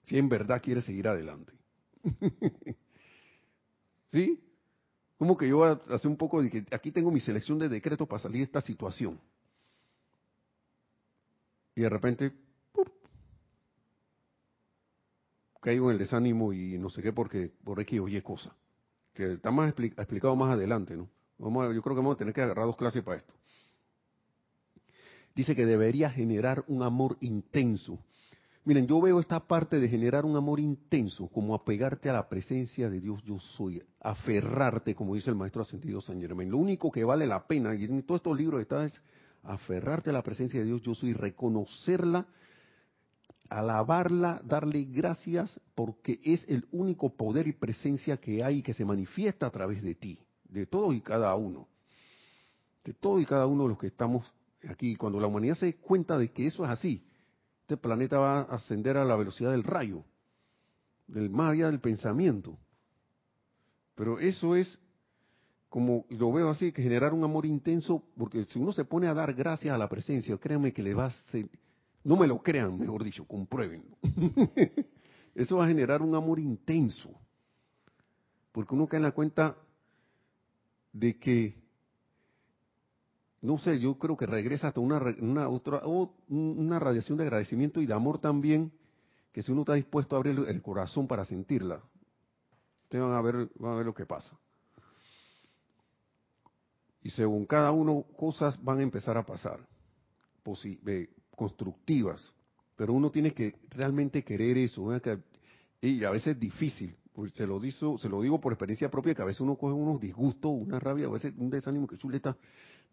si 0.04 0.18
en 0.18 0.30
verdad 0.30 0.62
quiere 0.64 0.82
seguir 0.82 1.10
adelante. 1.10 1.52
¿Sí? 4.14 4.39
Como 5.22 5.38
que 5.38 5.47
yo 5.47 5.63
hace 5.63 6.07
un 6.07 6.17
poco 6.17 6.41
de 6.41 6.49
que 6.49 6.65
aquí 6.72 6.89
tengo 6.89 7.11
mi 7.11 7.19
selección 7.19 7.59
de 7.59 7.69
decretos 7.69 8.07
para 8.07 8.24
salir 8.24 8.38
de 8.38 8.45
esta 8.45 8.59
situación. 8.59 9.22
Y 11.76 11.82
de 11.82 11.89
repente, 11.89 12.32
caigo 15.61 15.91
en 15.91 15.93
el 15.93 15.99
desánimo 15.99 16.53
y 16.53 16.80
no 16.80 16.89
sé 16.89 17.03
qué 17.03 17.13
porque 17.13 17.51
por 17.63 17.80
aquí 17.80 17.99
oye 17.99 18.24
cosa. 18.24 18.55
Que 19.13 19.34
está 19.34 19.51
más 19.51 19.72
explicado 19.78 20.36
más 20.36 20.53
adelante, 20.53 20.97
¿no? 20.97 21.07
yo 21.38 21.82
creo 21.84 21.95
que 21.95 22.01
vamos 22.01 22.15
a 22.15 22.17
tener 22.17 22.34
que 22.34 22.41
agarrar 22.41 22.65
dos 22.65 22.76
clases 22.76 23.03
para 23.03 23.17
esto. 23.17 23.36
Dice 25.36 25.55
que 25.55 25.67
debería 25.67 26.09
generar 26.09 26.63
un 26.65 26.82
amor 26.82 27.17
intenso. 27.19 27.99
Miren, 28.64 28.86
yo 28.86 29.01
veo 29.01 29.20
esta 29.20 29.39
parte 29.39 29.80
de 29.80 29.89
generar 29.89 30.24
un 30.24 30.36
amor 30.36 30.59
intenso 30.59 31.28
como 31.28 31.55
apegarte 31.55 32.09
a 32.09 32.14
la 32.14 32.30
presencia 32.30 32.89
de 32.89 32.99
Dios 32.99 33.24
yo 33.24 33.39
soy, 33.39 33.82
aferrarte, 33.99 34.93
como 34.93 35.16
dice 35.16 35.32
el 35.32 35.36
maestro 35.36 35.64
ascendido 35.64 35.99
San 35.99 36.22
Germán. 36.22 36.51
Lo 36.51 36.57
único 36.57 36.91
que 36.91 37.03
vale 37.03 37.26
la 37.26 37.47
pena, 37.47 37.74
y 37.74 37.86
en 37.86 38.03
todos 38.03 38.20
estos 38.20 38.38
libros 38.38 38.62
está, 38.62 38.86
es 38.86 39.01
aferrarte 39.43 40.12
a 40.12 40.14
la 40.14 40.22
presencia 40.22 40.59
de 40.59 40.68
Dios 40.68 40.82
yo 40.84 40.93
soy, 40.93 41.14
reconocerla 41.14 42.28
alabarla, 43.51 44.41
darle 44.45 44.86
gracias, 44.86 45.59
porque 45.76 46.22
es 46.24 46.45
el 46.47 46.66
único 46.72 47.09
poder 47.09 47.47
y 47.47 47.51
presencia 47.51 48.16
que 48.16 48.41
hay 48.41 48.59
y 48.59 48.62
que 48.62 48.74
se 48.74 48.86
manifiesta 48.86 49.45
a 49.45 49.49
través 49.51 49.84
de 49.84 49.93
ti, 49.93 50.18
de 50.45 50.66
todo 50.66 50.93
y 50.93 51.01
cada 51.01 51.36
uno. 51.36 51.68
De 52.86 52.93
todo 52.93 53.20
y 53.20 53.26
cada 53.26 53.47
uno 53.47 53.64
de 53.64 53.70
los 53.70 53.78
que 53.78 53.88
estamos 53.88 54.34
aquí. 54.70 54.95
Cuando 54.95 55.20
la 55.20 55.28
humanidad 55.28 55.55
se 55.55 55.76
cuenta 55.76 56.18
de 56.18 56.32
que 56.32 56.47
eso 56.47 56.64
es 56.64 56.70
así, 56.70 57.03
este 57.72 57.82
planeta 57.82 58.17
va 58.17 58.39
a 58.39 58.55
ascender 58.55 58.97
a 58.97 59.05
la 59.05 59.15
velocidad 59.15 59.51
del 59.51 59.63
rayo, 59.63 60.03
del 61.07 61.30
más 61.30 61.53
allá 61.53 61.67
del 61.67 61.80
pensamiento. 61.80 62.57
Pero 63.95 64.19
eso 64.19 64.57
es 64.57 64.78
como 65.69 66.05
lo 66.09 66.34
veo 66.34 66.49
así, 66.49 66.74
que 66.74 66.84
generar 66.84 67.13
un 67.13 67.24
amor 67.24 67.45
intenso, 67.45 68.03
porque 68.17 68.43
si 68.43 68.59
uno 68.59 68.74
se 68.74 68.84
pone 68.84 69.07
a 69.07 69.13
dar 69.13 69.34
gracias 69.34 69.74
a 69.74 69.78
la 69.78 69.88
presencia, 69.88 70.38
créanme 70.38 70.74
que 70.74 70.84
le 70.84 70.93
va 70.93 71.05
a 71.05 71.13
no 72.03 72.17
me 72.17 72.28
lo 72.28 72.43
crean, 72.43 72.78
mejor 72.78 73.05
dicho, 73.05 73.24
compruébenlo. 73.26 73.95
Eso 75.34 75.55
va 75.55 75.63
a 75.63 75.69
generar 75.69 76.01
un 76.01 76.13
amor 76.13 76.39
intenso, 76.39 77.09
porque 78.51 78.76
uno 78.76 78.86
cae 78.86 78.97
en 78.97 79.03
la 79.03 79.13
cuenta 79.13 79.55
de 80.91 81.17
que, 81.17 81.61
no 83.41 83.57
sé, 83.57 83.79
yo 83.79 83.97
creo 83.97 84.15
que 84.15 84.25
regresa 84.25 84.67
hasta 84.67 84.79
una, 84.79 85.01
una 85.19 85.49
otra, 85.49 85.81
una 85.85 86.79
radiación 86.79 87.17
de 87.17 87.23
agradecimiento 87.23 87.81
y 87.81 87.87
de 87.87 87.93
amor 87.93 88.19
también, 88.19 88.71
que 89.31 89.41
si 89.41 89.51
uno 89.51 89.61
está 89.61 89.73
dispuesto 89.73 90.15
a 90.15 90.19
abrir 90.19 90.37
el 90.47 90.61
corazón 90.61 91.07
para 91.07 91.25
sentirla, 91.25 91.81
ustedes 92.83 93.03
van 93.03 93.13
a 93.13 93.21
ver, 93.21 93.49
van 93.55 93.73
a 93.73 93.75
ver 93.77 93.85
lo 93.85 93.93
que 93.93 94.05
pasa. 94.05 94.37
Y 97.03 97.09
según 97.09 97.45
cada 97.45 97.71
uno, 97.71 98.05
cosas 98.15 98.63
van 98.63 98.79
a 98.79 98.83
empezar 98.83 99.17
a 99.17 99.25
pasar, 99.25 99.59
constructivas. 101.35 102.31
Pero 102.75 102.93
uno 102.93 103.09
tiene 103.09 103.33
que 103.33 103.55
realmente 103.69 104.23
querer 104.23 104.57
eso. 104.57 104.87
Y 105.81 106.03
a 106.03 106.11
veces 106.11 106.35
es 106.35 106.39
difícil. 106.39 106.95
Se 107.33 107.45
lo, 107.45 107.59
digo, 107.59 107.97
se 107.97 108.07
lo 108.07 108.21
digo 108.21 108.39
por 108.39 108.53
experiencia 108.53 108.89
propia, 108.89 109.15
que 109.15 109.21
a 109.21 109.25
veces 109.25 109.41
uno 109.41 109.55
coge 109.55 109.73
unos 109.73 109.99
disgustos, 109.99 110.51
una 110.51 110.79
rabia, 110.79 111.07
a 111.07 111.09
veces 111.09 111.33
un 111.37 111.49
desánimo 111.49 111.87
que 111.87 111.97
chuleta. 111.97 112.37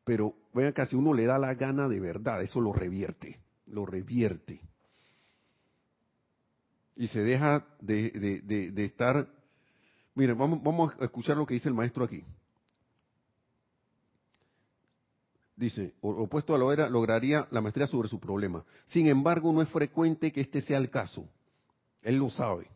Pero 0.09 0.35
vean 0.55 0.73
que 0.73 0.87
si 0.87 0.97
uno 0.97 1.13
le 1.13 1.27
da 1.27 1.39
la 1.39 1.53
gana 1.53 1.87
de 1.87 2.01
verdad, 2.01 2.41
eso 2.43 2.63
lo 2.63 2.73
revierte. 2.73 3.39
Lo 3.67 3.85
revierte. 3.85 4.59
Y 6.97 7.09
se 7.09 7.21
deja 7.21 7.67
de, 7.83 8.41
de 8.73 8.85
estar... 8.87 9.29
Miren, 10.15 10.39
vamos, 10.39 10.63
vamos 10.63 10.95
a 10.99 11.05
escuchar 11.05 11.37
lo 11.37 11.45
que 11.45 11.53
dice 11.53 11.69
el 11.69 11.75
maestro 11.75 12.07
aquí. 12.07 12.25
dice, 15.57 15.93
opuesto 16.01 16.55
a 16.55 16.59
lo 16.59 16.73
era, 16.73 16.89
lograría 16.89 17.47
la 17.51 17.61
maestría 17.61 17.87
sobre 17.87 18.09
su 18.09 18.19
problema. 18.19 18.65
Sin 18.87 19.09
embargo, 19.09 19.53
no 19.53 19.61
es 19.61 19.69
frecuente 19.69 20.33
que 20.33 20.41
este 20.41 20.63
sea 20.63 20.79
el 20.79 20.89
caso. 20.89 21.29
Él 22.01 22.17
lo 22.17 22.31
sabe. 22.31 22.67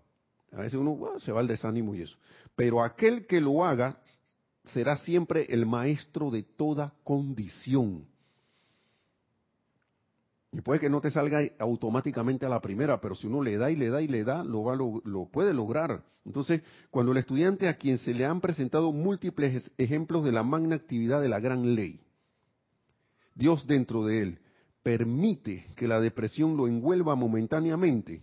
A 0.52 0.56
veces 0.56 0.74
uno 0.74 1.18
se 1.20 1.32
va 1.32 1.40
al 1.40 1.46
desánimo 1.46 1.94
y 1.94 2.02
eso. 2.02 2.18
Pero 2.54 2.82
aquel 2.82 3.26
que 3.26 3.40
lo 3.40 3.64
haga 3.64 3.98
será 4.64 4.96
siempre 4.96 5.46
el 5.48 5.66
maestro 5.66 6.30
de 6.30 6.42
toda 6.42 6.94
condición. 7.04 8.06
Y 10.52 10.60
puede 10.60 10.80
que 10.80 10.90
no 10.90 11.00
te 11.00 11.10
salga 11.10 11.40
automáticamente 11.58 12.44
a 12.44 12.50
la 12.50 12.60
primera, 12.60 13.00
pero 13.00 13.14
si 13.14 13.26
uno 13.26 13.42
le 13.42 13.56
da 13.56 13.70
y 13.70 13.76
le 13.76 13.88
da 13.88 14.02
y 14.02 14.08
le 14.08 14.22
da, 14.22 14.44
lo, 14.44 14.62
va, 14.62 14.76
lo, 14.76 15.28
puede 15.32 15.54
lograr. 15.54 16.04
Entonces, 16.26 16.60
cuando 16.90 17.12
el 17.12 17.18
estudiante 17.18 17.68
a 17.68 17.76
quien 17.76 17.98
se 17.98 18.12
le 18.12 18.26
han 18.26 18.40
presentado 18.40 18.92
múltiples 18.92 19.72
ejemplos 19.78 20.24
de 20.24 20.32
la 20.32 20.42
magna 20.42 20.76
actividad 20.76 21.22
de 21.22 21.30
la 21.30 21.40
gran 21.40 21.74
ley, 21.74 22.00
Dios 23.34 23.66
dentro 23.66 24.04
de 24.04 24.22
él 24.22 24.38
permite 24.82 25.72
que 25.74 25.88
la 25.88 26.00
depresión 26.00 26.56
lo 26.56 26.68
envuelva 26.68 27.16
momentáneamente, 27.16 28.22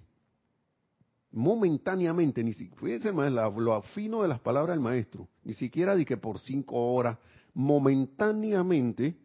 momentáneamente, 1.32 2.43
ni 2.43 2.53
siquiera, 2.53 2.82
fíjense 2.82 3.11
lo 3.11 3.73
afino 3.73 4.21
de 4.21 4.27
las 4.27 4.39
palabras 4.39 4.75
del 4.75 4.84
maestro, 4.84 5.27
ni 5.43 5.53
siquiera 5.53 5.95
de 5.95 6.05
que 6.05 6.17
por 6.17 6.39
cinco 6.39 6.93
horas, 6.93 7.17
momentáneamente, 7.53 9.15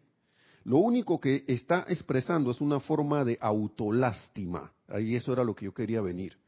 lo 0.64 0.78
único 0.78 1.20
que 1.20 1.44
está 1.46 1.84
expresando 1.88 2.50
es 2.50 2.60
una 2.60 2.80
forma 2.80 3.24
de 3.24 3.38
autolástima. 3.40 4.72
Ahí 4.88 5.14
eso 5.14 5.32
era 5.32 5.44
lo 5.44 5.54
que 5.54 5.66
yo 5.66 5.74
quería 5.74 6.00
venir. 6.00 6.38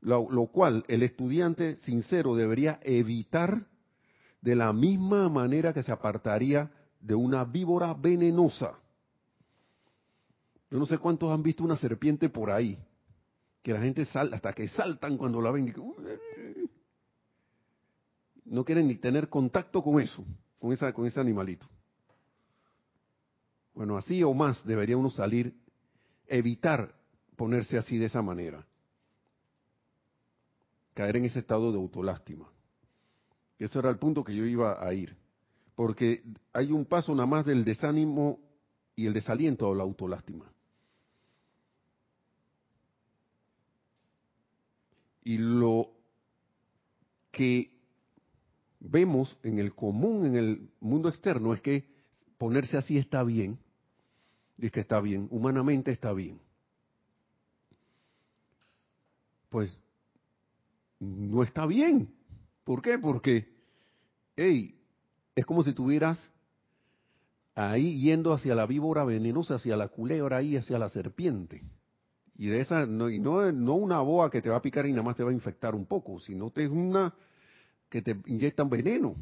lo 0.00 0.46
cual 0.46 0.84
el 0.88 1.02
estudiante 1.02 1.76
sincero 1.76 2.34
debería 2.34 2.80
evitar 2.82 3.66
de 4.40 4.56
la 4.56 4.72
misma 4.72 5.28
manera 5.28 5.72
que 5.72 5.82
se 5.82 5.92
apartaría 5.92 6.70
de 7.00 7.14
una 7.14 7.44
víbora 7.44 7.94
venenosa. 7.94 8.78
Yo 10.70 10.78
no 10.78 10.86
sé 10.86 10.98
cuántos 10.98 11.30
han 11.30 11.42
visto 11.42 11.64
una 11.64 11.76
serpiente 11.76 12.28
por 12.28 12.50
ahí, 12.50 12.78
que 13.62 13.72
la 13.72 13.80
gente 13.80 14.04
salta, 14.04 14.36
hasta 14.36 14.52
que 14.52 14.68
saltan 14.68 15.16
cuando 15.16 15.40
la 15.40 15.50
ven. 15.50 15.74
no 18.44 18.64
quieren 18.64 18.88
ni 18.88 18.96
tener 18.96 19.28
contacto 19.28 19.82
con 19.82 20.00
eso, 20.00 20.24
con, 20.58 20.72
esa, 20.72 20.92
con 20.92 21.06
ese 21.06 21.20
animalito. 21.20 21.66
Bueno, 23.74 23.96
así 23.96 24.22
o 24.22 24.34
más 24.34 24.64
debería 24.64 24.96
uno 24.96 25.10
salir, 25.10 25.54
evitar 26.26 26.94
ponerse 27.36 27.78
así 27.78 27.98
de 27.98 28.06
esa 28.06 28.22
manera. 28.22 28.66
Caer 30.94 31.16
en 31.16 31.24
ese 31.26 31.38
estado 31.38 31.70
de 31.72 31.78
autolástima. 31.78 32.50
Ese 33.58 33.78
era 33.78 33.90
el 33.90 33.98
punto 33.98 34.24
que 34.24 34.34
yo 34.34 34.44
iba 34.44 34.84
a 34.84 34.92
ir 34.92 35.20
porque 35.80 36.22
hay 36.52 36.72
un 36.72 36.84
paso 36.84 37.14
nada 37.14 37.24
más 37.24 37.46
del 37.46 37.64
desánimo 37.64 38.38
y 38.94 39.06
el 39.06 39.14
desaliento 39.14 39.66
o 39.66 39.74
la 39.74 39.82
autolástima. 39.82 40.44
Y 45.30 45.38
lo 45.38 45.92
que 47.30 47.70
vemos 48.80 49.38
en 49.44 49.60
el 49.60 49.76
común, 49.76 50.26
en 50.26 50.34
el 50.34 50.70
mundo 50.80 51.08
externo, 51.08 51.54
es 51.54 51.60
que 51.60 51.86
ponerse 52.36 52.76
así 52.76 52.98
está 52.98 53.22
bien, 53.22 53.56
es 54.58 54.72
que 54.72 54.80
está 54.80 55.00
bien, 55.00 55.28
humanamente 55.30 55.92
está 55.92 56.12
bien. 56.12 56.40
Pues 59.50 59.78
no 60.98 61.44
está 61.44 61.64
bien. 61.64 62.12
¿Por 62.64 62.82
qué? 62.82 62.98
Porque, 62.98 63.54
hey, 64.34 64.80
es 65.36 65.46
como 65.46 65.62
si 65.62 65.72
tuvieras 65.74 66.18
ahí 67.54 68.00
yendo 68.00 68.32
hacia 68.32 68.56
la 68.56 68.66
víbora 68.66 69.04
venenosa, 69.04 69.54
hacia 69.54 69.76
la 69.76 69.86
culebra 69.86 70.38
ahí, 70.38 70.56
hacia 70.56 70.76
la 70.76 70.88
serpiente. 70.88 71.62
Y 72.40 72.46
de 72.46 72.60
esa, 72.60 72.86
no, 72.86 73.10
y 73.10 73.18
no, 73.18 73.52
no 73.52 73.74
una 73.74 74.00
boa 74.00 74.30
que 74.30 74.40
te 74.40 74.48
va 74.48 74.56
a 74.56 74.62
picar 74.62 74.86
y 74.86 74.92
nada 74.92 75.02
más 75.02 75.14
te 75.14 75.22
va 75.22 75.28
a 75.28 75.34
infectar 75.34 75.74
un 75.74 75.84
poco, 75.84 76.18
sino 76.20 76.50
es 76.56 76.70
una 76.70 77.14
que 77.90 78.00
te 78.00 78.16
inyectan 78.24 78.70
veneno. 78.70 79.14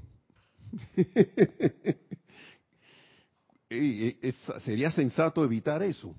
y, 3.70 4.16
sería 4.60 4.92
sensato 4.92 5.42
evitar 5.42 5.82
eso. 5.82 6.14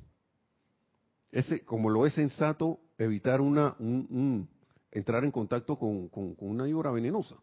Ese, 1.31 1.63
como 1.63 1.89
lo 1.89 2.05
es 2.05 2.15
sensato 2.15 2.81
evitar 2.97 3.39
una, 3.39 3.77
un, 3.79 4.49
entrar 4.91 5.23
en 5.23 5.31
contacto 5.31 5.79
con, 5.79 6.09
con 6.09 6.35
una 6.39 6.65
víbora 6.65 6.91
venenosa. 6.91 7.37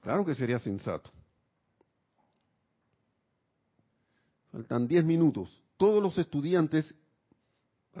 Claro 0.00 0.26
que 0.26 0.34
sería 0.34 0.58
sensato. 0.58 1.12
Faltan 4.50 4.88
10 4.88 5.04
minutos. 5.04 5.62
Todos 5.76 6.02
los 6.02 6.18
estudiantes, 6.18 6.92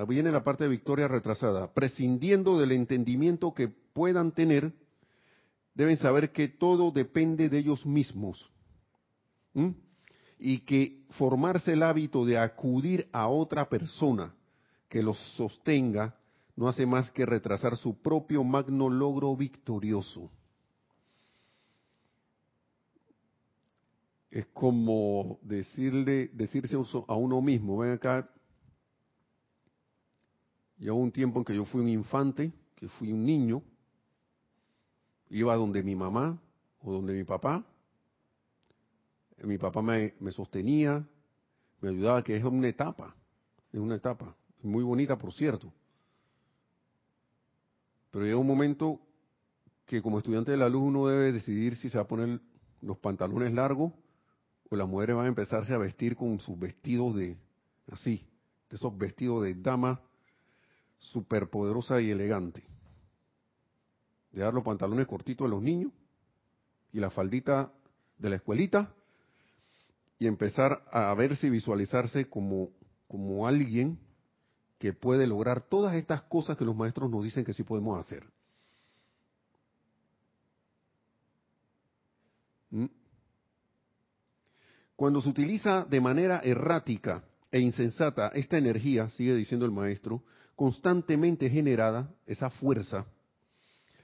viene 0.08 0.30
la 0.30 0.44
parte 0.44 0.64
de 0.64 0.70
victoria 0.70 1.08
retrasada, 1.08 1.72
prescindiendo 1.72 2.58
del 2.58 2.72
entendimiento 2.72 3.54
que 3.54 3.68
puedan 3.68 4.32
tener, 4.32 4.72
deben 5.74 5.96
saber 5.96 6.32
que 6.32 6.48
todo 6.48 6.90
depende 6.90 7.48
de 7.48 7.58
ellos 7.58 7.84
mismos. 7.84 8.50
Y 10.38 10.60
que 10.60 11.04
formarse 11.10 11.72
el 11.72 11.82
hábito 11.82 12.24
de 12.24 12.38
acudir 12.38 13.08
a 13.12 13.28
otra 13.28 13.68
persona 13.68 14.34
que 14.88 15.02
los 15.02 15.18
sostenga 15.36 16.16
no 16.56 16.68
hace 16.68 16.86
más 16.86 17.10
que 17.10 17.26
retrasar 17.26 17.76
su 17.76 18.00
propio 18.00 18.44
magno 18.44 18.88
logro 18.88 19.36
victorioso. 19.36 20.30
es 24.30 24.46
como 24.52 25.40
decirle, 25.42 26.30
decirse 26.32 26.76
a 27.08 27.14
uno 27.14 27.42
mismo, 27.42 27.78
ven 27.78 27.92
acá, 27.92 28.30
hubo 30.88 30.96
un 30.96 31.12
tiempo 31.12 31.40
en 31.40 31.44
que 31.44 31.54
yo 31.54 31.64
fui 31.64 31.80
un 31.80 31.88
infante, 31.88 32.52
que 32.74 32.88
fui 32.88 33.12
un 33.12 33.24
niño, 33.24 33.62
iba 35.28 35.54
donde 35.54 35.82
mi 35.82 35.94
mamá 35.94 36.40
o 36.82 36.92
donde 36.92 37.12
mi 37.12 37.24
papá, 37.24 37.64
mi 39.42 39.58
papá 39.58 39.82
me, 39.82 40.14
me 40.20 40.30
sostenía, 40.30 41.06
me 41.80 41.90
ayudaba, 41.90 42.22
que 42.22 42.36
es 42.36 42.44
una 42.44 42.68
etapa, 42.68 43.14
es 43.72 43.80
una 43.80 43.96
etapa, 43.96 44.34
muy 44.62 44.84
bonita 44.84 45.16
por 45.16 45.32
cierto. 45.32 45.72
Pero 48.10 48.24
llega 48.24 48.38
un 48.38 48.46
momento 48.46 49.00
que 49.86 50.02
como 50.02 50.18
estudiante 50.18 50.50
de 50.50 50.56
la 50.56 50.68
luz 50.68 50.82
uno 50.82 51.06
debe 51.06 51.32
decidir 51.32 51.76
si 51.76 51.88
se 51.88 51.98
va 51.98 52.04
a 52.04 52.08
poner 52.08 52.40
los 52.80 52.98
pantalones 52.98 53.52
largos 53.52 53.92
pues 54.70 54.78
las 54.78 54.88
mujeres 54.88 55.16
van 55.16 55.24
a 55.24 55.28
empezarse 55.28 55.74
a 55.74 55.78
vestir 55.78 56.14
con 56.14 56.38
sus 56.38 56.56
vestidos 56.56 57.16
de 57.16 57.36
así, 57.90 58.24
de 58.70 58.76
esos 58.76 58.96
vestidos 58.96 59.42
de 59.42 59.56
dama 59.56 60.00
superpoderosa 61.00 62.00
y 62.00 62.10
elegante. 62.10 62.62
Dejar 64.30 64.54
los 64.54 64.62
pantalones 64.62 65.08
cortitos 65.08 65.46
de 65.46 65.50
los 65.50 65.62
niños 65.62 65.92
y 66.92 67.00
la 67.00 67.10
faldita 67.10 67.72
de 68.18 68.30
la 68.30 68.36
escuelita 68.36 68.94
y 70.18 70.26
empezar 70.26 70.84
a 70.92 71.12
verse 71.14 71.48
y 71.48 71.50
visualizarse 71.50 72.28
como, 72.28 72.70
como 73.08 73.48
alguien 73.48 73.98
que 74.78 74.92
puede 74.92 75.26
lograr 75.26 75.62
todas 75.62 75.94
estas 75.96 76.22
cosas 76.22 76.56
que 76.56 76.64
los 76.64 76.76
maestros 76.76 77.10
nos 77.10 77.24
dicen 77.24 77.44
que 77.44 77.54
sí 77.54 77.64
podemos 77.64 77.98
hacer. 77.98 78.24
¿Mm? 82.70 82.86
Cuando 84.94 85.22
se 85.22 85.30
utiliza 85.30 85.84
de 85.88 86.00
manera 86.00 86.40
errática 86.44 87.24
e 87.50 87.58
insensata 87.58 88.28
esta 88.28 88.58
energía, 88.58 89.08
sigue 89.10 89.34
diciendo 89.34 89.64
el 89.64 89.72
maestro, 89.72 90.22
constantemente 90.60 91.48
generada, 91.48 92.12
esa 92.26 92.50
fuerza, 92.50 93.06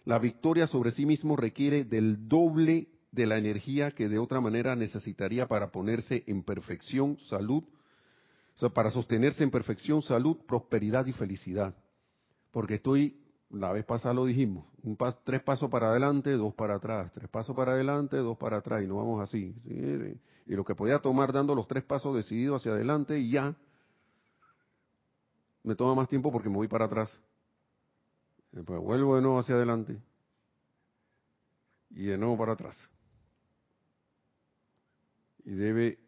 la 0.06 0.18
victoria 0.18 0.66
sobre 0.66 0.90
sí 0.90 1.04
mismo 1.04 1.36
requiere 1.36 1.84
del 1.84 2.28
doble 2.28 2.88
de 3.12 3.26
la 3.26 3.36
energía 3.36 3.90
que 3.90 4.08
de 4.08 4.18
otra 4.18 4.40
manera 4.40 4.74
necesitaría 4.74 5.46
para 5.48 5.70
ponerse 5.70 6.24
en 6.26 6.42
perfección, 6.42 7.18
salud, 7.28 7.62
o 7.62 8.58
sea, 8.58 8.70
para 8.70 8.88
sostenerse 8.88 9.44
en 9.44 9.50
perfección, 9.50 10.00
salud, 10.00 10.38
prosperidad 10.48 11.04
y 11.04 11.12
felicidad. 11.12 11.74
Porque 12.52 12.76
estoy, 12.76 13.20
la 13.50 13.70
vez 13.74 13.84
pasada 13.84 14.14
lo 14.14 14.24
dijimos, 14.24 14.64
un 14.82 14.96
tres 15.24 15.42
pasos 15.42 15.68
para 15.68 15.90
adelante, 15.90 16.30
dos 16.30 16.54
para 16.54 16.76
atrás, 16.76 17.12
tres 17.12 17.28
pasos 17.28 17.54
para 17.54 17.72
adelante, 17.72 18.16
dos 18.16 18.38
para 18.38 18.56
atrás, 18.56 18.82
y 18.82 18.86
no 18.86 18.96
vamos 18.96 19.20
así. 19.20 19.54
Y 20.46 20.54
lo 20.54 20.64
que 20.64 20.74
podía 20.74 21.00
tomar 21.00 21.34
dando 21.34 21.54
los 21.54 21.68
tres 21.68 21.84
pasos 21.84 22.16
decididos 22.16 22.62
hacia 22.62 22.72
adelante 22.72 23.18
y 23.18 23.32
ya, 23.32 23.54
me 25.66 25.74
toma 25.74 25.96
más 25.96 26.08
tiempo 26.08 26.30
porque 26.30 26.48
me 26.48 26.54
voy 26.54 26.68
para 26.68 26.84
atrás. 26.84 27.20
Vuelvo 28.52 29.16
de 29.16 29.22
nuevo 29.22 29.40
hacia 29.40 29.56
adelante 29.56 30.00
y 31.90 32.04
de 32.04 32.16
nuevo 32.16 32.38
para 32.38 32.52
atrás. 32.52 32.88
Y 35.44 35.50
debe 35.50 35.98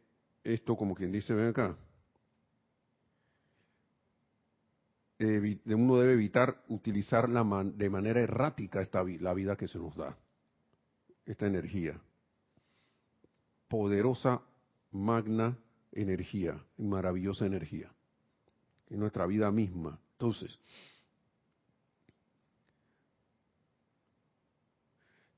esto, 0.45 0.77
como 0.77 0.95
quien 0.95 1.11
dice, 1.11 1.35
ven 1.35 1.49
acá, 1.49 1.77
uno 5.19 5.97
debe 5.97 6.13
evitar 6.13 6.63
utilizar 6.69 7.29
de 7.29 7.91
manera 7.91 8.21
errática 8.21 8.81
esta, 8.81 9.03
la 9.03 9.35
vida 9.35 9.57
que 9.57 9.67
se 9.67 9.79
nos 9.81 9.97
da, 9.97 10.17
esta 11.27 11.47
energía. 11.47 12.01
Poderosa, 13.67 14.41
magna 14.93 15.59
energía, 15.91 16.65
maravillosa 16.77 17.45
energía 17.45 17.93
en 18.91 19.01
nuestra 19.01 19.27
vida 19.27 19.51
misma. 19.51 20.01
Entonces, 20.13 20.59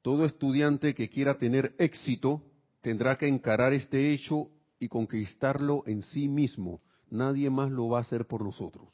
todo 0.02 0.24
estudiante 0.24 0.94
que 0.94 1.08
quiera 1.08 1.36
tener 1.36 1.74
éxito 1.78 2.42
tendrá 2.80 3.16
que 3.16 3.28
encarar 3.28 3.72
este 3.72 4.12
hecho 4.12 4.50
y 4.78 4.88
conquistarlo 4.88 5.82
en 5.86 6.02
sí 6.02 6.28
mismo. 6.28 6.80
Nadie 7.10 7.50
más 7.50 7.70
lo 7.70 7.88
va 7.88 7.98
a 7.98 8.02
hacer 8.02 8.26
por 8.26 8.42
nosotros. 8.42 8.88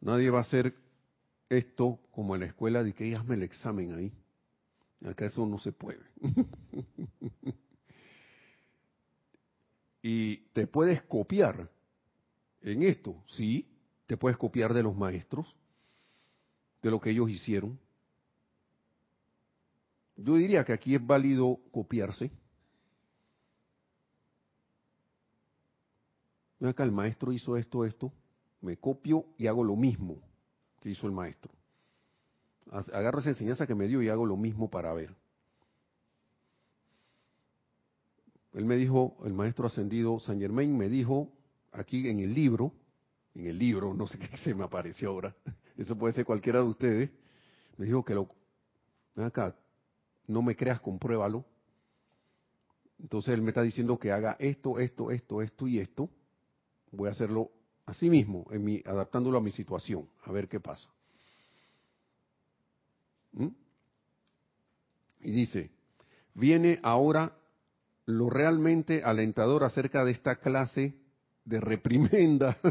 Nadie 0.00 0.30
va 0.30 0.38
a 0.38 0.42
hacer 0.42 0.74
esto 1.48 1.98
como 2.10 2.34
en 2.34 2.42
la 2.42 2.46
escuela 2.48 2.82
de 2.82 2.92
que 2.92 3.14
hazme 3.16 3.36
el 3.36 3.42
examen 3.42 3.94
ahí. 3.94 4.12
Acá 5.04 5.26
eso 5.26 5.46
no 5.46 5.58
se 5.58 5.72
puede. 5.72 6.02
y 10.02 10.36
te 10.52 10.66
puedes 10.66 11.02
copiar 11.02 11.70
en 12.62 12.82
esto, 12.82 13.22
sí, 13.26 13.68
te 14.06 14.16
puedes 14.16 14.36
copiar 14.36 14.74
de 14.74 14.82
los 14.82 14.96
maestros, 14.96 15.54
de 16.82 16.90
lo 16.90 17.00
que 17.00 17.10
ellos 17.10 17.30
hicieron. 17.30 17.78
Yo 20.16 20.34
diría 20.34 20.64
que 20.64 20.72
aquí 20.72 20.94
es 20.94 21.06
válido 21.06 21.60
copiarse. 21.70 22.30
Acá 26.60 26.82
el 26.82 26.90
maestro 26.90 27.32
hizo 27.32 27.56
esto, 27.56 27.84
esto, 27.84 28.12
me 28.60 28.76
copio 28.76 29.26
y 29.36 29.46
hago 29.46 29.62
lo 29.62 29.76
mismo 29.76 30.20
que 30.80 30.90
hizo 30.90 31.06
el 31.06 31.12
maestro. 31.12 31.52
Agarro 32.70 33.20
esa 33.20 33.30
enseñanza 33.30 33.66
que 33.66 33.74
me 33.74 33.86
dio 33.86 34.02
y 34.02 34.08
hago 34.08 34.26
lo 34.26 34.36
mismo 34.36 34.68
para 34.68 34.92
ver. 34.92 35.14
Él 38.52 38.64
me 38.64 38.76
dijo, 38.76 39.16
el 39.24 39.34
maestro 39.34 39.66
ascendido 39.66 40.18
San 40.18 40.40
Germain 40.40 40.76
me 40.76 40.88
dijo, 40.88 41.32
aquí 41.78 42.08
en 42.08 42.20
el 42.20 42.34
libro, 42.34 42.72
en 43.34 43.46
el 43.46 43.58
libro, 43.58 43.94
no 43.94 44.06
sé 44.06 44.18
qué 44.18 44.36
se 44.38 44.54
me 44.54 44.64
apareció 44.64 45.10
ahora, 45.10 45.34
eso 45.76 45.96
puede 45.96 46.12
ser 46.12 46.24
cualquiera 46.24 46.60
de 46.60 46.66
ustedes, 46.66 47.10
me 47.76 47.86
dijo 47.86 48.04
que 48.04 48.14
lo, 48.14 48.28
ven 49.14 49.26
acá, 49.26 49.54
no 50.26 50.42
me 50.42 50.56
creas, 50.56 50.80
compruébalo. 50.80 51.44
Entonces 52.98 53.32
él 53.34 53.42
me 53.42 53.50
está 53.50 53.62
diciendo 53.62 53.98
que 53.98 54.10
haga 54.10 54.36
esto, 54.40 54.80
esto, 54.80 55.12
esto, 55.12 55.40
esto 55.40 55.68
y 55.68 55.78
esto. 55.78 56.10
Voy 56.90 57.08
a 57.08 57.12
hacerlo 57.12 57.52
así 57.86 58.10
mismo, 58.10 58.44
adaptándolo 58.84 59.38
a 59.38 59.40
mi 59.40 59.52
situación, 59.52 60.08
a 60.24 60.32
ver 60.32 60.48
qué 60.48 60.58
pasa. 60.58 60.88
¿Mm? 63.32 63.48
Y 65.20 65.32
dice, 65.32 65.70
viene 66.34 66.80
ahora 66.82 67.36
lo 68.04 68.30
realmente 68.30 69.02
alentador 69.04 69.62
acerca 69.62 70.04
de 70.04 70.12
esta 70.12 70.36
clase 70.36 70.94
de 71.48 71.60
reprimenda. 71.60 72.56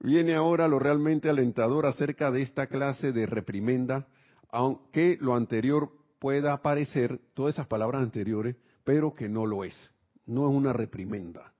viene 0.00 0.34
ahora 0.34 0.66
lo 0.68 0.78
realmente 0.78 1.28
alentador 1.28 1.86
acerca 1.86 2.30
de 2.30 2.42
esta 2.42 2.66
clase 2.66 3.12
de 3.12 3.26
reprimenda, 3.26 4.08
aunque 4.50 5.18
lo 5.20 5.34
anterior 5.34 5.92
pueda 6.18 6.62
parecer, 6.62 7.20
todas 7.34 7.54
esas 7.54 7.66
palabras 7.66 8.02
anteriores, 8.02 8.56
pero 8.84 9.14
que 9.14 9.28
no 9.28 9.46
lo 9.46 9.64
es. 9.64 9.76
No 10.26 10.48
es 10.48 10.54
una 10.54 10.72
reprimenda. 10.72 11.52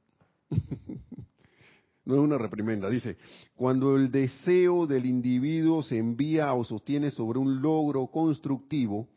no 2.05 2.15
es 2.15 2.21
una 2.21 2.39
reprimenda. 2.39 2.89
Dice, 2.89 3.19
cuando 3.55 3.97
el 3.97 4.11
deseo 4.11 4.87
del 4.87 5.07
individuo 5.07 5.83
se 5.83 5.99
envía 5.99 6.53
o 6.55 6.65
sostiene 6.65 7.11
sobre 7.11 7.39
un 7.39 7.61
logro 7.61 8.07
constructivo, 8.07 9.09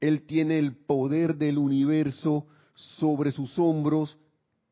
él 0.00 0.26
tiene 0.26 0.58
el 0.58 0.76
poder 0.76 1.36
del 1.36 1.58
universo 1.58 2.46
sobre 2.74 3.32
sus 3.32 3.58
hombros 3.58 4.16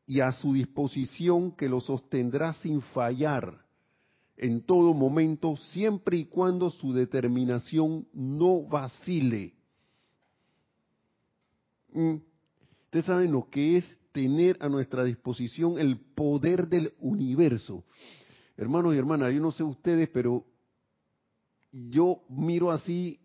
y 0.05 0.19
a 0.19 0.31
su 0.31 0.53
disposición 0.53 1.51
que 1.53 1.69
lo 1.69 1.79
sostendrá 1.79 2.53
sin 2.53 2.81
fallar 2.81 3.63
en 4.37 4.61
todo 4.61 4.93
momento, 4.93 5.55
siempre 5.55 6.17
y 6.17 6.25
cuando 6.25 6.69
su 6.69 6.93
determinación 6.93 8.07
no 8.13 8.63
vacile. 8.63 9.53
Mm. 11.93 12.15
Ustedes 12.85 13.05
saben 13.05 13.31
lo 13.31 13.49
que 13.49 13.77
es 13.77 13.99
tener 14.11 14.57
a 14.59 14.69
nuestra 14.69 15.03
disposición 15.03 15.79
el 15.79 15.97
poder 15.97 16.67
del 16.67 16.93
universo. 16.99 17.83
Hermanos 18.55 18.93
y 18.93 18.97
hermanas, 18.97 19.33
yo 19.33 19.41
no 19.41 19.51
sé 19.51 19.63
ustedes, 19.63 20.09
pero 20.09 20.45
yo 21.71 22.23
miro 22.29 22.71
así 22.71 23.19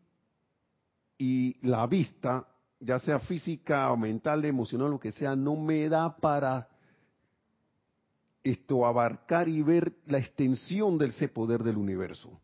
y 1.18 1.56
la 1.66 1.86
vista 1.86 2.47
ya 2.80 2.98
sea 2.98 3.18
física 3.20 3.90
o 3.92 3.96
mental, 3.96 4.44
emocional, 4.44 4.90
lo 4.90 5.00
que 5.00 5.12
sea, 5.12 5.34
no 5.34 5.56
me 5.56 5.88
da 5.88 6.16
para 6.16 6.68
esto 8.42 8.86
abarcar 8.86 9.48
y 9.48 9.62
ver 9.62 9.92
la 10.06 10.18
extensión 10.18 10.96
de 10.98 11.06
ese 11.06 11.28
poder 11.28 11.62
del 11.62 11.76
universo. 11.76 12.40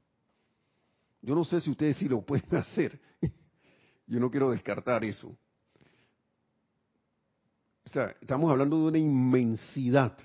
Yo 1.22 1.35
no 1.35 1.45
sé 1.45 1.61
si 1.61 1.70
ustedes 1.70 1.97
sí 1.97 2.09
lo 2.09 2.22
pueden 2.22 2.55
hacer. 2.57 3.01
Yo 4.07 4.20
no 4.20 4.30
quiero 4.30 4.51
descartar 4.51 5.05
eso. 5.05 5.37
O 7.87 7.89
sea, 7.89 8.14
estamos 8.20 8.51
hablando 8.51 8.78
de 8.78 8.89
una 8.89 8.99
inmensidad. 8.99 10.16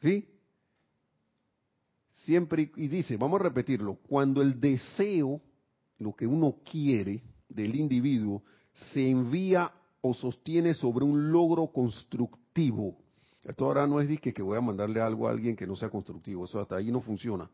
¿Sí? 0.00 0.28
Siempre, 2.24 2.70
y 2.76 2.88
dice, 2.88 3.16
vamos 3.16 3.40
a 3.40 3.44
repetirlo, 3.44 3.96
cuando 4.08 4.42
el 4.42 4.60
deseo, 4.60 5.40
lo 5.98 6.14
que 6.14 6.26
uno 6.26 6.56
quiere, 6.70 7.22
del 7.58 7.74
individuo 7.74 8.42
se 8.92 9.10
envía 9.10 9.72
o 10.00 10.14
sostiene 10.14 10.74
sobre 10.74 11.04
un 11.04 11.32
logro 11.32 11.66
constructivo. 11.66 12.96
Esto 13.44 13.64
ahora 13.64 13.86
no 13.86 14.00
es 14.00 14.20
que, 14.20 14.32
que 14.32 14.42
voy 14.42 14.56
a 14.56 14.60
mandarle 14.60 15.00
algo 15.00 15.26
a 15.26 15.32
alguien 15.32 15.56
que 15.56 15.66
no 15.66 15.74
sea 15.74 15.90
constructivo, 15.90 16.44
eso 16.44 16.60
hasta 16.60 16.76
ahí 16.76 16.90
no 16.92 17.00
funciona. 17.00 17.50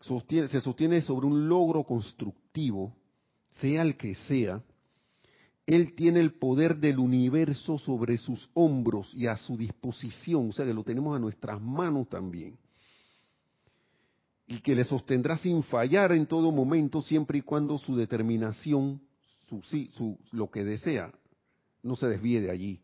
se 0.00 0.60
sostiene 0.60 1.00
sobre 1.00 1.26
un 1.26 1.48
logro 1.48 1.84
constructivo, 1.84 2.92
sea 3.50 3.82
el 3.82 3.96
que 3.96 4.14
sea, 4.14 4.62
él 5.66 5.94
tiene 5.94 6.20
el 6.20 6.32
poder 6.34 6.76
del 6.76 6.98
universo 6.98 7.78
sobre 7.78 8.18
sus 8.18 8.50
hombros 8.52 9.14
y 9.14 9.26
a 9.28 9.36
su 9.36 9.56
disposición, 9.56 10.50
o 10.50 10.52
sea 10.52 10.66
que 10.66 10.74
lo 10.74 10.84
tenemos 10.84 11.16
a 11.16 11.18
nuestras 11.18 11.60
manos 11.60 12.08
también 12.08 12.58
y 14.46 14.60
que 14.60 14.74
le 14.74 14.84
sostendrá 14.84 15.36
sin 15.36 15.62
fallar 15.62 16.12
en 16.12 16.26
todo 16.26 16.52
momento, 16.52 17.02
siempre 17.02 17.38
y 17.38 17.42
cuando 17.42 17.78
su 17.78 17.96
determinación, 17.96 19.00
su, 19.48 19.62
su, 19.62 20.18
lo 20.32 20.50
que 20.50 20.64
desea, 20.64 21.12
no 21.82 21.96
se 21.96 22.08
desvíe 22.08 22.40
de 22.40 22.50
allí, 22.50 22.82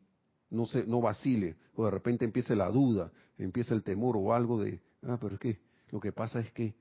no 0.50 0.66
se, 0.66 0.84
no 0.86 1.00
vacile, 1.00 1.56
o 1.74 1.84
de 1.84 1.90
repente 1.90 2.24
empiece 2.24 2.56
la 2.56 2.70
duda, 2.70 3.12
empieza 3.38 3.74
el 3.74 3.82
temor 3.82 4.16
o 4.16 4.32
algo 4.32 4.62
de, 4.62 4.80
ah, 5.02 5.18
pero 5.20 5.34
es 5.34 5.40
que 5.40 5.58
lo 5.90 6.00
que 6.00 6.12
pasa 6.12 6.40
es 6.40 6.50
que 6.52 6.74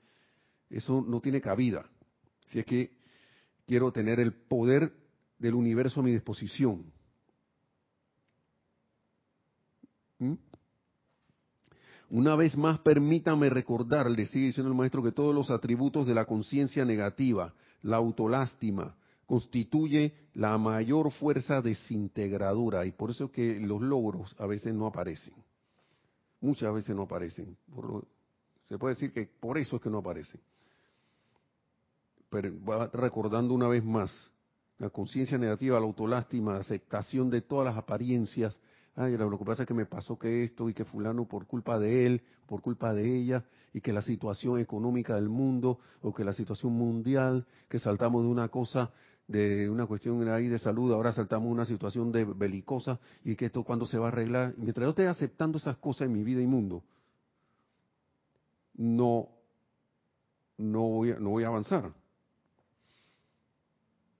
eso 0.69 1.03
no 1.05 1.19
tiene 1.19 1.41
cabida. 1.41 1.89
Si 2.47 2.59
es 2.59 2.65
que 2.65 2.91
quiero 3.65 3.91
tener 3.91 4.19
el 4.19 4.33
poder 4.33 4.93
del 5.37 5.55
universo 5.55 5.99
a 5.99 6.03
mi 6.03 6.11
disposición. 6.11 6.91
¿Mm? 10.19 10.33
Una 12.09 12.35
vez 12.35 12.57
más, 12.57 12.79
permítame 12.79 13.49
recordarle, 13.49 14.25
sigue 14.25 14.47
diciendo 14.47 14.71
el 14.71 14.77
maestro, 14.77 15.03
que 15.03 15.11
todos 15.11 15.33
los 15.35 15.51
atributos 15.51 16.07
de 16.07 16.15
la 16.15 16.25
conciencia 16.25 16.83
negativa, 16.83 17.53
la 17.83 17.97
autolástima, 17.97 18.95
constituye 19.27 20.15
la 20.33 20.57
mayor 20.57 21.11
fuerza 21.11 21.61
desintegradora 21.61 22.87
y 22.87 22.91
por 22.91 23.11
eso 23.11 23.25
es 23.25 23.31
que 23.31 23.59
los 23.59 23.79
logros 23.79 24.35
a 24.39 24.47
veces 24.47 24.73
no 24.73 24.87
aparecen. 24.87 25.35
Muchas 26.41 26.73
veces 26.73 26.95
no 26.95 27.03
aparecen. 27.03 27.55
se 28.65 28.79
puede 28.79 28.95
decir 28.95 29.13
que 29.13 29.27
por 29.39 29.59
eso 29.59 29.75
es 29.75 29.81
que 29.83 29.89
no 29.91 29.99
aparecen. 29.99 30.41
Pero 32.31 32.51
va 32.65 32.87
recordando 32.91 33.53
una 33.53 33.67
vez 33.67 33.83
más, 33.83 34.31
la 34.79 34.89
conciencia 34.89 35.37
negativa, 35.37 35.79
la 35.79 35.85
autolástima, 35.85 36.53
la 36.53 36.59
aceptación 36.61 37.29
de 37.29 37.41
todas 37.41 37.65
las 37.65 37.77
apariencias, 37.77 38.59
ay, 38.99 39.15
lo 39.17 39.37
que 39.37 39.45
pasa 39.45 39.63
es 39.63 39.67
que 39.67 39.73
me 39.73 39.85
pasó 39.85 40.19
que 40.19 40.43
esto 40.43 40.69
y 40.69 40.73
que 40.73 40.83
fulano 40.83 41.25
por 41.25 41.47
culpa 41.47 41.79
de 41.79 42.05
él, 42.05 42.21
por 42.45 42.61
culpa 42.61 42.93
de 42.93 43.17
ella, 43.17 43.45
y 43.73 43.79
que 43.79 43.93
la 43.93 44.01
situación 44.01 44.59
económica 44.59 45.15
del 45.15 45.29
mundo 45.29 45.79
o 46.01 46.13
que 46.13 46.25
la 46.25 46.33
situación 46.33 46.73
mundial, 46.73 47.45
que 47.69 47.79
saltamos 47.79 48.23
de 48.23 48.29
una 48.29 48.49
cosa, 48.49 48.91
de 49.25 49.69
una 49.69 49.85
cuestión 49.85 50.27
ahí 50.27 50.47
de 50.47 50.59
salud, 50.59 50.91
ahora 50.91 51.13
saltamos 51.13 51.49
una 51.49 51.63
situación 51.63 52.11
de 52.11 52.25
belicosa 52.25 52.99
y 53.23 53.37
que 53.37 53.45
esto 53.45 53.63
cuando 53.63 53.85
se 53.85 53.97
va 53.97 54.07
a 54.07 54.09
arreglar. 54.09 54.53
Mientras 54.57 54.85
yo 54.85 54.89
esté 54.89 55.07
aceptando 55.07 55.59
esas 55.59 55.77
cosas 55.77 56.07
en 56.07 56.13
mi 56.13 56.23
vida 56.23 56.41
y 56.41 56.47
mundo, 56.47 56.83
no, 58.73 59.29
no 60.57 60.81
voy 60.81 61.15
no 61.17 61.29
voy 61.29 61.45
a 61.45 61.47
avanzar. 61.47 61.93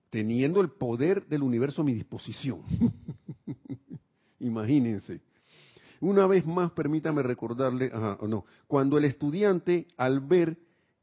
Teniendo 0.10 0.62
el 0.62 0.70
poder 0.70 1.28
del 1.28 1.44
universo 1.44 1.82
a 1.82 1.86
mi 1.86 1.94
disposición. 1.94 2.62
Imagínense. 4.40 5.22
Una 6.02 6.28
vez 6.28 6.46
más, 6.46 6.72
permítame 6.72 7.22
recordarle, 7.24 7.90
no, 7.90 8.46
cuando 8.68 8.98
el 8.98 9.06
estudiante, 9.06 9.88
al 9.98 10.22
ver 10.22 10.58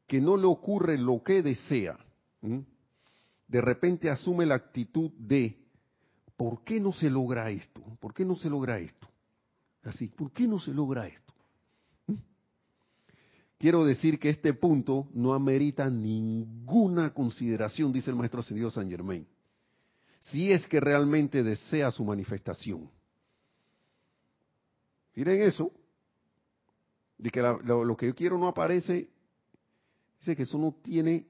que 0.06 0.20
no 0.20 0.36
le 0.36 0.46
ocurre 0.46 0.96
lo 0.96 1.22
que 1.22 1.42
desea, 1.42 1.98
de 2.40 3.60
repente 3.60 4.08
asume 4.08 4.46
la 4.46 4.54
actitud 4.54 5.10
de, 5.18 5.58
¿por 6.36 6.64
qué 6.64 6.80
no 6.80 6.92
se 6.92 7.10
logra 7.10 7.50
esto? 7.50 7.82
¿Por 8.00 8.14
qué 8.14 8.24
no 8.24 8.36
se 8.36 8.48
logra 8.48 8.78
esto? 8.78 9.06
Así, 9.82 10.08
¿por 10.08 10.32
qué 10.32 10.48
no 10.48 10.58
se 10.58 10.72
logra 10.72 11.06
esto? 11.06 11.34
Quiero 13.58 13.84
decir 13.84 14.18
que 14.18 14.28
este 14.30 14.52
punto 14.54 15.08
no 15.14 15.32
amerita 15.32 15.88
ninguna 15.88 17.12
consideración, 17.14 17.92
dice 17.92 18.10
el 18.10 18.16
maestro 18.16 18.40
ascendido 18.40 18.70
San 18.70 18.88
Germain, 18.90 19.26
si 20.30 20.52
es 20.52 20.66
que 20.66 20.80
realmente 20.80 21.42
desea 21.42 21.90
su 21.90 22.04
manifestación. 22.04 22.90
Miren 25.16 25.40
eso, 25.40 25.72
de 27.16 27.30
que 27.30 27.40
lo, 27.40 27.96
que 27.96 28.06
yo 28.06 28.14
quiero 28.14 28.36
no 28.36 28.46
aparece, 28.46 29.08
dice 30.20 30.36
que 30.36 30.42
eso 30.42 30.58
no 30.58 30.76
tiene, 30.82 31.26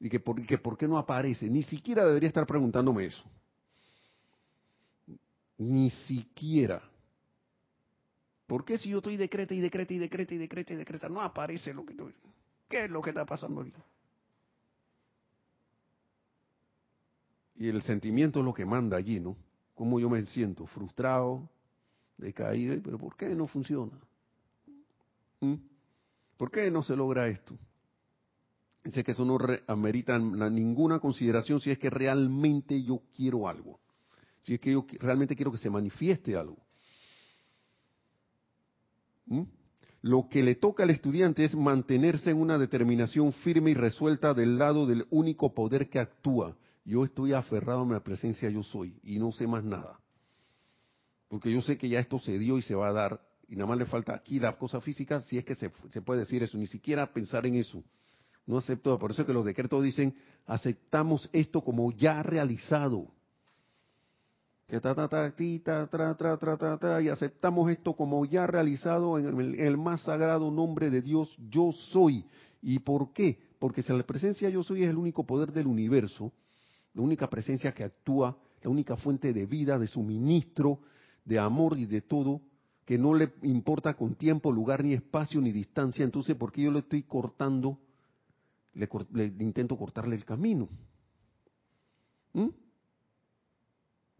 y 0.00 0.10
que 0.10 0.18
por, 0.18 0.44
que 0.44 0.58
qué 0.58 0.88
no 0.88 0.98
aparece, 0.98 1.48
ni 1.48 1.62
siquiera 1.62 2.04
debería 2.04 2.26
estar 2.26 2.44
preguntándome 2.44 3.06
eso. 3.06 3.22
Ni 5.56 5.90
siquiera. 5.90 6.82
¿Por 8.48 8.64
qué 8.64 8.76
si 8.76 8.90
yo 8.90 8.98
estoy 8.98 9.16
decreta 9.16 9.54
y 9.54 9.60
decreta 9.60 9.94
y 9.94 9.98
decreta 9.98 10.34
y 10.34 10.38
decreta 10.38 10.72
y 10.72 10.76
decreta, 10.76 11.08
no 11.08 11.20
aparece 11.20 11.72
lo 11.72 11.86
que 11.86 11.92
estoy? 11.92 12.12
¿Qué 12.68 12.86
es 12.86 12.90
lo 12.90 13.00
que 13.00 13.10
está 13.10 13.24
pasando 13.24 13.60
aquí? 13.60 13.72
Y 17.54 17.68
el 17.68 17.82
sentimiento 17.82 18.40
es 18.40 18.44
lo 18.44 18.52
que 18.52 18.66
manda 18.66 18.96
allí, 18.96 19.20
¿no? 19.20 19.36
Cómo 19.76 20.00
yo 20.00 20.10
me 20.10 20.22
siento, 20.22 20.66
frustrado, 20.66 21.48
de 22.16 22.32
caída, 22.32 22.76
pero 22.82 22.98
¿por 22.98 23.16
qué 23.16 23.28
no 23.34 23.46
funciona? 23.46 23.98
¿Mm? 25.40 25.54
¿Por 26.36 26.50
qué 26.50 26.70
no 26.70 26.82
se 26.82 26.96
logra 26.96 27.28
esto? 27.28 27.56
Dice 28.82 29.02
que 29.02 29.12
eso 29.12 29.24
no 29.24 29.38
amerita 29.66 30.18
ninguna 30.18 30.98
consideración 30.98 31.60
si 31.60 31.70
es 31.70 31.78
que 31.78 31.90
realmente 31.90 32.82
yo 32.82 33.02
quiero 33.16 33.48
algo, 33.48 33.80
si 34.40 34.54
es 34.54 34.60
que 34.60 34.72
yo 34.72 34.84
realmente 35.00 35.34
quiero 35.34 35.50
que 35.50 35.58
se 35.58 35.70
manifieste 35.70 36.36
algo. 36.36 36.58
¿Mm? 39.26 39.42
Lo 40.02 40.28
que 40.28 40.42
le 40.42 40.56
toca 40.56 40.82
al 40.82 40.90
estudiante 40.90 41.44
es 41.44 41.54
mantenerse 41.54 42.30
en 42.30 42.38
una 42.38 42.58
determinación 42.58 43.32
firme 43.32 43.70
y 43.70 43.74
resuelta 43.74 44.34
del 44.34 44.58
lado 44.58 44.84
del 44.84 45.06
único 45.08 45.54
poder 45.54 45.88
que 45.88 45.98
actúa. 45.98 46.54
Yo 46.84 47.04
estoy 47.04 47.32
aferrado 47.32 47.80
a 47.80 47.86
mi 47.86 47.98
presencia, 48.00 48.50
yo 48.50 48.62
soy, 48.62 49.00
y 49.02 49.18
no 49.18 49.32
sé 49.32 49.46
más 49.46 49.64
nada 49.64 49.98
porque 51.34 51.50
yo 51.50 51.60
sé 51.62 51.76
que 51.76 51.88
ya 51.88 51.98
esto 51.98 52.20
se 52.20 52.38
dio 52.38 52.58
y 52.58 52.62
se 52.62 52.76
va 52.76 52.90
a 52.90 52.92
dar, 52.92 53.20
y 53.48 53.56
nada 53.56 53.66
más 53.66 53.76
le 53.76 53.86
falta 53.86 54.14
aquí 54.14 54.38
la 54.38 54.56
cosa 54.56 54.80
física, 54.80 55.18
si 55.18 55.36
es 55.36 55.44
que 55.44 55.56
se, 55.56 55.68
puede 56.00 56.20
decir 56.20 56.44
eso, 56.44 56.56
ni 56.56 56.68
siquiera 56.68 57.12
pensar 57.12 57.44
en 57.44 57.56
eso. 57.56 57.82
No 58.46 58.58
acepto, 58.58 58.96
por 59.00 59.10
eso 59.10 59.22
es 59.22 59.26
que 59.26 59.32
los 59.32 59.44
decretos 59.44 59.82
dicen, 59.82 60.14
aceptamos 60.46 61.28
esto 61.32 61.60
como 61.60 61.90
ya 61.90 62.22
realizado. 62.22 63.08
Que 64.68 64.78
ta, 64.78 64.94
ta, 64.94 65.08
ta, 65.08 66.78
ta, 66.78 67.02
y 67.02 67.08
aceptamos 67.08 67.68
esto 67.68 67.94
como 67.94 68.24
ya 68.26 68.46
realizado 68.46 69.18
en 69.18 69.26
el, 69.26 69.54
el 69.58 69.76
más 69.76 70.02
sagrado 70.02 70.52
nombre 70.52 70.88
de 70.88 71.02
Dios, 71.02 71.36
yo 71.50 71.72
soy. 71.72 72.24
¿Y 72.62 72.78
por 72.78 73.12
qué? 73.12 73.40
Porque 73.58 73.82
si 73.82 73.92
la 73.92 74.04
presencia 74.04 74.48
yo 74.50 74.62
soy 74.62 74.84
es 74.84 74.90
el 74.90 74.98
único 74.98 75.26
poder 75.26 75.50
del 75.52 75.66
universo, 75.66 76.30
la 76.92 77.02
única 77.02 77.28
presencia 77.28 77.74
que 77.74 77.82
actúa, 77.82 78.38
la 78.62 78.70
única 78.70 78.94
fuente 78.94 79.32
de 79.32 79.46
vida, 79.46 79.80
de 79.80 79.88
suministro, 79.88 80.78
de 81.24 81.38
amor 81.38 81.78
y 81.78 81.86
de 81.86 82.02
todo, 82.02 82.40
que 82.84 82.98
no 82.98 83.14
le 83.14 83.32
importa 83.42 83.94
con 83.94 84.14
tiempo, 84.14 84.52
lugar, 84.52 84.84
ni 84.84 84.92
espacio, 84.92 85.40
ni 85.40 85.52
distancia. 85.52 86.04
Entonces, 86.04 86.36
¿por 86.36 86.52
qué 86.52 86.62
yo 86.62 86.70
le 86.70 86.80
estoy 86.80 87.02
cortando? 87.02 87.78
Le, 88.74 88.88
intento 89.40 89.76
cortarle 89.76 90.16
el 90.16 90.24
camino. 90.24 90.68
¿Mm? 92.32 92.48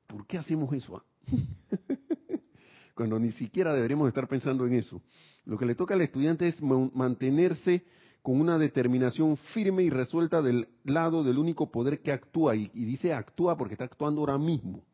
¿Por 0.07 0.27
qué 0.27 0.39
hacemos 0.39 0.73
eso? 0.73 0.97
Ah? 0.97 1.05
Cuando 2.95 3.19
ni 3.19 3.33
siquiera 3.33 3.75
deberíamos 3.75 4.09
estar 4.09 4.29
pensando 4.29 4.67
en 4.67 4.75
eso. 4.75 5.03
Lo 5.45 5.59
que 5.59 5.67
le 5.67 5.75
toca 5.75 5.95
al 5.95 6.01
estudiante 6.01 6.47
es 6.47 6.63
mantenerse 6.63 7.85
con 8.23 8.41
una 8.41 8.57
determinación 8.57 9.37
firme 9.37 9.83
y 9.83 9.91
resuelta 9.91 10.41
del 10.41 10.69
lado 10.85 11.25
del 11.25 11.37
único 11.37 11.71
poder 11.71 12.01
que 12.01 12.13
actúa. 12.13 12.55
y 12.55 12.69
dice 12.69 13.13
actúa 13.13 13.57
porque 13.59 13.75
está 13.75 13.85
actuando 13.85 14.21
ahora 14.21 14.39
mismo 14.39 14.85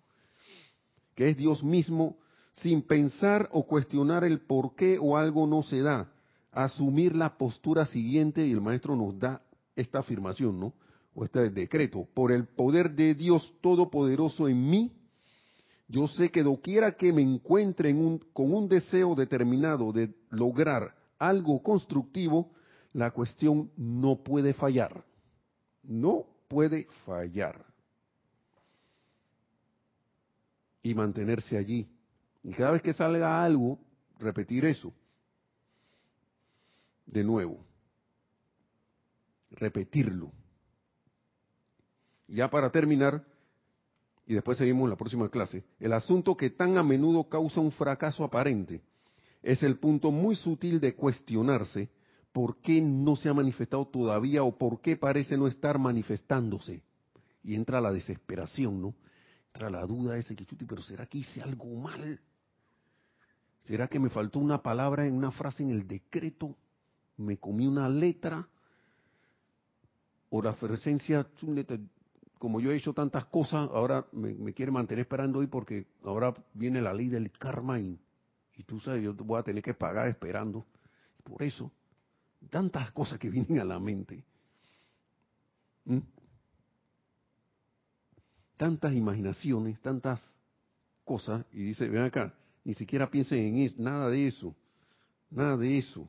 que 1.15 1.29
es 1.29 1.37
Dios 1.37 1.63
mismo, 1.63 2.17
sin 2.53 2.83
pensar 2.83 3.49
o 3.53 3.67
cuestionar 3.67 4.25
el 4.25 4.41
por 4.41 4.75
qué 4.75 4.99
o 5.01 5.17
algo 5.17 5.47
no 5.47 5.63
se 5.63 5.81
da, 5.81 6.13
asumir 6.53 7.17
la 7.17 7.37
postura 7.37 7.87
siguiente, 7.87 8.47
y 8.47 8.53
el 8.53 8.61
maestro 8.61 8.97
nos 8.97 9.19
da 9.19 9.43
esta 9.77 10.01
afirmación, 10.01 10.59
¿no? 10.59 10.75
O 11.15 11.25
este 11.25 11.51
decreto, 11.51 12.09
por 12.15 12.33
el 12.33 12.47
poder 12.47 12.95
de 12.95 13.15
Dios 13.15 13.55
Todopoderoso 13.61 14.49
en 14.49 14.69
mí, 14.69 14.93
yo 15.89 16.07
sé 16.07 16.31
que 16.31 16.43
doquiera 16.43 16.93
que 16.93 17.13
me 17.13 17.23
encuentre 17.23 17.93
con 18.33 18.55
un 18.55 18.69
deseo 18.69 19.17
determinado 19.17 19.93
de 19.93 20.15
lograr 20.31 20.95
algo 21.19 21.63
constructivo, 21.63 22.53
la 22.93 23.11
cuestión 23.11 23.71
no 23.77 24.23
puede 24.23 24.55
fallar. 24.55 25.05
No 25.83 26.27
puede 26.49 26.87
fallar. 27.05 27.70
Y 30.83 30.95
mantenerse 30.95 31.57
allí. 31.57 31.89
Y 32.43 32.53
cada 32.53 32.72
vez 32.72 32.83
que 32.83 32.93
salga 32.93 33.45
algo, 33.45 33.78
repetir 34.18 34.64
eso. 34.64 34.93
De 37.07 37.24
nuevo. 37.24 37.64
Repetirlo. 39.51 40.33
Ya 42.28 42.49
para 42.49 42.70
terminar, 42.70 43.24
y 44.26 44.35
después 44.35 44.57
seguimos 44.59 44.85
en 44.85 44.91
la 44.91 44.97
próxima 44.97 45.28
clase, 45.28 45.64
el 45.81 45.93
asunto 45.93 46.37
que 46.37 46.51
tan 46.51 46.78
a 46.78 46.83
menudo 46.83 47.28
causa 47.28 47.61
un 47.61 47.72
fracaso 47.72 48.22
aparente 48.22 48.81
es 49.43 49.62
el 49.62 49.78
punto 49.78 50.11
muy 50.11 50.37
sutil 50.37 50.81
de 50.81 50.95
cuestionarse 50.95 51.89
por 52.33 52.59
qué 52.59 52.81
no 52.81 53.16
se 53.16 53.28
ha 53.28 53.35
manifestado 53.35 53.87
todavía 53.87 54.43
o 54.45 54.57
por 54.57 54.81
qué 54.81 54.97
parece 54.97 55.37
no 55.37 55.49
estar 55.49 55.78
manifestándose. 55.78 56.83
Y 57.43 57.55
entra 57.55 57.81
la 57.81 57.93
desesperación, 57.93 58.81
¿no? 58.81 58.95
Entra 59.53 59.71
la 59.71 59.85
duda 59.85 60.17
ese 60.17 60.37
que 60.37 60.47
pero 60.67 60.83
¿será 60.83 61.07
que 61.07 61.19
hice 61.19 61.43
algo 61.43 61.75
mal? 61.77 62.21
¿Será 63.65 63.89
que 63.89 63.99
me 63.99 64.09
faltó 64.09 64.39
una 64.39 64.63
palabra 64.63 65.07
en 65.07 65.15
una 65.15 65.31
frase 65.31 65.63
en 65.63 65.71
el 65.71 65.87
decreto? 65.87 66.57
¿Me 67.17 67.39
comí 67.39 67.67
una 67.67 67.89
letra? 67.89 68.49
¿O 70.31 70.41
la 70.41 70.55
presencia 70.55 71.27
como 72.41 72.59
yo 72.59 72.73
he 72.73 72.77
hecho 72.77 72.95
tantas 72.95 73.27
cosas, 73.27 73.69
ahora 73.71 74.07
me, 74.13 74.55
quiere 74.55 74.73
mantener 74.73 75.03
esperando 75.03 75.41
hoy 75.41 75.47
porque 75.47 75.89
ahora 76.05 76.33
viene 76.55 76.81
la 76.81 76.95
ley 76.95 77.11
del 77.11 77.31
karma 77.33 77.79
y, 77.79 78.01
tú 78.67 78.81
sabes, 78.81 79.03
yo 79.05 79.13
voy 79.13 79.39
a 79.39 79.43
tener 79.43 79.63
que 79.63 79.75
pagar 79.75 80.09
esperando. 80.09 80.65
Por 81.23 81.43
eso, 81.43 81.71
tantas 82.49 82.93
cosas 82.93 83.19
que 83.19 83.29
vienen 83.29 83.59
a 83.59 83.65
la 83.65 83.79
mente. 83.79 84.25
¿Mm? 85.85 85.99
Tantas 88.61 88.93
imaginaciones, 88.93 89.81
tantas 89.81 90.21
cosas, 91.03 91.47
y 91.51 91.63
dice, 91.63 91.89
ven 91.89 92.03
acá, 92.03 92.35
ni 92.63 92.75
siquiera 92.75 93.11
piensen 93.11 93.39
en 93.39 93.57
eso, 93.57 93.77
nada 93.79 94.11
de 94.11 94.27
eso, 94.27 94.55
nada 95.31 95.57
de 95.57 95.79
eso. 95.79 96.07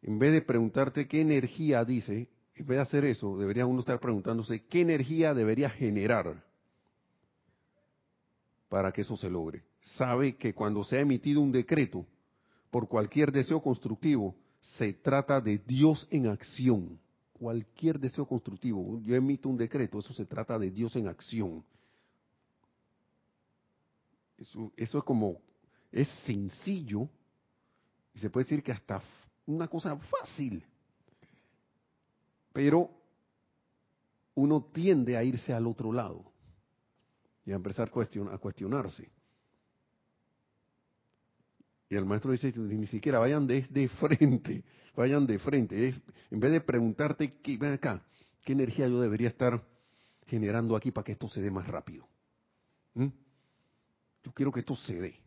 En 0.00 0.16
vez 0.20 0.32
de 0.32 0.42
preguntarte 0.42 1.08
qué 1.08 1.20
energía 1.20 1.84
dice, 1.84 2.28
en 2.54 2.66
vez 2.66 2.76
de 2.76 2.82
hacer 2.82 3.04
eso, 3.04 3.36
debería 3.36 3.66
uno 3.66 3.80
estar 3.80 3.98
preguntándose 3.98 4.64
qué 4.66 4.82
energía 4.82 5.34
debería 5.34 5.68
generar 5.68 6.40
para 8.68 8.92
que 8.92 9.00
eso 9.00 9.16
se 9.16 9.28
logre. 9.28 9.64
Sabe 9.96 10.36
que 10.36 10.54
cuando 10.54 10.84
se 10.84 10.98
ha 10.98 11.00
emitido 11.00 11.40
un 11.40 11.50
decreto 11.50 12.06
por 12.70 12.86
cualquier 12.86 13.32
deseo 13.32 13.60
constructivo, 13.60 14.36
se 14.60 14.92
trata 14.92 15.40
de 15.40 15.58
Dios 15.58 16.06
en 16.12 16.28
acción. 16.28 17.00
Cualquier 17.40 17.98
deseo 17.98 18.26
constructivo, 18.26 19.00
yo 19.00 19.14
emito 19.14 19.48
un 19.48 19.56
decreto, 19.56 19.98
eso 19.98 20.12
se 20.12 20.26
trata 20.26 20.58
de 20.58 20.70
Dios 20.70 20.94
en 20.96 21.08
acción. 21.08 21.64
Eso, 24.36 24.70
eso 24.76 24.98
es 24.98 25.04
como, 25.04 25.38
es 25.90 26.06
sencillo, 26.26 27.08
y 28.12 28.18
se 28.18 28.28
puede 28.28 28.44
decir 28.44 28.62
que 28.62 28.72
hasta 28.72 29.00
una 29.46 29.68
cosa 29.68 29.96
fácil, 29.96 30.62
pero 32.52 32.90
uno 34.34 34.62
tiende 34.70 35.16
a 35.16 35.24
irse 35.24 35.54
al 35.54 35.66
otro 35.66 35.94
lado 35.94 36.30
y 37.46 37.52
a 37.52 37.54
empezar 37.54 37.88
a, 37.88 38.38
cuestionarse. 38.38 39.10
Y 41.88 41.96
el 41.96 42.04
maestro 42.04 42.32
dice, 42.32 42.52
ni 42.58 42.86
siquiera 42.86 43.18
vayan 43.18 43.46
de, 43.46 43.62
de 43.62 43.88
frente, 43.88 44.62
vayan 44.96 45.26
de 45.26 45.38
frente. 45.38 45.88
Es, 45.88 46.00
en 46.30 46.40
vez 46.40 46.52
de 46.52 46.60
preguntarte, 46.60 47.34
¿qué, 47.42 47.56
ven 47.56 47.74
acá, 47.74 48.02
¿qué 48.44 48.52
energía 48.52 48.88
yo 48.88 49.00
debería 49.00 49.28
estar 49.28 49.62
generando 50.26 50.76
aquí 50.76 50.90
para 50.90 51.04
que 51.04 51.12
esto 51.12 51.28
se 51.28 51.40
dé 51.40 51.50
más 51.50 51.66
rápido? 51.66 52.06
¿Mm? 52.94 53.08
Yo 54.24 54.32
quiero 54.32 54.52
que 54.52 54.60
esto 54.60 54.76
se 54.76 55.00
dé. 55.00 55.20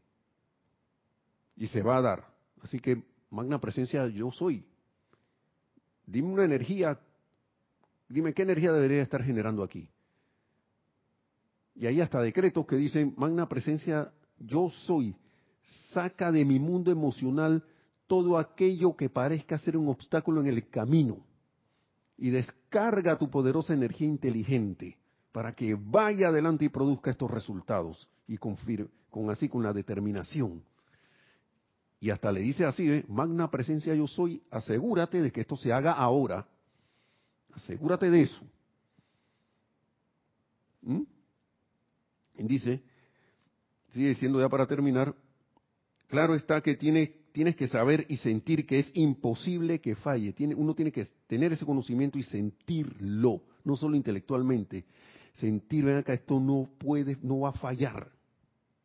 Y 1.56 1.68
se 1.68 1.82
va 1.82 1.98
a 1.98 2.02
dar. 2.02 2.28
Así 2.62 2.80
que, 2.80 3.04
magna 3.30 3.60
presencia, 3.60 4.08
yo 4.08 4.32
soy. 4.32 4.66
Dime 6.06 6.30
una 6.30 6.46
energía 6.46 7.00
Dime, 8.14 8.32
¿qué 8.34 8.44
energía 8.44 8.72
debería 8.72 9.02
estar 9.02 9.24
generando 9.24 9.64
aquí? 9.64 9.90
Y 11.74 11.88
ahí 11.88 12.00
hasta 12.00 12.22
decretos 12.22 12.66
que 12.68 12.76
dicen, 12.76 13.16
magna 13.18 13.50
presencia, 13.50 14.12
yo 14.38 14.70
soy, 14.86 15.16
saca 15.94 16.32
de 16.32 16.46
mi 16.46 16.60
mundo 16.60 16.92
emocional 16.92 17.64
todo 18.14 18.38
aquello 18.38 18.96
que 18.96 19.10
parezca 19.10 19.58
ser 19.58 19.76
un 19.76 19.88
obstáculo 19.88 20.42
en 20.42 20.46
el 20.46 20.70
camino 20.70 21.26
y 22.16 22.30
descarga 22.30 23.18
tu 23.18 23.28
poderosa 23.28 23.74
energía 23.74 24.08
inteligente 24.08 25.00
para 25.32 25.56
que 25.56 25.74
vaya 25.74 26.28
adelante 26.28 26.66
y 26.66 26.70
produzca 26.70 27.10
estos 27.10 27.32
resultados 27.32 28.08
y 28.28 28.38
con, 28.38 28.56
con 29.10 29.32
así 29.32 29.50
con 29.50 29.64
la 29.64 29.74
determinación. 29.74 30.64
Y 32.00 32.12
hasta 32.12 32.32
le 32.32 32.42
dice 32.42 32.66
así, 32.66 32.88
¿eh? 32.88 33.04
magna 33.08 33.50
presencia 33.50 33.96
yo 33.96 34.06
soy, 34.06 34.44
asegúrate 34.52 35.20
de 35.20 35.32
que 35.32 35.42
esto 35.42 35.56
se 35.56 35.74
haga 35.74 35.94
ahora 35.94 36.46
Asegúrate 37.56 38.12
de 38.12 38.22
eso. 38.22 38.42
¿Mm? 40.82 41.04
Dice, 42.36 42.84
sigue 43.92 44.10
diciendo 44.10 44.40
ya 44.40 44.50
para 44.50 44.68
terminar, 44.68 45.16
claro 46.08 46.36
está 46.36 46.62
que 46.62 46.76
tienes 47.34 47.56
que 47.56 47.68
saber 47.68 48.06
y 48.08 48.18
sentir 48.18 48.66
que 48.66 48.80
es 48.80 48.92
imposible 48.94 49.82
que 49.82 49.96
falle. 49.96 50.34
Uno 50.56 50.74
tiene 50.74 50.92
que 50.92 51.06
tener 51.28 51.52
ese 51.52 51.66
conocimiento 51.66 52.18
y 52.18 52.24
sentirlo, 52.24 53.42
no 53.66 53.76
solo 53.76 53.98
intelectualmente. 53.98 54.86
Sentir, 55.34 55.84
ven 55.84 55.98
acá, 55.98 56.14
esto 56.14 56.40
no 56.40 56.70
puede, 56.78 57.18
no 57.22 57.42
va 57.42 57.50
a 57.50 57.54
fallar. 57.54 58.10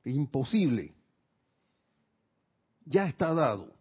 Es 0.03 0.15
imposible. 0.15 0.95
Ya 2.87 3.07
está 3.07 3.35
dado. 3.35 3.73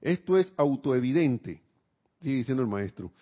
Esto 0.00 0.38
es 0.38 0.54
autoevidente, 0.56 1.60
sigue 2.22 2.36
diciendo 2.36 2.62
el 2.62 2.68
maestro. 2.68 3.12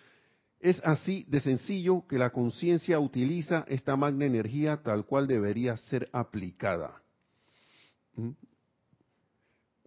Es 0.59 0.79
así 0.85 1.25
de 1.27 1.39
sencillo 1.39 2.05
que 2.07 2.19
la 2.19 2.29
conciencia 2.29 2.99
utiliza 2.99 3.65
esta 3.67 3.97
magna 3.97 4.25
energía 4.25 4.81
tal 4.83 5.05
cual 5.05 5.27
debería 5.27 5.75
ser 5.77 6.07
aplicada. 6.13 7.01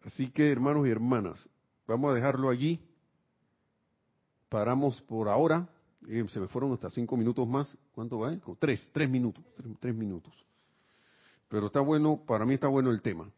Así 0.07 0.31
que, 0.31 0.51
hermanos 0.51 0.87
y 0.87 0.91
hermanas, 0.91 1.47
vamos 1.87 2.11
a 2.11 2.15
dejarlo 2.15 2.49
allí. 2.49 2.81
Paramos 4.49 5.03
por 5.03 5.29
ahora. 5.29 5.69
Eh, 6.09 6.25
se 6.33 6.41
me 6.41 6.49
fueron 6.49 6.73
hasta 6.73 6.89
cinco 6.89 7.19
minutos 7.19 7.47
más. 7.47 7.77
¿Cuánto 7.93 8.21
va? 8.21 8.35
Tres, 8.59 8.89
tres 8.93 9.11
minutos. 9.11 9.45
tres 9.81 9.95
minutos. 9.95 10.33
Pero 11.49 11.67
está 11.67 11.81
bueno, 11.81 12.23
para 12.27 12.47
mí 12.47 12.55
está 12.55 12.69
bueno 12.69 12.91
el 12.91 13.03
tema 13.03 13.31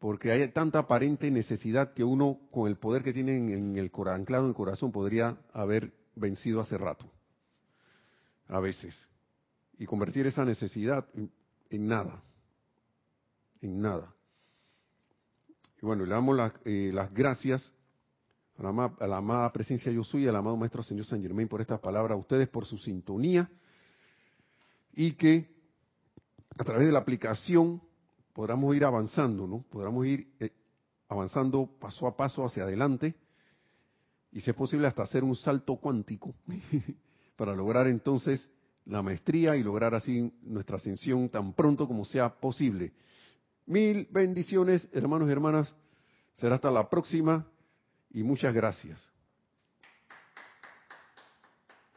porque 0.00 0.32
hay 0.32 0.48
tanta 0.48 0.80
aparente 0.80 1.30
necesidad 1.30 1.92
que 1.92 2.02
uno, 2.02 2.40
con 2.50 2.68
el 2.68 2.76
poder 2.76 3.04
que 3.04 3.12
tiene 3.12 3.36
en 3.36 3.76
el 3.76 3.92
anclado 4.06 4.44
en 4.44 4.48
el 4.48 4.54
corazón, 4.54 4.90
podría 4.90 5.36
haber 5.52 5.92
vencido 6.16 6.60
hace 6.60 6.78
rato, 6.78 7.04
a 8.48 8.58
veces, 8.60 8.96
y 9.78 9.84
convertir 9.84 10.26
esa 10.26 10.44
necesidad 10.46 11.06
en, 11.68 11.86
nada, 11.86 12.22
en 13.60 13.80
nada. 13.82 14.14
Y 15.82 15.86
bueno, 15.86 16.04
le 16.04 16.10
damos 16.10 16.38
eh, 16.64 16.90
las 16.92 17.12
gracias 17.12 17.72
a 18.58 18.62
la, 18.62 18.94
a 18.98 19.06
la, 19.06 19.16
amada 19.16 19.52
presencia 19.52 19.90
yo 19.90 20.04
soy, 20.04 20.26
al 20.26 20.36
amado 20.36 20.56
Maestro 20.56 20.82
Señor 20.82 21.06
San 21.06 21.22
Germain 21.22 21.48
por 21.48 21.60
estas 21.60 21.80
palabras, 21.80 22.16
a 22.16 22.20
ustedes 22.20 22.48
por 22.48 22.66
su 22.66 22.76
sintonía, 22.78 23.50
y 24.92 25.12
que 25.12 25.48
a 26.58 26.64
través 26.64 26.86
de 26.86 26.92
la 26.92 26.98
aplicación 26.98 27.80
podamos 28.34 28.76
ir 28.76 28.84
avanzando, 28.84 29.46
¿no? 29.46 29.64
Podamos 29.70 30.06
ir 30.06 30.28
eh, 30.40 30.50
avanzando 31.08 31.66
paso 31.78 32.06
a 32.06 32.16
paso 32.16 32.44
hacia 32.44 32.64
adelante 32.64 33.14
y 34.32 34.40
si 34.40 34.50
es 34.50 34.56
posible 34.56 34.86
hasta 34.86 35.02
hacer 35.02 35.24
un 35.24 35.34
salto 35.34 35.76
cuántico 35.76 36.34
para 37.36 37.54
lograr 37.54 37.86
entonces 37.86 38.48
la 38.84 39.02
maestría 39.02 39.56
y 39.56 39.62
lograr 39.62 39.94
así 39.94 40.32
nuestra 40.42 40.76
ascensión 40.76 41.28
tan 41.28 41.52
pronto 41.52 41.86
como 41.86 42.04
sea 42.04 42.28
posible. 42.28 42.92
Mil 43.70 44.08
bendiciones, 44.10 44.88
hermanos 44.92 45.28
y 45.28 45.32
hermanas. 45.32 45.72
Será 46.34 46.56
hasta 46.56 46.72
la 46.72 46.90
próxima 46.90 47.46
y 48.10 48.24
muchas 48.24 48.52
gracias. 48.52 49.08